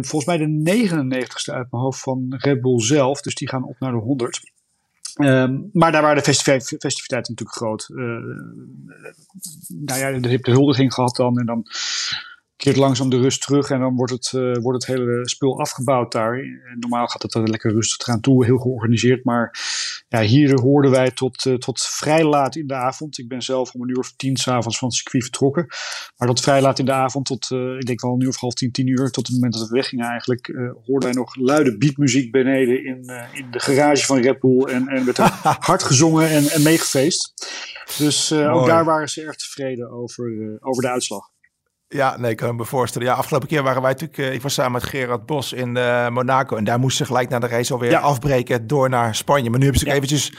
Volgens 0.01 0.25
mij 0.25 0.37
de 0.37 0.87
99ste 0.87 1.53
uit 1.53 1.71
mijn 1.71 1.83
hoofd 1.83 1.99
van 1.99 2.35
Red 2.37 2.61
Bull 2.61 2.79
zelf. 2.79 3.21
Dus 3.21 3.35
die 3.35 3.49
gaan 3.49 3.67
op 3.67 3.79
naar 3.79 3.91
de 3.91 3.97
100. 3.97 4.39
Um, 5.17 5.69
maar 5.73 5.91
daar 5.91 6.01
waren 6.01 6.23
de 6.23 6.33
festiviteiten 6.33 7.33
natuurlijk 7.33 7.57
groot. 7.57 7.89
Uh, 7.89 7.97
nou 9.67 9.99
ja, 9.99 10.07
je 10.07 10.27
hebt 10.27 10.45
de 10.45 10.51
huldiging 10.51 10.93
gehad 10.93 11.15
dan. 11.15 11.39
En 11.39 11.45
dan 11.45 11.65
keert 12.57 12.75
langzaam 12.75 13.09
de 13.09 13.19
rust 13.19 13.41
terug 13.41 13.69
en 13.69 13.79
dan 13.79 13.95
wordt 13.95 14.11
het, 14.11 14.31
uh, 14.35 14.53
wordt 14.61 14.85
het 14.85 14.97
hele 14.97 15.29
spul 15.29 15.59
afgebouwd 15.59 16.11
daar. 16.11 16.33
En 16.33 16.77
normaal 16.79 17.07
gaat 17.07 17.21
het 17.21 17.33
er 17.33 17.49
lekker 17.49 17.71
rustig 17.71 18.07
aan 18.07 18.19
toe, 18.19 18.45
heel 18.45 18.57
georganiseerd. 18.57 19.23
Maar 19.23 19.59
ja, 20.07 20.21
hier 20.21 20.59
hoorden 20.61 20.91
wij 20.91 21.11
tot, 21.11 21.45
uh, 21.45 21.53
tot 21.53 21.81
vrij 21.81 22.23
laat 22.23 22.55
in 22.55 22.67
de 22.67 22.73
avond. 22.73 23.17
Ik 23.17 23.27
ben 23.27 23.41
zelf 23.41 23.73
om 23.73 23.81
een 23.81 23.89
uur 23.89 23.99
of 23.99 24.13
tien 24.15 24.37
s'avonds 24.37 24.77
van 24.77 24.87
het 24.87 24.97
circuit 24.97 25.23
vertrokken. 25.23 25.67
Maar 26.17 26.27
tot 26.27 26.41
vrij 26.41 26.61
laat 26.61 26.79
in 26.79 26.85
de 26.85 26.93
avond, 26.93 27.25
tot 27.25 27.49
uh, 27.51 27.75
ik 27.75 27.85
denk 27.85 28.01
wel 28.01 28.13
een 28.13 28.21
uur 28.21 28.29
of 28.29 28.39
half 28.39 28.53
tien, 28.53 28.71
tien 28.71 28.87
uur, 28.87 29.11
tot 29.11 29.27
het 29.27 29.35
moment 29.35 29.53
dat 29.53 29.67
we 29.67 29.75
weggingen 29.75 30.05
eigenlijk, 30.05 30.47
hoorden 30.85 31.09
wij 31.09 31.17
nog 31.17 31.35
luide 31.35 31.77
beatmuziek 31.77 32.31
beneden 32.31 32.85
in, 32.85 33.11
in 33.33 33.51
de 33.51 33.59
garage 33.59 34.05
van 34.05 34.17
Red 34.17 34.39
Bull. 34.39 34.63
En, 34.63 34.87
en 34.87 35.05
werd 35.05 35.17
er 35.17 35.39
hard 35.59 35.83
gezongen 35.83 36.29
en, 36.29 36.49
en 36.49 36.63
meegefeest. 36.63 37.33
Dus 37.97 38.33
ook 38.33 38.65
daar 38.65 38.85
waren 38.85 39.09
ze 39.09 39.21
erg 39.21 39.35
tevreden 39.35 39.91
over, 39.91 40.57
over 40.61 40.81
de 40.81 40.89
uitslag. 40.89 41.29
Ja, 41.89 42.17
nee, 42.17 42.31
ik 42.31 42.37
kan 42.37 42.55
me 42.55 42.65
voorstellen. 42.65 43.07
Ja, 43.07 43.13
afgelopen 43.13 43.47
keer 43.47 43.63
waren 43.63 43.81
wij 43.81 43.91
natuurlijk... 43.91 44.19
Uh, 44.19 44.33
ik 44.33 44.41
was 44.41 44.53
samen 44.53 44.71
met 44.71 44.83
Gerard 44.83 45.25
Bos 45.25 45.53
in 45.53 45.75
uh, 45.75 46.09
Monaco. 46.09 46.55
En 46.55 46.63
daar 46.63 46.79
moesten 46.79 47.05
ze 47.05 47.11
gelijk 47.11 47.29
na 47.29 47.39
de 47.39 47.47
race 47.47 47.73
alweer 47.73 47.89
ja. 47.89 47.99
afbreken 47.99 48.67
door 48.67 48.89
naar 48.89 49.15
Spanje. 49.15 49.49
Maar 49.49 49.59
nu 49.59 49.63
hebben 49.63 49.81
ze 49.81 49.87
ja. 49.87 49.93
eventjes 49.93 50.33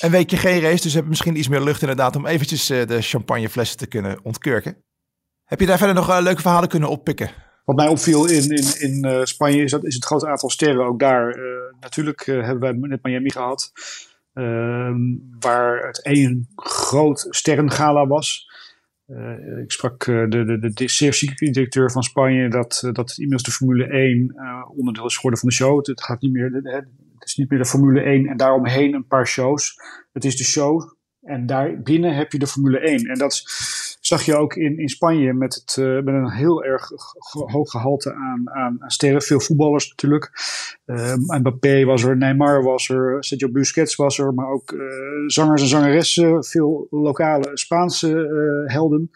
een 0.00 0.10
weekje 0.10 0.36
geen 0.36 0.60
race. 0.60 0.82
Dus 0.82 0.92
hebben 0.92 1.10
misschien 1.10 1.36
iets 1.36 1.48
meer 1.48 1.60
lucht 1.60 1.80
inderdaad 1.80 2.16
om 2.16 2.26
eventjes 2.26 2.70
uh, 2.70 2.86
de 2.86 3.02
champagneflessen 3.02 3.78
te 3.78 3.86
kunnen 3.86 4.18
ontkurken. 4.22 4.76
Heb 5.44 5.60
je 5.60 5.66
daar 5.66 5.78
verder 5.78 5.94
nog 5.94 6.20
leuke 6.20 6.40
verhalen 6.40 6.68
kunnen 6.68 6.88
oppikken? 6.88 7.30
Wat 7.64 7.76
mij 7.76 7.88
opviel 7.88 8.26
in, 8.26 8.50
in, 8.50 8.80
in 8.80 9.26
Spanje 9.26 9.62
is, 9.62 9.70
dat, 9.70 9.84
is 9.84 9.94
het 9.94 10.04
grote 10.04 10.28
aantal 10.28 10.50
sterren. 10.50 10.86
Ook 10.86 10.98
daar 10.98 11.36
natuurlijk 11.80 12.26
hebben 12.26 12.60
wij 12.60 12.72
net 12.72 13.02
Miami 13.02 13.30
gehad. 13.30 13.72
Ehm, 14.34 14.96
waar 15.40 15.86
het 15.86 16.02
één 16.02 16.48
groot 16.56 17.26
sterrengala 17.30 18.06
was... 18.06 18.46
Uh, 19.06 19.62
ik 19.62 19.72
sprak 19.72 20.06
uh, 20.06 20.28
de, 20.28 20.44
de, 20.44 20.58
de, 20.58 20.72
de 20.72 21.50
directeur 21.50 21.90
van 21.90 22.02
Spanje 22.02 22.48
dat, 22.48 22.82
uh, 22.84 22.92
dat 22.92 23.10
inmiddels 23.10 23.42
de 23.42 23.50
Formule 23.50 23.86
1 23.86 24.34
onderdeel 24.76 25.06
is 25.06 25.14
geworden 25.14 25.40
van 25.40 25.48
de 25.48 25.54
show. 25.54 25.86
Het, 25.86 26.02
gaat 26.02 26.20
niet 26.20 26.32
meer, 26.32 26.50
het 26.52 27.28
is 27.28 27.34
niet 27.34 27.50
meer 27.50 27.58
de 27.58 27.66
Formule 27.66 28.00
1 28.00 28.26
en 28.26 28.36
daaromheen 28.36 28.94
een 28.94 29.06
paar 29.06 29.26
shows. 29.26 29.74
Het 30.12 30.24
is 30.24 30.36
de 30.36 30.44
show 30.44 30.94
en 31.22 31.46
daar 31.46 31.82
binnen 31.82 32.14
heb 32.14 32.32
je 32.32 32.38
de 32.38 32.46
Formule 32.46 32.78
1. 32.78 33.06
En 33.06 33.18
dat 33.18 33.42
zag 34.06 34.22
je 34.24 34.36
ook 34.36 34.54
in, 34.54 34.78
in 34.78 34.88
Spanje 34.88 35.32
met, 35.32 35.54
het, 35.54 35.76
uh, 35.80 35.94
met 35.94 36.14
een 36.14 36.30
heel 36.30 36.64
erg 36.64 36.90
hoog 37.30 37.70
gehalte 37.70 38.14
aan, 38.14 38.50
aan, 38.50 38.76
aan 38.80 38.90
sterren. 38.90 39.22
Veel 39.22 39.40
voetballers 39.40 39.88
natuurlijk. 39.88 40.30
Uh, 40.86 41.14
Mbappé 41.14 41.84
was 41.84 42.02
er, 42.02 42.16
Neymar 42.16 42.62
was 42.62 42.88
er, 42.88 43.16
Sergio 43.24 43.48
Busquets 43.50 43.94
was 43.94 44.18
er. 44.18 44.34
Maar 44.34 44.48
ook 44.48 44.72
uh, 44.72 44.80
zangers 45.26 45.62
en 45.62 45.68
zangeressen. 45.68 46.44
Veel 46.44 46.86
lokale 46.90 47.50
Spaanse 47.52 48.08
helden. 48.66 49.10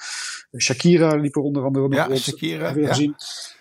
Shakira 0.57 1.15
liep 1.15 1.37
er 1.37 1.43
onder 1.43 1.65
andere 1.65 1.95
ja, 1.95 2.05
rond. 2.05 2.19
Shakira, 2.19 2.73
ja. 2.77 2.89
gezien. 2.89 3.15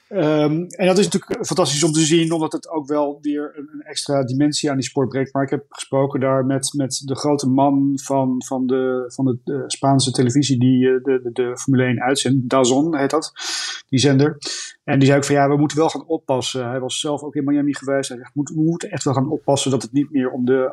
Um, 0.09 0.65
en 0.67 0.87
dat 0.87 0.97
is 0.97 1.09
natuurlijk 1.09 1.45
fantastisch 1.45 1.83
om 1.83 1.91
te 1.91 1.99
zien, 1.99 2.31
omdat 2.31 2.51
het 2.51 2.69
ook 2.69 2.87
wel 2.87 3.19
weer 3.21 3.53
een, 3.55 3.81
extra 3.81 4.23
dimensie 4.23 4.69
aan 4.69 4.75
die 4.75 4.85
sport 4.85 5.09
brengt. 5.09 5.33
Maar 5.33 5.43
ik 5.43 5.49
heb 5.49 5.65
gesproken 5.69 6.19
daar 6.19 6.45
met, 6.45 6.73
met 6.75 7.01
de 7.05 7.15
grote 7.15 7.49
man 7.49 7.99
van, 8.03 8.43
van, 8.45 8.67
de, 8.67 9.03
van 9.07 9.25
de, 9.25 9.37
de 9.43 9.63
Spaanse 9.67 10.11
televisie 10.11 10.59
die 10.59 10.79
de, 10.79 11.01
de, 11.23 11.29
de 11.33 11.57
Formule 11.57 11.83
1 11.83 12.01
uitzendt. 12.01 12.49
Dazon 12.49 12.97
heet 12.97 13.09
dat, 13.09 13.33
die 13.89 13.99
zender. 13.99 14.37
En 14.83 14.99
die 14.99 15.07
zei 15.07 15.19
ook 15.19 15.25
van 15.25 15.35
ja, 15.35 15.49
we 15.49 15.57
moeten 15.57 15.77
wel 15.77 15.89
gaan 15.89 16.05
oppassen. 16.05 16.69
Hij 16.69 16.79
was 16.79 16.99
zelf 16.99 17.21
ook 17.21 17.35
in 17.35 17.43
Miami 17.43 17.73
geweest. 17.73 18.09
Hij 18.09 18.17
zegt, 18.17 18.31
we 18.33 18.61
moeten 18.61 18.91
echt 18.91 19.03
wel 19.03 19.13
gaan 19.13 19.29
oppassen 19.29 19.71
dat 19.71 19.81
het 19.81 19.91
niet 19.91 20.11
meer 20.11 20.29
om 20.29 20.45
de, 20.45 20.71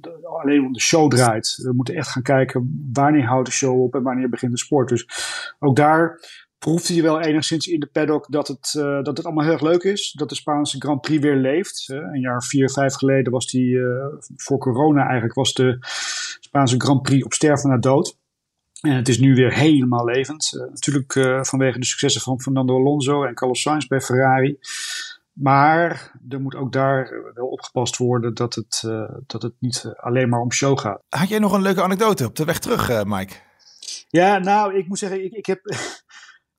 de, 0.00 0.26
alleen 0.42 0.64
om 0.64 0.72
de 0.72 0.80
show 0.80 1.10
draait. 1.10 1.58
We 1.62 1.72
moeten 1.72 1.94
echt 1.94 2.08
gaan 2.08 2.22
kijken 2.22 2.88
wanneer 2.92 3.26
houdt 3.26 3.46
de 3.46 3.52
show 3.52 3.82
op 3.82 3.94
en 3.94 4.02
wanneer 4.02 4.28
begint 4.28 4.52
de 4.52 4.58
sport. 4.58 4.88
Dus 4.88 5.08
ook 5.58 5.76
daar 5.76 6.20
proefde 6.58 6.94
je 6.94 7.02
wel 7.02 7.20
enigszins 7.20 7.66
in 7.66 7.80
de 7.80 7.86
paddock 7.86 8.26
dat 8.28 8.48
het, 8.48 8.74
uh, 8.76 9.02
dat 9.02 9.16
het 9.16 9.24
allemaal 9.24 9.44
heel 9.44 9.52
erg 9.52 9.62
leuk 9.62 9.82
is. 9.82 10.12
Dat 10.12 10.28
de 10.28 10.34
Spaanse 10.34 10.78
Grand 10.78 11.00
Prix 11.00 11.22
weer 11.22 11.36
leeft. 11.36 11.88
Uh, 11.88 11.96
een 11.96 12.20
jaar 12.20 12.42
vier, 12.42 12.70
vijf 12.70 12.94
geleden 12.94 13.32
was 13.32 13.46
die, 13.46 13.74
uh, 13.74 14.06
voor 14.36 14.58
corona 14.58 15.02
eigenlijk, 15.02 15.34
was 15.34 15.54
de 15.54 15.78
Spaanse 16.40 16.80
Grand 16.80 17.02
Prix 17.02 17.24
op 17.24 17.32
sterven 17.32 17.70
na 17.70 17.78
dood. 17.78 18.18
En 18.80 18.92
het 18.96 19.08
is 19.08 19.18
nu 19.18 19.34
weer 19.34 19.54
helemaal 19.54 20.04
levend. 20.04 20.66
natuurlijk 20.68 21.12
vanwege 21.46 21.78
de 21.78 21.84
successen 21.84 22.20
van 22.20 22.40
Fernando 22.40 22.76
Alonso 22.76 23.24
en 23.24 23.34
Carlos 23.34 23.60
Sainz 23.60 23.86
bij 23.86 24.00
Ferrari. 24.00 24.58
Maar 25.32 26.12
er 26.28 26.40
moet 26.40 26.54
ook 26.54 26.72
daar 26.72 27.32
wel 27.34 27.46
opgepast 27.46 27.96
worden 27.96 28.34
dat 28.34 28.54
het, 28.54 28.82
dat 29.26 29.42
het 29.42 29.52
niet 29.58 29.92
alleen 29.96 30.28
maar 30.28 30.40
om 30.40 30.52
show 30.52 30.78
gaat. 30.78 31.02
Had 31.08 31.28
jij 31.28 31.38
nog 31.38 31.52
een 31.52 31.62
leuke 31.62 31.82
anekdote 31.82 32.24
op 32.24 32.36
de 32.36 32.44
weg 32.44 32.58
terug, 32.58 33.04
Mike? 33.04 33.34
Ja, 34.08 34.38
nou, 34.38 34.74
ik 34.74 34.88
moet 34.88 34.98
zeggen, 34.98 35.24
ik, 35.24 35.32
ik 35.32 35.46
heb 35.46 35.60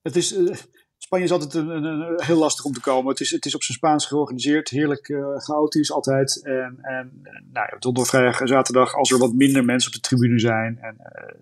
het 0.02 0.16
is, 0.16 0.36
uh, 0.36 0.54
Spanje 0.98 1.24
is 1.24 1.30
altijd 1.30 1.54
een, 1.54 1.68
een, 1.68 1.84
een, 1.84 2.22
heel 2.22 2.38
lastig 2.38 2.64
om 2.64 2.72
te 2.72 2.80
komen. 2.80 3.10
Het 3.10 3.20
is, 3.20 3.30
het 3.30 3.46
is 3.46 3.54
op 3.54 3.62
zijn 3.62 3.78
Spaans 3.78 4.06
georganiseerd, 4.06 4.68
heerlijk 4.68 5.08
uh, 5.08 5.36
chaotisch 5.36 5.92
altijd. 5.92 6.42
En, 6.44 6.78
en 6.80 7.20
nou 7.52 7.92
ja, 7.92 8.04
vrijdag 8.04 8.40
en 8.40 8.48
zaterdag, 8.48 8.94
als 8.94 9.10
er 9.10 9.18
wat 9.18 9.32
minder 9.32 9.64
mensen 9.64 9.88
op 9.90 10.02
de 10.02 10.08
tribune 10.08 10.38
zijn, 10.38 10.78
en, 10.78 10.96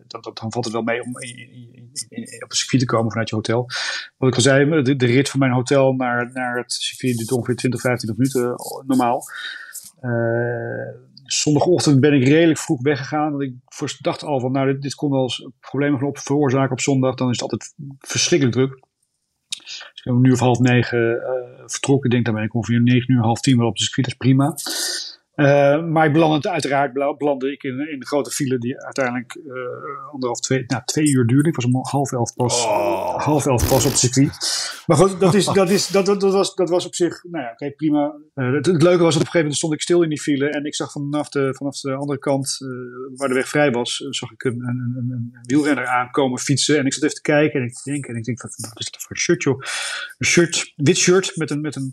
dan 0.06 0.52
valt 0.52 0.64
het 0.64 0.72
wel 0.72 0.82
mee 0.82 1.02
om 1.02 1.18
in, 1.18 2.28
op 2.42 2.48
het 2.48 2.58
circuit 2.58 2.82
te 2.82 2.88
komen 2.88 3.10
vanuit 3.10 3.28
je 3.28 3.34
hotel. 3.34 3.66
Wat 4.16 4.28
ik 4.28 4.34
al 4.34 4.40
zei, 4.40 4.82
de, 4.82 4.96
de 4.96 5.06
rit 5.06 5.28
van 5.28 5.40
mijn 5.40 5.52
hotel 5.52 5.92
naar, 5.92 6.30
naar 6.32 6.56
het 6.56 6.72
circuit 6.72 7.16
duurt 7.16 7.32
ongeveer 7.32 7.56
20, 7.56 7.80
25 7.80 8.18
minuten 8.18 8.54
normaal. 8.86 9.22
Uh, 10.02 10.88
zondagochtend 11.26 12.00
ben 12.00 12.12
ik 12.12 12.28
redelijk 12.28 12.58
vroeg 12.58 12.82
weggegaan. 12.82 13.30
Want 13.30 13.42
ik 13.42 13.54
dacht 14.00 14.22
al 14.22 14.40
van, 14.40 14.52
nou, 14.52 14.78
dit, 14.78 14.94
kon 14.94 15.10
wel 15.10 15.22
eens 15.22 15.48
problemen 15.60 16.02
op 16.02 16.18
veroorzaken 16.18 16.72
op 16.72 16.80
zondag. 16.80 17.14
Dan 17.14 17.30
is 17.30 17.40
het 17.40 17.50
altijd 17.50 17.74
verschrikkelijk 17.98 18.56
druk. 18.56 18.84
Dus 19.62 19.92
ik 19.94 20.00
ben 20.04 20.14
om 20.14 20.22
nu 20.22 20.32
of 20.32 20.38
half 20.38 20.58
negen 20.58 20.98
uh, 20.98 21.62
vertrokken. 21.66 22.04
Ik 22.04 22.10
denk, 22.10 22.24
dan 22.24 22.34
ben 22.34 22.44
ik 22.44 22.54
ongeveer 22.54 22.82
negen 22.82 23.14
uur, 23.14 23.22
half 23.22 23.40
tien 23.40 23.58
wel 23.58 23.66
op 23.66 23.76
de 23.76 23.82
circuit. 23.82 24.06
Dat 24.06 24.14
is 24.14 24.26
prima. 24.26 24.54
Uh, 25.36 25.84
maar 25.84 26.06
ik 26.06 26.12
belandde 26.12 26.50
uiteraard 26.50 26.92
belandde 26.92 27.52
ik 27.52 27.62
in, 27.62 27.90
in 27.90 27.98
de 27.98 28.06
grote 28.06 28.30
file 28.30 28.58
die 28.58 28.84
uiteindelijk 28.84 29.34
uh, 29.34 30.12
anderhalf, 30.12 30.40
twee, 30.40 30.64
nou, 30.66 30.82
twee 30.84 31.08
uur 31.08 31.26
duurde. 31.26 31.48
Ik 31.48 31.54
was 31.54 31.64
om 31.64 31.78
half 31.82 32.12
elf 32.12 32.34
pas, 32.34 32.64
oh. 32.64 33.16
half 33.16 33.46
elf 33.46 33.68
pas 33.68 33.84
op 33.84 33.90
het 33.90 33.98
circuit. 33.98 34.30
Maar 34.86 34.96
goed, 34.96 35.20
dat, 35.20 35.34
is, 35.34 35.44
dat, 35.60 35.70
is, 35.70 35.86
dat, 35.86 36.06
dat, 36.06 36.20
dat, 36.20 36.32
was, 36.32 36.54
dat 36.54 36.68
was 36.68 36.86
op 36.86 36.94
zich, 36.94 37.24
nou 37.24 37.44
ja, 37.44 37.50
oké, 37.50 37.70
prima. 37.70 38.14
Uh, 38.34 38.54
het, 38.54 38.66
het, 38.66 38.82
leuke 38.82 39.02
was 39.02 39.14
dat 39.14 39.22
op 39.22 39.26
een 39.26 39.32
gegeven 39.32 39.38
moment 39.38 39.56
stond 39.56 39.72
ik 39.72 39.80
stil 39.80 40.02
in 40.02 40.08
die 40.08 40.20
file 40.20 40.50
en 40.50 40.64
ik 40.64 40.74
zag 40.74 40.92
vanaf 40.92 41.28
de, 41.28 41.54
vanaf 41.54 41.80
de 41.80 41.94
andere 41.94 42.18
kant, 42.18 42.56
waar 43.14 43.28
de 43.28 43.34
weg 43.34 43.48
vrij 43.48 43.70
was, 43.70 43.96
zag 43.96 44.30
ik 44.30 44.44
een, 44.44 44.52
een, 44.52 44.94
een, 44.96 45.10
een, 45.10 45.38
wielrenner 45.42 45.86
aankomen 45.86 46.38
fietsen. 46.38 46.78
En 46.78 46.86
ik 46.86 46.92
zat 46.92 47.02
even 47.02 47.16
te 47.16 47.22
kijken 47.22 47.60
en 47.60 47.66
ik 47.66 47.82
denk, 47.84 48.06
en 48.06 48.16
ik 48.16 48.24
denk, 48.24 48.42
wat, 48.42 48.54
wat 48.56 48.80
is 48.80 48.90
dat 48.90 49.02
voor 49.02 49.10
een 49.10 49.22
shirt 49.22 49.42
joh? 49.42 49.60
Een 50.18 50.26
shirt, 50.26 50.72
wit 50.76 50.96
shirt 50.96 51.32
met 51.34 51.50
een, 51.50 51.60
met 51.60 51.76
een 51.76 51.92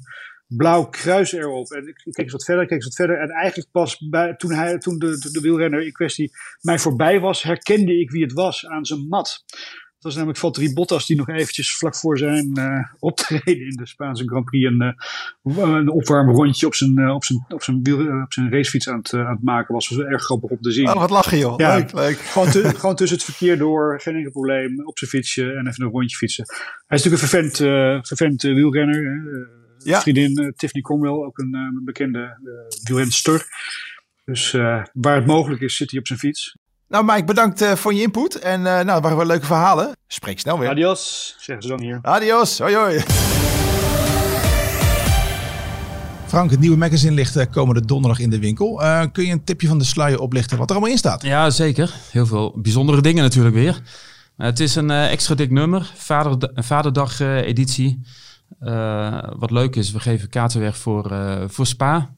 blauw 0.58 0.86
kruis 0.86 1.34
erop. 1.34 1.72
En 1.72 1.88
ik 1.88 1.96
keek 1.96 2.18
eens 2.18 2.32
wat 2.32 2.46
verder, 2.46 2.66
keek 2.66 2.76
eens 2.76 2.86
wat 2.86 2.96
verder. 2.96 3.20
En 3.20 3.30
eigenlijk 3.30 3.72
pas 3.72 3.98
bij, 4.10 4.36
toen, 4.36 4.52
hij, 4.52 4.78
toen 4.78 5.00
de, 5.00 5.40
wielrenner 5.42 5.86
in 5.86 5.92
kwestie 5.92 6.32
mij 6.62 6.80
voorbij 6.80 7.20
was, 7.20 7.44
herkende 7.44 8.00
ik 8.00 8.12
wie 8.12 8.24
het 8.24 8.34
was 8.34 8.68
aan 8.68 8.86
zijn 8.86 9.08
mat. 9.08 9.44
Dat 10.04 10.12
was 10.12 10.22
namelijk 10.22 10.40
Valtteri 10.40 10.74
Bottas 10.74 11.06
die 11.06 11.18
nog 11.18 11.30
eventjes 11.30 11.76
vlak 11.76 11.96
voor 11.96 12.18
zijn 12.18 12.60
uh, 12.60 12.80
optreden 13.00 13.66
in 13.66 13.76
de 13.76 13.88
Spaanse 13.88 14.28
Grand 14.28 14.46
Prix 14.46 14.66
een, 14.66 14.96
uh, 15.44 15.74
een 15.74 15.90
opwarmrondje 15.90 16.66
op 16.66 16.76
zijn, 16.76 17.00
uh, 17.00 17.14
op 17.14 17.24
zijn, 17.24 17.46
op 17.48 17.64
zijn, 17.64 17.84
wiel, 17.84 18.22
op 18.24 18.34
zijn 18.34 18.52
racefiets 18.52 18.90
aan 18.90 18.98
het, 18.98 19.14
aan 19.14 19.36
het 19.36 19.44
maken 19.44 19.74
was. 19.74 19.90
Dat 19.90 19.98
was 19.98 20.08
erg 20.08 20.24
grappig 20.24 20.50
om 20.50 20.62
te 20.62 20.72
zien. 20.72 20.88
Oh, 20.88 21.00
wat 21.00 21.10
lachen 21.10 21.38
joh. 21.38 21.60
Ja, 21.60 21.76
leuk, 21.76 21.94
leuk. 21.94 22.18
Gewoon, 22.18 22.48
gewoon 22.80 22.96
tussen 22.96 23.18
het 23.18 23.26
verkeer 23.26 23.58
door, 23.58 24.02
geen 24.02 24.16
enkel 24.16 24.32
probleem, 24.32 24.86
op 24.86 24.98
zijn 24.98 25.10
fietsje 25.10 25.52
en 25.52 25.68
even 25.68 25.84
een 25.84 25.92
rondje 25.92 26.18
fietsen. 26.18 26.46
Hij 26.88 26.98
is 26.98 27.04
natuurlijk 27.04 27.22
een 27.22 27.30
vervent, 27.30 27.58
vervent 28.08 28.42
wielrenner 28.42 29.62
ja. 29.84 30.02
vriendin 30.02 30.42
uh, 30.42 30.52
Tiffany 30.52 30.84
Cromwell, 30.84 31.26
ook 31.26 31.38
een 31.38 31.56
uh, 31.56 31.84
bekende 31.86 32.38
uh, 32.44 32.52
wielrenster. 32.84 33.46
Dus 34.26 34.52
waar 34.94 35.16
het 35.16 35.26
mogelijk 35.26 35.62
is, 35.62 35.76
zit 35.76 35.92
hij 35.92 36.00
op 36.00 36.08
zijn 36.08 36.20
fiets. 36.20 36.58
Nou 36.88 37.06
Mike, 37.06 37.24
bedankt 37.24 37.66
voor 37.66 37.94
je 37.94 38.02
input. 38.02 38.40
En 38.40 38.62
nou, 38.62 38.86
dat 38.86 39.02
waren 39.02 39.18
wel 39.18 39.26
leuke 39.26 39.46
verhalen. 39.46 39.92
Spreek 40.08 40.40
snel 40.40 40.60
weer. 40.60 40.70
Adios, 40.70 41.36
zeggen 41.40 41.64
ze 41.64 41.70
dan 41.70 41.82
hier. 41.82 42.00
Adios, 42.02 42.60
hoi 42.60 42.76
hoi. 42.76 43.04
Frank, 46.34 46.52
het 46.52 46.60
nieuwe 46.60 46.78
magazine 46.78 47.14
ligt 47.14 47.50
komende 47.50 47.86
donderdag 47.86 48.20
in 48.20 48.30
de 48.30 48.40
winkel. 48.40 48.82
Uh, 48.82 49.04
kun 49.12 49.26
je 49.26 49.32
een 49.32 49.44
tipje 49.44 49.68
van 49.68 49.78
de 49.78 49.84
sluier 49.84 50.20
oplichten 50.20 50.58
wat 50.58 50.70
er 50.70 50.76
allemaal 50.76 50.94
in 50.94 50.98
staat? 50.98 51.24
Ja, 51.24 51.50
zeker. 51.50 51.94
Heel 52.12 52.26
veel 52.26 52.54
bijzondere 52.62 53.02
dingen 53.02 53.24
natuurlijk 53.24 53.56
weer. 53.56 53.82
het 54.38 54.60
is 54.60 54.76
een 54.76 54.90
uh, 54.90 55.12
extra 55.12 55.36
dik 55.36 55.52
nummer, 55.52 55.92
Vader, 55.96 56.52
Vaderdag 56.54 57.20
uh, 57.20 57.48
editie. 57.48 58.02
Uh, 58.62 59.20
wat 59.38 59.52
leuk 59.52 59.76
is, 59.76 59.92
we 59.92 60.00
geven 60.00 60.30
kaarten 60.30 60.60
weg 60.60 60.78
voor, 60.78 61.12
uh, 61.12 61.44
voor 61.48 61.66
Spa. 61.66 62.10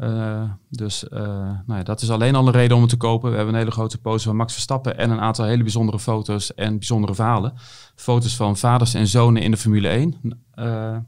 Uh, 0.00 0.42
dus 0.68 1.04
nou 1.10 1.78
ja, 1.78 1.82
dat 1.82 2.02
is 2.02 2.10
alleen 2.10 2.34
al 2.34 2.46
een 2.46 2.52
reden 2.52 2.76
om 2.76 2.82
het 2.82 2.90
te 2.90 2.96
kopen. 2.96 3.30
We 3.30 3.36
hebben 3.36 3.54
een 3.54 3.60
hele 3.60 3.72
grote 3.72 3.98
poster 3.98 4.28
van 4.28 4.36
Max 4.36 4.52
Verstappen 4.52 4.98
en 4.98 5.10
een 5.10 5.20
aantal 5.20 5.44
hele 5.44 5.62
bijzondere 5.62 5.98
foto's 5.98 6.54
en 6.54 6.78
bijzondere 6.78 7.14
verhalen. 7.14 7.52
Foto's 7.94 8.36
van 8.36 8.56
vaders 8.56 8.94
en 8.94 9.06
zonen 9.06 9.42
in 9.42 9.50
de 9.50 9.56
Formule 9.56 9.88
1. 9.88 10.16
een 10.54 11.06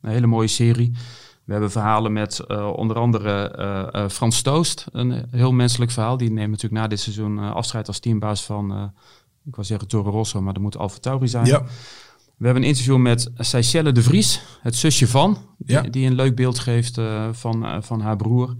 hele 0.00 0.26
mooie 0.26 0.48
serie. 0.48 0.92
We 1.44 1.52
hebben 1.52 1.70
verhalen 1.70 2.12
met 2.12 2.46
onder 2.56 2.98
andere 2.98 4.08
Frans 4.10 4.36
Stoost, 4.36 4.86
een 4.92 5.26
heel 5.30 5.52
menselijk 5.52 5.90
verhaal. 5.90 6.16
Die 6.16 6.30
neemt 6.30 6.50
natuurlijk 6.50 6.82
na 6.82 6.88
dit 6.88 7.00
seizoen 7.00 7.38
afscheid 7.38 7.86
als 7.86 7.98
teambaas 7.98 8.44
van, 8.44 8.92
ik 9.44 9.54
wil 9.54 9.64
zeggen 9.64 9.88
Toro 9.88 10.10
Rosso, 10.10 10.42
maar 10.42 10.52
dat 10.52 10.62
moet 10.62 10.78
Alfa 10.78 10.98
Tauri 10.98 11.28
zijn. 11.28 11.46
Ja. 11.46 11.62
We 12.38 12.44
hebben 12.44 12.62
een 12.62 12.68
interview 12.68 12.96
met 12.96 13.30
Seychelle 13.36 13.92
de 13.92 14.02
Vries, 14.02 14.40
het 14.60 14.76
zusje 14.76 15.08
van, 15.08 15.38
die, 15.58 15.90
die 15.90 16.06
een 16.06 16.14
leuk 16.14 16.36
beeld 16.36 16.58
geeft 16.58 16.98
uh, 16.98 17.28
van, 17.32 17.64
uh, 17.64 17.76
van 17.80 18.00
haar 18.00 18.16
broer. 18.16 18.56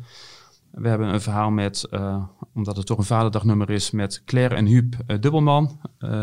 We 0.71 0.89
hebben 0.89 1.09
een 1.09 1.21
verhaal 1.21 1.51
met, 1.51 1.87
uh, 1.91 2.25
omdat 2.55 2.77
het 2.77 2.87
toch 2.87 2.99
een 2.99 3.05
vaderdagnummer 3.05 3.71
is, 3.71 3.91
met 3.91 4.23
Claire 4.25 4.55
en 4.55 4.67
Huub 4.67 4.95
Dubbelman. 5.21 5.81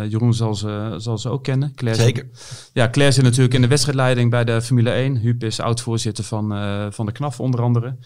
Jeroen 0.10 0.34
zal 0.34 0.56
ze, 0.56 0.94
zal 0.98 1.18
ze 1.18 1.30
ook 1.30 1.44
kennen. 1.44 1.76
Claire 1.76 2.02
Zeker. 2.02 2.28
Zit, 2.32 2.72
ja, 2.74 2.90
Claire 2.90 3.14
zit 3.14 3.24
natuurlijk 3.24 3.54
in 3.54 3.62
de 3.62 3.68
wedstrijdleiding 3.68 4.30
bij 4.30 4.44
de 4.44 4.62
Formule 4.62 4.90
1. 4.90 5.18
Huub 5.18 5.44
is 5.44 5.60
oud-voorzitter 5.60 6.24
van, 6.24 6.48
van 6.94 7.06
de 7.06 7.12
KNAF 7.12 7.40
onder 7.40 7.62
andere. 7.62 7.98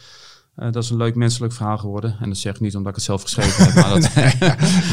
Uh, 0.59 0.71
dat 0.71 0.83
is 0.83 0.89
een 0.89 0.97
leuk 0.97 1.15
menselijk 1.15 1.53
verhaal 1.53 1.77
geworden. 1.77 2.15
En 2.19 2.29
dat 2.29 2.37
zeg 2.37 2.53
ik 2.53 2.59
niet 2.59 2.75
omdat 2.75 2.89
ik 2.89 2.95
het 2.95 3.05
zelf 3.05 3.21
geschreven 3.21 3.65
heb. 3.65 3.73
Maar 3.73 3.89
dat 3.99 4.11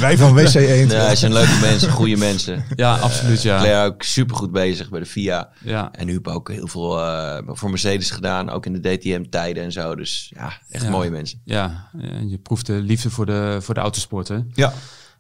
Wij 0.01 0.19
van 0.19 0.35
WC 0.35 0.55
1. 0.55 0.89
Ja, 0.89 1.15
zijn 1.15 1.33
leuke 1.33 1.59
mensen, 1.61 1.91
goede 1.91 2.17
mensen. 2.17 2.65
Ja, 2.77 2.97
absoluut. 2.97 3.43
Ja. 3.43 3.59
Claire 3.59 3.87
ook 3.87 4.03
supergoed 4.03 4.53
bezig 4.53 4.89
bij 4.89 5.01
de 5.01 5.07
FIA. 5.07 5.49
Ja. 5.63 5.93
En 5.93 6.09
Huub 6.09 6.29
ook 6.29 6.51
heel 6.51 6.67
veel 6.67 6.99
uh, 6.99 7.39
voor 7.47 7.71
Mercedes 7.71 8.11
gedaan. 8.11 8.51
Ook 8.51 8.67
in 8.67 8.73
de 8.73 8.97
DTM-tijden 8.97 9.63
en 9.63 9.73
zo. 9.73 9.95
Dus 9.95 10.33
ja, 10.35 10.53
echt 10.71 10.85
ja. 10.85 10.91
mooie 10.91 11.11
mensen. 11.11 11.41
Ja, 11.45 11.91
je 12.27 12.39
proeft 12.39 12.67
de 12.67 12.73
liefde 12.73 13.11
voor 13.11 13.27
de, 13.27 13.59
voor 13.61 13.75
de 13.75 13.81
autosport. 13.81 14.29
Hè? 14.29 14.39
Ja. 14.55 14.73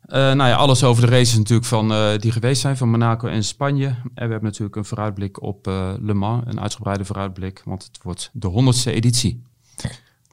Uh, 0.08 0.14
nou 0.14 0.36
ja, 0.36 0.54
alles 0.54 0.84
over 0.84 1.06
de 1.06 1.10
races 1.10 1.36
natuurlijk 1.36 1.66
van, 1.66 1.92
uh, 1.92 2.08
die 2.18 2.32
geweest 2.32 2.60
zijn 2.60 2.76
van 2.76 2.90
Monaco 2.90 3.28
en 3.28 3.44
Spanje. 3.44 3.86
En 3.86 4.04
we 4.14 4.20
hebben 4.20 4.42
natuurlijk 4.42 4.76
een 4.76 4.84
vooruitblik 4.84 5.42
op 5.42 5.68
uh, 5.68 5.92
Le 6.00 6.14
Mans, 6.14 6.42
een 6.46 6.60
uitgebreide 6.60 7.04
vooruitblik, 7.04 7.62
want 7.64 7.84
het 7.84 7.98
wordt 8.02 8.30
de 8.32 8.46
honderdste 8.46 8.92
editie. 8.92 9.42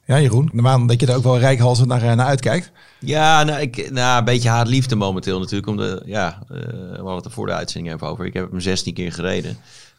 Ja, 0.06 0.20
Jeroen, 0.20 0.50
normaal 0.52 0.86
dat 0.86 1.00
je 1.00 1.06
er 1.06 1.16
ook 1.16 1.22
wel 1.22 1.38
rijkhalsend 1.38 1.88
naar, 1.88 2.16
naar 2.16 2.26
uitkijkt. 2.26 2.72
Ja, 3.00 3.42
nou, 3.42 3.60
ik, 3.60 3.90
nou, 3.90 4.18
een 4.18 4.24
beetje 4.24 4.48
haatliefde 4.48 4.94
momenteel 4.94 5.38
natuurlijk. 5.38 5.68
Om 5.68 5.76
de, 5.76 6.02
ja, 6.04 6.42
uh, 6.50 6.58
we 6.58 6.96
hadden 6.96 7.14
het 7.14 7.24
er 7.24 7.30
voor 7.30 7.46
de 7.46 7.52
uitzending 7.52 7.94
even 7.94 8.06
over. 8.06 8.24
Ik 8.24 8.34
heb 8.34 8.50
hem 8.50 8.60
16 8.60 8.94
keer 8.94 9.12
gereden. 9.12 9.56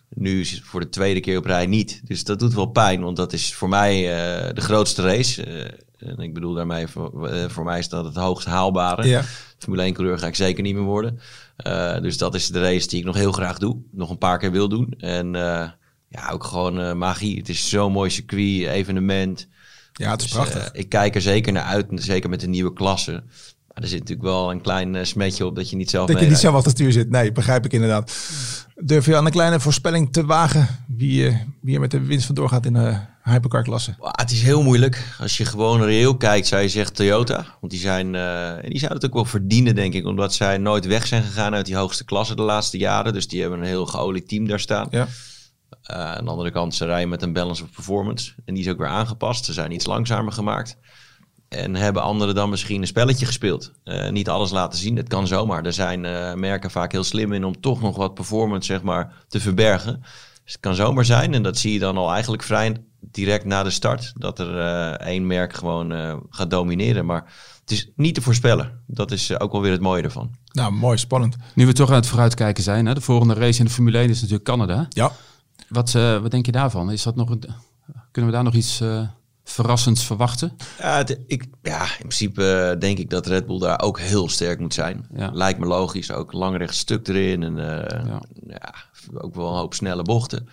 Nu 0.10 0.40
is 0.40 0.52
het 0.52 0.62
voor 0.64 0.80
de 0.80 0.90
tweede 0.90 1.20
keer 1.20 1.38
op 1.38 1.46
rij 1.46 1.66
niet. 1.66 2.02
Dus 2.04 2.24
dat 2.24 2.40
doet 2.40 2.54
wel 2.54 2.66
pijn, 2.66 3.02
want 3.02 3.18
dat 3.18 3.34
is 3.34 3.54
voor 3.54 3.70
mij 3.70 3.96
uh, 3.98 4.54
de 4.54 4.62
grootste 4.62 5.02
race. 5.02 5.48
Uh, 5.48 6.12
en 6.12 6.20
ik 6.20 6.34
bedoel 6.34 6.54
daarmee, 6.54 6.88
voor, 6.88 7.30
voor 7.48 7.64
mij 7.64 7.80
is 7.80 7.90
dat 7.90 8.06
het 8.06 8.16
hoogst 8.16 8.48
haalbare. 8.48 9.08
Ja. 9.08 9.22
Formule 9.58 9.84
1 9.84 9.94
coureur 9.94 10.20
ga 10.20 10.28
ik 10.28 10.36
zeker 10.36 10.64
niet 10.64 10.76
meer 10.76 10.84
worden. 10.84 11.20
dus 12.02 12.18
dat 12.18 12.36
is 12.36 12.48
de 12.48 12.62
race 12.62 12.88
die 12.88 13.00
ik 13.00 13.06
nog 13.06 13.16
heel 13.16 13.32
graag 13.32 13.58
doe. 13.58 13.78
Nog 13.92 14.10
een 14.10 14.18
paar 14.18 14.38
keer 14.38 14.52
wil 14.52 14.70
doen. 14.70 14.94
En 14.98 15.32
ja, 16.08 16.30
ook 16.32 16.44
gewoon 16.44 16.98
magie. 16.98 17.38
Het 17.38 17.50
is 17.50 17.70
zo'n 17.70 17.92
mooi 17.92 18.10
circuit, 18.10 18.68
evenement. 18.68 19.48
Ja, 19.98 20.12
het 20.12 20.22
is 20.22 20.28
dus, 20.28 20.36
prachtig. 20.36 20.62
Uh, 20.74 20.80
ik 20.80 20.90
kijk 20.90 21.16
er 21.16 21.22
zeker 21.22 21.54
naar 21.54 21.64
uit, 21.64 21.86
zeker 21.96 22.30
met 22.30 22.40
de 22.40 22.48
nieuwe 22.48 22.74
klasse. 22.74 23.12
Maar 23.12 23.84
er 23.84 23.88
zit 23.88 24.00
natuurlijk 24.00 24.28
wel 24.28 24.52
een 24.52 24.62
klein 24.62 24.94
uh, 24.94 25.04
smetje 25.04 25.46
op 25.46 25.56
dat 25.56 25.70
je 25.70 25.76
niet 25.76 25.90
zelf 25.90 26.08
Dat 26.08 26.20
je 26.20 26.28
niet 26.28 26.38
zelf 26.38 26.56
achter 26.56 26.70
het 26.72 26.80
stuur 26.80 26.92
zit. 26.92 27.10
Nee, 27.10 27.32
begrijp 27.32 27.66
ik 27.66 27.74
inderdaad. 27.74 28.18
Durf 28.76 29.06
je 29.06 29.16
aan 29.16 29.26
een 29.26 29.32
kleine 29.32 29.60
voorspelling 29.60 30.14
te 30.14 30.26
wagen 30.26 30.68
wie, 30.88 31.30
uh, 31.30 31.36
wie 31.62 31.76
er 31.76 31.80
met 31.80 31.92
de 31.92 32.02
winst 32.02 32.26
vandoor 32.26 32.50
gaat 32.50 32.66
in 32.66 32.74
de 32.74 32.98
hypercar 33.24 33.64
klasse? 33.64 33.96
het 34.00 34.32
is 34.32 34.42
heel 34.42 34.64
moeilijk. 34.64 35.16
Als 35.20 35.38
je 35.38 35.46
gewoon 35.46 35.84
reëel 35.84 36.18
kijkt, 36.18 36.48
zou 36.48 36.62
je 36.62 36.70
zeggen 36.70 36.96
Toyota. 36.96 37.46
Want 37.60 37.72
die, 37.72 37.82
zijn, 37.82 38.16
en 38.16 38.70
die 38.70 38.80
zouden 38.80 39.02
het 39.02 39.06
ook 39.06 39.14
wel 39.14 39.26
verdienen, 39.26 39.76
denk 39.76 39.94
ik. 39.94 40.06
Omdat 40.06 40.34
zij 40.34 40.58
nooit 40.58 40.86
weg 40.86 41.08
zijn 41.08 41.24
gegaan 41.24 41.54
uit 41.54 41.66
die 41.66 41.76
hoogste 41.76 42.06
klasse 42.06 42.36
de 42.36 42.42
laatste 42.42 42.78
jaren. 42.78 43.14
Dus 43.14 43.28
die 43.28 43.42
hebben 43.42 43.60
een 43.60 43.66
heel 43.66 43.86
geolied 43.86 44.28
team 44.28 44.48
daar 44.48 44.60
staan. 44.60 44.88
Ja. 44.92 45.08
Uh, 45.92 46.14
aan 46.14 46.26
de 46.26 46.32
andere 46.32 46.52
kant, 46.52 46.76
ze 46.76 46.86
rijden 46.86 47.10
met 47.10 47.22
een 47.22 47.34
balance 47.34 47.64
of 47.64 47.72
performance. 47.72 48.34
En 48.46 48.54
die 48.54 48.64
is 48.64 48.70
ook 48.70 48.78
weer 48.78 48.88
aangepast. 48.88 49.46
Ze 49.46 49.54
zijn 49.54 49.72
iets 49.72 49.86
langzamer 49.86 50.32
gemaakt. 50.32 50.78
En 51.50 51.76
hebben 51.76 52.02
anderen 52.02 52.36
dan 52.36 52.50
misschien 52.50 52.82
een 52.82 52.88
spelletje 52.88 53.26
gespeeld. 53.26 53.72
Uh, 53.84 54.10
niet 54.10 54.30
alles 54.30 54.52
laten 54.52 54.80
zien, 54.80 54.96
dat 54.96 55.08
kan 55.08 55.28
zomaar. 55.28 55.66
Er 55.66 55.74
zijn 55.74 56.04
uh, 56.04 56.34
merken 56.34 56.72
vaak 56.72 56.92
heel 56.92 57.04
slim 57.04 57.34
in 57.34 57.44
om 57.44 57.62
toch 57.62 57.82
nog 57.82 57.96
wat 57.96 58.14
performance 58.14 58.66
zeg 58.66 58.82
maar, 58.82 59.14
te 59.28 59.40
verbergen. 59.40 60.00
Dus 60.44 60.54
het 60.54 60.62
kan 60.62 60.76
zomaar 60.76 61.06
zijn, 61.06 61.34
en 61.34 61.44
dat 61.44 61.58
zie 61.58 61.74
je 61.74 61.80
dan 61.80 61.98
al 61.98 62.12
eigenlijk 62.12 62.44
vrij 62.44 62.76
direct 63.00 63.46
na 63.46 63.64
de 63.64 63.70
start, 63.70 64.14
dat 64.16 64.40
er 64.40 64.58
één 64.96 65.28
merk 65.28 65.54
gewoon 65.54 65.92
gaat 66.30 66.50
domineren. 66.50 67.06
Maar 67.06 67.34
het 67.62 67.72
is 67.72 67.92
niet 67.96 68.16
te 68.16 68.22
voorspellen. 68.22 68.84
Dat 68.88 69.12
is 69.12 69.40
ook 69.40 69.52
wel 69.52 69.62
weer 69.62 69.72
het 69.72 69.82
mooie 69.82 70.04
ervan. 70.04 70.36
Nou, 70.52 70.74
mooi, 70.74 70.98
spannend. 70.98 71.36
Nu 71.54 71.66
we 71.66 71.74
toch 71.74 71.90
aan 71.90 71.96
het 71.96 72.08
vooruitkijken 72.08 72.64
zijn, 72.64 72.86
hè? 72.86 72.94
de 72.94 73.02
volgende 73.02 73.34
race 73.34 73.60
in 73.60 73.66
de 73.66 73.72
Formule 73.72 73.98
1 73.98 74.10
is 74.10 74.16
natuurlijk 74.22 74.50
Canada. 74.50 74.86
Ja. 74.90 75.12
Wat, 75.70 75.94
uh, 75.94 76.22
wat 76.22 76.32
denk 76.32 76.46
je 76.46 76.52
daarvan? 76.52 76.92
Is 76.92 77.04
dat 77.04 77.16
nog 77.16 77.30
een, 77.30 77.44
kunnen 78.12 78.32
we 78.32 78.36
daar 78.36 78.46
nog 78.46 78.54
iets 78.54 78.82
uh, 78.82 79.08
verrassends 79.44 80.06
verwachten? 80.06 80.58
Ja, 80.80 80.98
het, 80.98 81.20
ik, 81.28 81.46
ja, 81.62 81.82
in 81.82 81.96
principe 81.98 82.52
eh, 82.52 82.80
denk 82.80 82.98
ik 82.98 83.10
dat 83.10 83.28
Red 83.28 83.46
Bull 83.46 83.60
daar 83.60 83.82
ook 83.82 84.00
heel 84.00 84.30
sterk 84.30 84.60
moet 84.60 84.74
zijn. 84.74 85.08
Ja. 85.16 85.30
Lijkt 85.34 85.60
me 85.60 85.66
logisch. 85.66 86.12
Ook 86.12 86.34
lang 86.34 86.58
recht 86.58 86.76
stuk 86.76 87.08
erin. 87.08 87.44
En 87.44 87.56
ja. 87.56 88.22
ja. 88.48 88.74
ook 89.14 89.36
wel 89.36 89.48
een 89.48 89.58
hoop 89.58 89.74
snelle 89.74 90.04
bochten. 90.04 90.50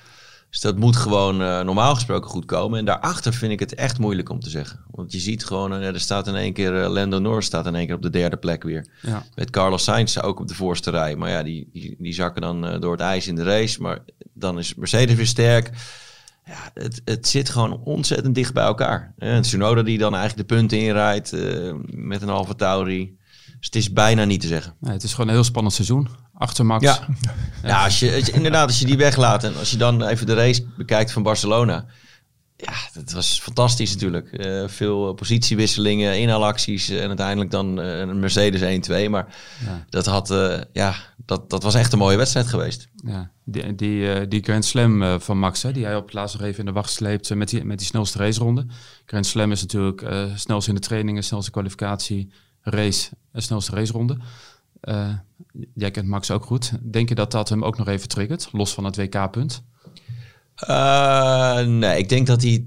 Dus 0.50 0.60
dat 0.60 0.78
moet 0.78 0.96
gewoon 0.96 1.36
normaal 1.36 1.94
gesproken 1.94 2.30
goed 2.30 2.44
komen. 2.44 2.78
En 2.78 2.84
daarachter 2.84 3.32
vind 3.32 3.52
ik 3.52 3.60
het 3.60 3.74
echt 3.74 3.98
moeilijk 3.98 4.28
om 4.28 4.40
te 4.40 4.50
zeggen. 4.50 4.80
Want 4.90 5.12
je 5.12 5.18
ziet 5.18 5.44
gewoon, 5.44 5.72
er 5.72 6.00
staat 6.00 6.26
in 6.26 6.34
één 6.34 6.52
keer, 6.52 6.72
Lando 6.72 7.18
Norris 7.18 7.46
staat 7.46 7.66
in 7.66 7.74
één 7.74 7.86
keer 7.86 7.94
op 7.94 8.02
de 8.02 8.10
derde 8.10 8.36
plek 8.36 8.62
weer. 8.62 8.86
Ja. 9.02 9.24
Met 9.34 9.50
Carlos 9.50 9.84
Sainz 9.84 10.18
ook 10.18 10.40
op 10.40 10.48
de 10.48 10.54
voorste 10.54 10.90
rij. 10.90 11.16
Maar 11.16 11.30
ja, 11.30 11.42
die, 11.42 11.68
die, 11.72 11.96
die 11.98 12.12
zakken 12.12 12.42
dan 12.42 12.80
door 12.80 12.92
het 12.92 13.00
ijs 13.00 13.26
in 13.26 13.34
de 13.34 13.42
race. 13.42 13.82
Maar 13.82 13.98
dan 14.34 14.58
is 14.58 14.74
Mercedes 14.74 15.16
weer 15.16 15.26
sterk. 15.26 15.70
ja, 16.46 16.70
het, 16.74 17.02
het 17.04 17.28
zit 17.28 17.48
gewoon 17.48 17.80
ontzettend 17.84 18.34
dicht 18.34 18.54
bij 18.54 18.64
elkaar. 18.64 19.12
En 19.18 19.42
Tsunoda 19.42 19.82
die 19.82 19.98
dan 19.98 20.14
eigenlijk 20.14 20.48
de 20.48 20.54
punten 20.54 20.78
inrijdt 20.78 21.32
uh, 21.32 21.74
met 21.86 22.22
een 22.22 22.28
halve 22.28 22.54
Tauri. 22.54 23.16
Dus 23.44 23.66
het 23.66 23.76
is 23.76 23.92
bijna 23.92 24.24
niet 24.24 24.40
te 24.40 24.46
zeggen. 24.46 24.74
Nee, 24.80 24.92
het 24.92 25.02
is 25.02 25.10
gewoon 25.10 25.28
een 25.28 25.34
heel 25.34 25.44
spannend 25.44 25.74
seizoen. 25.74 26.08
Achter 26.34 26.66
Max. 26.66 26.84
Ja, 26.84 27.06
ja 27.62 27.84
als 27.84 27.98
je, 27.98 28.30
inderdaad, 28.32 28.66
als 28.66 28.78
je 28.78 28.86
die 28.86 28.96
weglaat 28.96 29.44
en 29.44 29.56
als 29.56 29.70
je 29.70 29.76
dan 29.76 30.04
even 30.04 30.26
de 30.26 30.34
race 30.34 30.66
bekijkt 30.76 31.12
van 31.12 31.22
Barcelona. 31.22 31.86
Ja, 32.64 32.74
dat 32.92 33.12
was 33.12 33.40
fantastisch 33.40 33.92
natuurlijk. 33.92 34.46
Uh, 34.46 34.68
veel 34.68 35.12
positiewisselingen, 35.12 36.18
inhaalacties 36.18 36.88
en 36.88 37.08
uiteindelijk 37.08 37.50
dan 37.50 37.80
uh, 37.80 37.98
een 37.98 38.20
Mercedes 38.20 38.88
1-2. 39.06 39.10
Maar 39.10 39.34
ja. 39.64 39.84
dat, 39.88 40.06
had, 40.06 40.30
uh, 40.30 40.60
ja, 40.72 40.94
dat, 41.16 41.50
dat 41.50 41.62
was 41.62 41.74
echt 41.74 41.92
een 41.92 41.98
mooie 41.98 42.16
wedstrijd 42.16 42.46
geweest. 42.46 42.88
Ja, 43.04 43.30
die, 43.44 43.74
die, 43.74 44.28
die 44.28 44.42
Grand 44.42 44.64
Slam 44.64 45.20
van 45.20 45.38
Max, 45.38 45.62
hè, 45.62 45.72
die 45.72 45.84
hij 45.84 45.96
op 45.96 46.04
het 46.04 46.12
laatst 46.12 46.38
nog 46.38 46.46
even 46.46 46.58
in 46.58 46.64
de 46.64 46.72
wacht 46.72 46.90
sleept 46.90 47.34
met 47.34 47.48
die, 47.48 47.64
met 47.64 47.78
die 47.78 47.86
snelste 47.86 48.18
raceronde. 48.18 48.66
Grand 49.06 49.26
Slam 49.26 49.52
is 49.52 49.60
natuurlijk 49.60 50.04
snelste 50.34 50.68
in 50.68 50.76
de 50.76 50.80
trainingen, 50.80 51.24
snelste 51.24 51.50
kwalificatie, 51.50 52.32
race 52.60 53.10
en 53.32 53.42
snelste 53.42 53.74
raceronde. 53.74 54.16
jij 55.74 55.90
kent 55.90 56.06
Max 56.06 56.30
ook 56.30 56.44
goed. 56.44 56.72
Denk 56.80 57.08
je 57.08 57.14
dat 57.14 57.30
dat 57.30 57.48
hem 57.48 57.64
ook 57.64 57.78
nog 57.78 57.88
even 57.88 58.08
triggert, 58.08 58.48
los 58.52 58.74
van 58.74 58.84
het 58.84 58.96
WK-punt? 58.96 59.62
Uh, 60.68 61.60
nee, 61.60 61.98
ik 61.98 62.08
denk 62.08 62.26
dat 62.26 62.42
hij... 62.42 62.64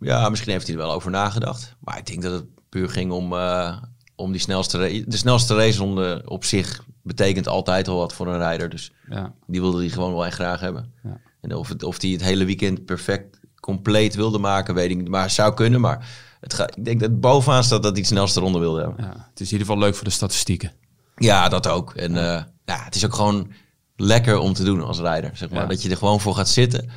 Ja, 0.00 0.28
misschien 0.28 0.52
heeft 0.52 0.66
hij 0.66 0.76
er 0.76 0.82
wel 0.82 0.92
over 0.92 1.10
nagedacht. 1.10 1.76
Maar 1.80 1.98
ik 1.98 2.06
denk 2.06 2.22
dat 2.22 2.32
het 2.32 2.44
puur 2.68 2.88
ging 2.88 3.12
om, 3.12 3.32
uh, 3.32 3.76
om 4.16 4.32
die 4.32 4.40
snelste... 4.40 5.04
De 5.06 5.16
snelste 5.16 5.54
raceronde 5.54 6.22
op 6.24 6.44
zich 6.44 6.84
betekent 7.02 7.48
altijd 7.48 7.88
al 7.88 7.98
wat 7.98 8.12
voor 8.12 8.26
een 8.26 8.38
rijder. 8.38 8.68
Dus 8.68 8.92
ja. 9.08 9.32
die 9.46 9.60
wilde 9.60 9.78
hij 9.78 9.88
gewoon 9.88 10.12
wel 10.12 10.26
echt 10.26 10.34
graag 10.34 10.60
hebben. 10.60 10.92
Ja. 11.02 11.20
En 11.40 11.54
of, 11.54 11.68
het, 11.68 11.82
of 11.82 12.00
hij 12.00 12.10
het 12.10 12.22
hele 12.22 12.44
weekend 12.44 12.84
perfect 12.84 13.40
compleet 13.60 14.14
wilde 14.14 14.38
maken, 14.38 14.74
weet 14.74 14.90
ik 14.90 14.96
niet. 14.96 15.08
Maar 15.08 15.22
het 15.22 15.32
zou 15.32 15.54
kunnen, 15.54 15.80
maar 15.80 16.08
het 16.40 16.54
ga, 16.54 16.68
ik 16.74 16.84
denk 16.84 17.00
dat 17.00 17.20
bovenaan 17.20 17.64
staat 17.64 17.82
dat 17.82 17.92
hij 17.92 18.00
de 18.00 18.06
snelste 18.06 18.40
ronde 18.40 18.58
wilde 18.58 18.80
hebben. 18.80 19.04
Ja, 19.04 19.28
het 19.30 19.40
is 19.40 19.46
in 19.46 19.52
ieder 19.52 19.66
geval 19.66 19.78
leuk 19.78 19.94
voor 19.94 20.04
de 20.04 20.10
statistieken. 20.10 20.72
Ja, 21.16 21.48
dat 21.48 21.66
ook. 21.66 21.94
En 21.94 22.12
ja. 22.12 22.36
Uh, 22.36 22.42
ja, 22.64 22.84
het 22.84 22.94
is 22.94 23.04
ook 23.04 23.14
gewoon 23.14 23.52
lekker 23.96 24.38
om 24.38 24.52
te 24.52 24.64
doen 24.64 24.82
als 24.82 24.98
rijder. 24.98 25.30
Zeg 25.34 25.50
maar. 25.50 25.68
Dat 25.68 25.82
je 25.82 25.90
er 25.90 25.96
gewoon 25.96 26.20
voor 26.20 26.34
gaat 26.34 26.48
zitten 26.48 26.90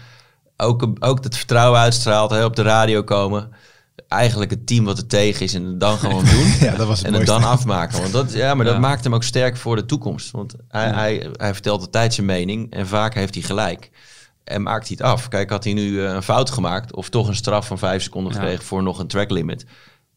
ook, 0.62 0.88
ook 0.99 1.24
het 1.24 1.38
vertrouwen 1.38 1.80
uitstraalt, 1.80 2.32
hè, 2.32 2.45
op 2.45 2.55
de 2.55 2.62
radio 2.62 3.03
komen. 3.03 3.49
Eigenlijk 4.07 4.51
het 4.51 4.68
team 4.68 4.86
wat 4.86 4.97
er 4.97 5.07
tegen 5.07 5.45
is 5.45 5.53
en 5.53 5.64
het 5.64 5.80
dan 5.80 5.97
gewoon 5.97 6.26
doen. 6.36 6.53
ja, 6.59 6.76
dat 6.76 6.88
was 6.88 6.97
het 6.97 7.07
en 7.07 7.14
het 7.14 7.26
dan 7.26 7.43
afmaken. 7.43 8.01
Want 8.01 8.14
dat, 8.14 8.34
ja, 8.34 8.53
maar 8.53 8.66
dat 8.66 8.80
maakt 8.80 9.03
hem 9.03 9.16
ook 9.16 9.24
sterk 9.24 9.57
voor 9.57 9.76
de 9.76 9.86
toekomst. 9.86 10.32
Want 10.32 10.55
hij, 10.68 10.89
hij, 10.89 11.30
hij 11.34 11.53
vertelt 11.53 11.82
altijd 11.82 12.14
zijn 12.14 12.26
mening 12.26 12.72
en 12.72 12.88
vaak 12.88 13.14
heeft 13.14 13.34
hij 13.34 13.43
gelijk. 13.43 13.89
En 14.43 14.62
maakt 14.62 14.88
hij 14.88 14.97
het 14.99 15.07
af. 15.07 15.28
Kijk, 15.28 15.49
had 15.49 15.64
hij 15.64 15.74
nu 15.74 16.05
eh, 16.05 16.14
een 16.14 16.24
fout 16.24 16.49
gemaakt 16.49 16.95
of 16.95 17.09
toch 17.09 17.28
een 17.28 17.36
straf 17.36 17.68
van 17.68 17.78
vijf 17.78 18.03
seconden 18.03 18.34
gekregen 18.34 18.64
voor 18.64 18.84
nog 18.84 18.99
een 18.99 19.07
track 19.07 19.30
limit 19.30 19.66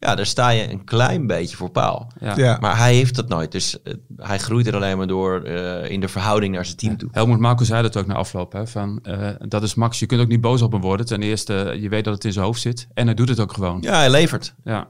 ja, 0.05 0.15
daar 0.15 0.27
sta 0.27 0.49
je 0.49 0.71
een 0.71 0.85
klein 0.85 1.27
beetje 1.27 1.57
voor 1.57 1.71
paal. 1.71 2.13
Ja. 2.37 2.59
Maar 2.61 2.77
hij 2.77 2.95
heeft 2.95 3.15
dat 3.15 3.29
nooit. 3.29 3.53
Dus 3.53 3.79
uh, 3.85 3.95
hij 4.17 4.39
groeit 4.39 4.67
er 4.67 4.75
alleen 4.75 4.97
maar 4.97 5.07
door 5.07 5.43
uh, 5.47 5.91
in 5.91 6.01
de 6.01 6.09
verhouding 6.09 6.55
naar 6.55 6.65
zijn 6.65 6.77
team 6.77 6.97
toe. 6.97 7.09
Helmut 7.13 7.39
Marco 7.39 7.65
zei 7.65 7.83
dat 7.83 7.97
ook 7.97 8.07
na 8.07 8.15
afloop. 8.15 8.53
Hè, 8.53 8.67
van, 8.67 8.99
uh, 9.03 9.29
dat 9.39 9.63
is 9.63 9.75
Max. 9.75 9.99
Je 9.99 10.07
kunt 10.07 10.21
ook 10.21 10.29
niet 10.29 10.41
boos 10.41 10.63
op 10.63 10.73
hem 10.73 10.81
worden. 10.81 11.07
Ten 11.07 11.23
eerste, 11.23 11.77
je 11.81 11.89
weet 11.89 12.05
dat 12.05 12.15
het 12.15 12.25
in 12.25 12.33
zijn 12.33 12.45
hoofd 12.45 12.61
zit. 12.61 12.87
En 12.95 13.07
hij 13.07 13.15
doet 13.15 13.29
het 13.29 13.41
ook 13.41 13.53
gewoon. 13.53 13.79
Ja, 13.81 13.97
hij 13.97 14.11
levert. 14.11 14.55
Ja. 14.65 14.87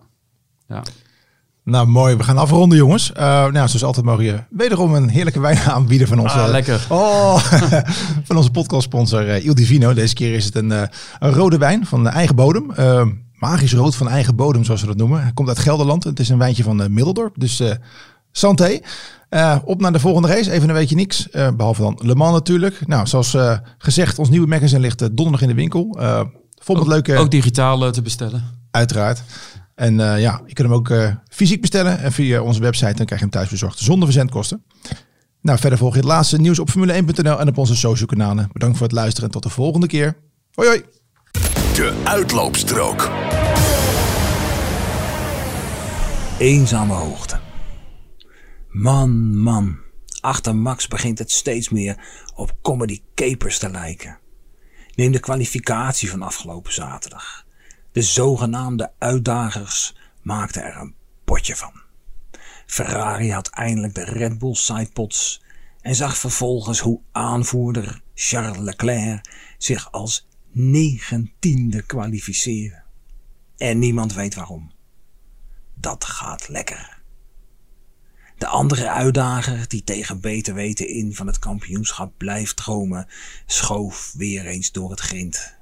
ja. 0.69 0.83
Nou, 1.65 1.87
mooi. 1.87 2.17
We 2.17 2.23
gaan 2.23 2.39
afronden, 2.39 2.79
jongens. 2.79 3.11
Uh, 3.11 3.23
nou, 3.25 3.53
zoals 3.53 3.85
altijd 3.85 4.07
mogen 4.07 4.25
je 4.25 4.43
wederom 4.51 4.95
een 4.95 5.09
heerlijke 5.09 5.41
wijn 5.41 5.59
aanbieden 5.59 6.09
van 6.09 6.19
onze... 6.19 6.39
Ah, 6.39 6.51
lekker. 6.51 6.87
Oh, 6.89 7.37
van 8.29 8.37
onze 8.37 8.51
podcastsponsor 8.51 9.29
uh, 9.29 9.45
Il 9.45 9.55
Divino. 9.55 9.95
Deze 9.95 10.15
keer 10.15 10.35
is 10.35 10.45
het 10.45 10.55
een, 10.55 10.71
uh, 10.71 10.83
een 11.19 11.33
rode 11.33 11.59
wijn 11.59 11.87
van 11.87 12.09
eigen 12.09 12.37
bodem. 12.37 12.73
Uh, 13.45 13.51
magisch 13.51 13.73
rood 13.75 13.97
van 13.97 14.09
eigen 14.09 14.37
bodem, 14.37 14.65
zoals 14.65 14.81
ze 14.81 14.87
dat 14.87 14.97
noemen. 14.97 15.23
Hij 15.23 15.33
komt 15.33 15.49
uit 15.49 15.59
Gelderland. 15.59 16.05
Het 16.05 16.21
is 16.21 16.29
een 16.29 16.39
wijntje 16.39 16.63
van 16.63 16.81
uh, 16.81 16.87
Middeldorp. 16.87 17.35
Dus 17.39 17.61
uh, 17.61 17.71
santé. 18.33 18.79
Uh, 19.31 19.57
op 19.65 19.81
naar 19.81 19.93
de 19.93 19.99
volgende 19.99 20.29
race. 20.29 20.51
Even 20.51 20.69
een 20.69 20.75
weekje 20.75 20.95
niks. 20.95 21.29
behalve 21.31 21.83
dan 21.83 21.99
Le 22.03 22.15
Mans 22.15 22.33
natuurlijk. 22.33 22.87
Nou, 22.87 23.07
zoals 23.07 23.37
gezegd, 23.79 24.19
ons 24.19 24.29
nieuwe 24.29 24.47
magazine 24.47 24.81
ligt 24.81 24.99
donderdag 24.99 25.43
in 25.43 25.49
de 25.49 25.55
winkel. 25.55 25.99
vol 26.63 26.77
met 26.77 26.87
leuke... 26.87 27.17
Ook 27.17 27.31
digitaal 27.31 27.91
te 27.91 28.03
bestellen. 28.03 28.45
Uiteraard. 28.71 29.23
En 29.75 29.97
ja, 29.97 30.41
je 30.47 30.53
kunt 30.53 30.69
hem 30.69 30.73
ook 30.73 30.93
fysiek 31.29 31.61
bestellen. 31.61 31.99
En 31.99 32.13
via 32.13 32.43
onze 32.43 32.61
website 32.61 32.95
dan 32.95 33.07
krijg 33.07 33.21
je 33.21 33.27
hem 33.27 33.31
thuis 33.31 33.49
bezorgd. 33.49 33.79
Zonder 33.79 34.05
verzendkosten. 34.09 34.65
Nou, 35.41 35.59
verder 35.59 35.79
volg 35.79 35.93
je 35.93 35.99
het 35.99 36.09
laatste 36.09 36.41
nieuws 36.41 36.59
op 36.59 36.71
Formule1.nl 36.71 37.41
en 37.41 37.49
op 37.49 37.59
onze 37.59 37.77
social 37.77 38.07
kanalen. 38.07 38.49
Bedankt 38.53 38.77
voor 38.77 38.87
het 38.87 38.97
luisteren 38.97 39.25
en 39.25 39.31
tot 39.31 39.43
de 39.43 39.49
volgende 39.49 39.87
keer. 39.87 40.17
Hoi 40.53 40.69
hoi! 40.69 41.04
De 41.75 42.03
uitloopstrook. 42.05 43.11
Eenzame 46.39 46.93
hoogte. 46.93 47.41
Man, 48.69 49.37
man. 49.37 49.79
Achter 50.21 50.57
Max 50.57 50.89
begint 50.89 51.19
het 51.19 51.31
steeds 51.31 51.69
meer 51.69 52.25
op 52.35 52.57
comedy 52.63 53.03
capers 53.15 53.59
te 53.59 53.71
lijken. 53.71 54.19
Neem 54.95 55.13
de 55.13 55.21
kwalificatie 55.21 56.11
van 56.11 56.23
afgelopen 56.23 56.73
zaterdag. 56.73 57.47
De 57.93 58.03
zogenaamde 58.03 58.93
uitdagers 58.99 59.97
maakten 60.23 60.65
er 60.65 60.77
een 60.77 60.95
potje 61.25 61.57
van. 61.57 61.83
Ferrari 62.67 63.33
had 63.33 63.49
eindelijk 63.49 63.95
de 63.95 64.05
Red 64.05 64.39
Bull 64.39 64.55
sidepods 64.55 65.43
en 65.81 65.95
zag 65.95 66.19
vervolgens 66.19 66.81
hoe 66.81 67.01
aanvoerder 67.13 68.01
Charles 68.15 68.59
Leclerc 68.59 69.31
zich 69.59 69.93
als 69.93 70.27
negentiende 70.57 71.83
kwalificeren. 71.83 72.85
En 73.57 73.79
niemand 73.79 74.15
weet 74.15 74.35
waarom. 74.35 74.73
Dat 75.75 76.05
gaat 76.05 76.49
lekker. 76.49 77.03
De 78.39 78.47
andere 78.47 78.91
uitdager 78.91 79.69
die 79.69 79.85
tegen 79.85 80.21
beter 80.21 80.55
weten 80.55 80.89
in 80.89 81.15
van 81.15 81.27
het 81.27 81.39
kampioenschap 81.39 82.13
blijft 82.17 82.57
dromen, 82.57 83.09
schoof 83.47 84.13
weer 84.17 84.47
eens 84.47 84.73
door 84.73 84.91
het 84.91 85.01
grind. 85.01 85.55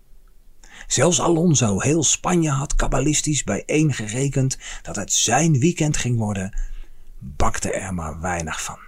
Zelfs 0.86 1.20
Alonso, 1.20 1.80
heel 1.80 2.04
Spanje 2.04 2.50
had 2.50 2.74
kabbalistisch 2.74 3.44
bijeen 3.44 3.94
gerekend 3.94 4.58
dat 4.82 4.96
het 4.96 5.12
zijn 5.12 5.58
weekend 5.58 5.96
ging 5.96 6.18
worden, 6.18 6.58
bakte 7.18 7.72
er 7.72 7.94
maar 7.94 8.20
weinig 8.20 8.62
van. 8.62 8.78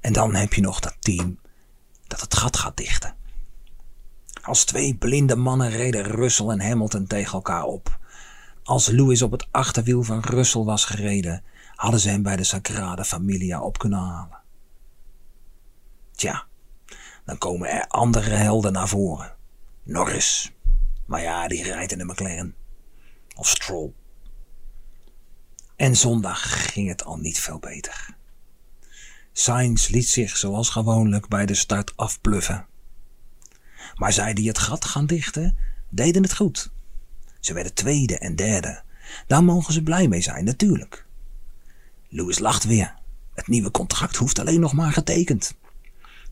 En 0.00 0.12
dan 0.12 0.34
heb 0.34 0.54
je 0.54 0.60
nog 0.60 0.80
dat 0.80 0.96
team 1.00 1.38
dat 2.06 2.20
het 2.20 2.34
gat 2.34 2.56
gaat 2.56 2.76
dichten. 2.76 3.17
Als 4.48 4.64
twee 4.64 4.96
blinde 4.96 5.36
mannen 5.36 5.70
reden 5.70 6.02
Russell 6.02 6.46
en 6.46 6.60
Hamilton 6.60 7.06
tegen 7.06 7.32
elkaar 7.32 7.64
op. 7.64 7.98
Als 8.62 8.86
Lewis 8.86 9.22
op 9.22 9.30
het 9.30 9.48
achterwiel 9.50 10.02
van 10.02 10.20
Russell 10.20 10.62
was 10.62 10.84
gereden, 10.84 11.42
hadden 11.74 12.00
ze 12.00 12.08
hem 12.08 12.22
bij 12.22 12.36
de 12.36 12.44
Sagrada 12.44 13.04
Familia 13.04 13.60
op 13.60 13.78
kunnen 13.78 13.98
halen. 13.98 14.38
Tja, 16.12 16.46
dan 17.24 17.38
komen 17.38 17.70
er 17.70 17.86
andere 17.86 18.30
helden 18.30 18.72
naar 18.72 18.88
voren. 18.88 19.34
Norris. 19.82 20.52
Maar 21.06 21.22
ja, 21.22 21.48
die 21.48 21.62
rijdt 21.62 21.92
in 21.92 21.98
de 21.98 22.04
McLaren. 22.04 22.54
Of 23.36 23.48
Stroll. 23.48 23.92
En 25.76 25.96
zondag 25.96 26.72
ging 26.72 26.88
het 26.88 27.04
al 27.04 27.16
niet 27.16 27.40
veel 27.40 27.58
beter. 27.58 28.16
Sainz 29.32 29.88
liet 29.88 30.08
zich 30.08 30.36
zoals 30.36 30.70
gewoonlijk 30.70 31.28
bij 31.28 31.46
de 31.46 31.54
start 31.54 31.92
afbluffen. 31.96 32.66
Maar 33.98 34.12
zij 34.12 34.34
die 34.34 34.48
het 34.48 34.58
gat 34.58 34.84
gaan 34.84 35.06
dichten, 35.06 35.56
deden 35.88 36.22
het 36.22 36.34
goed. 36.34 36.70
Ze 37.40 37.52
werden 37.52 37.74
tweede 37.74 38.18
en 38.18 38.36
derde. 38.36 38.82
Daar 39.26 39.44
mogen 39.44 39.72
ze 39.72 39.82
blij 39.82 40.08
mee 40.08 40.20
zijn, 40.20 40.44
natuurlijk. 40.44 41.06
Lewis 42.08 42.38
lacht 42.38 42.64
weer. 42.64 42.94
Het 43.34 43.46
nieuwe 43.46 43.70
contract 43.70 44.16
hoeft 44.16 44.38
alleen 44.38 44.60
nog 44.60 44.72
maar 44.72 44.92
getekend. 44.92 45.54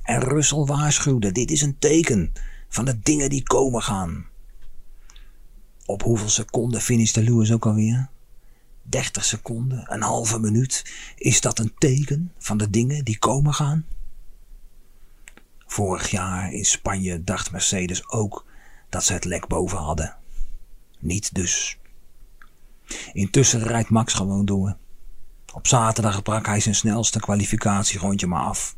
En 0.02 0.20
Russell 0.20 0.64
waarschuwde, 0.64 1.32
dit 1.32 1.50
is 1.50 1.62
een 1.62 1.78
teken 1.78 2.32
van 2.68 2.84
de 2.84 2.98
dingen 3.00 3.30
die 3.30 3.42
komen 3.42 3.82
gaan. 3.82 4.26
Op 5.86 6.02
hoeveel 6.02 6.28
seconden 6.28 6.80
finishte 6.80 7.22
Lewis 7.22 7.52
ook 7.52 7.66
alweer? 7.66 8.08
30 8.82 9.24
seconden, 9.24 9.84
een 9.92 10.02
halve 10.02 10.38
minuut. 10.38 10.84
Is 11.16 11.40
dat 11.40 11.58
een 11.58 11.74
teken 11.78 12.32
van 12.38 12.58
de 12.58 12.70
dingen 12.70 13.04
die 13.04 13.18
komen 13.18 13.54
gaan? 13.54 13.86
Vorig 15.66 16.10
jaar 16.10 16.52
in 16.52 16.64
Spanje 16.64 17.24
dacht 17.24 17.52
Mercedes 17.52 18.08
ook 18.08 18.46
dat 18.88 19.04
ze 19.04 19.12
het 19.12 19.24
lek 19.24 19.46
boven 19.46 19.78
hadden. 19.78 20.16
Niet 20.98 21.34
dus. 21.34 21.78
Intussen 23.12 23.62
rijdt 23.62 23.90
Max 23.90 24.14
gewoon 24.14 24.44
door. 24.44 24.76
Op 25.54 25.66
zaterdag 25.66 26.22
brak 26.22 26.46
hij 26.46 26.60
zijn 26.60 26.74
snelste 26.74 27.20
kwalificatierondje 27.20 28.26
maar 28.26 28.44
af. 28.44 28.76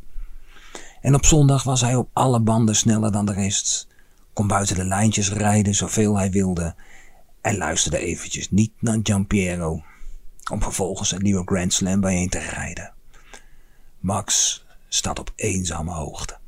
En 1.00 1.14
op 1.14 1.24
zondag 1.24 1.62
was 1.62 1.80
hij 1.80 1.94
op 1.94 2.08
alle 2.12 2.40
banden 2.40 2.76
sneller 2.76 3.12
dan 3.12 3.26
de 3.26 3.32
rest. 3.32 3.86
Kon 4.32 4.46
buiten 4.46 4.76
de 4.76 4.84
lijntjes 4.84 5.32
rijden 5.32 5.74
zoveel 5.74 6.16
hij 6.16 6.30
wilde. 6.30 6.74
En 7.40 7.56
luisterde 7.56 7.98
eventjes 7.98 8.50
niet 8.50 8.72
naar 8.78 8.98
Giampiero. 9.02 9.82
Om 10.50 10.62
vervolgens 10.62 11.12
een 11.12 11.22
nieuwe 11.22 11.42
Grand 11.44 11.72
Slam 11.72 12.00
bijeen 12.00 12.28
te 12.28 12.38
rijden. 12.38 12.92
Max 14.00 14.64
staat 14.88 15.18
op 15.18 15.32
eenzame 15.36 15.92
hoogte. 15.92 16.38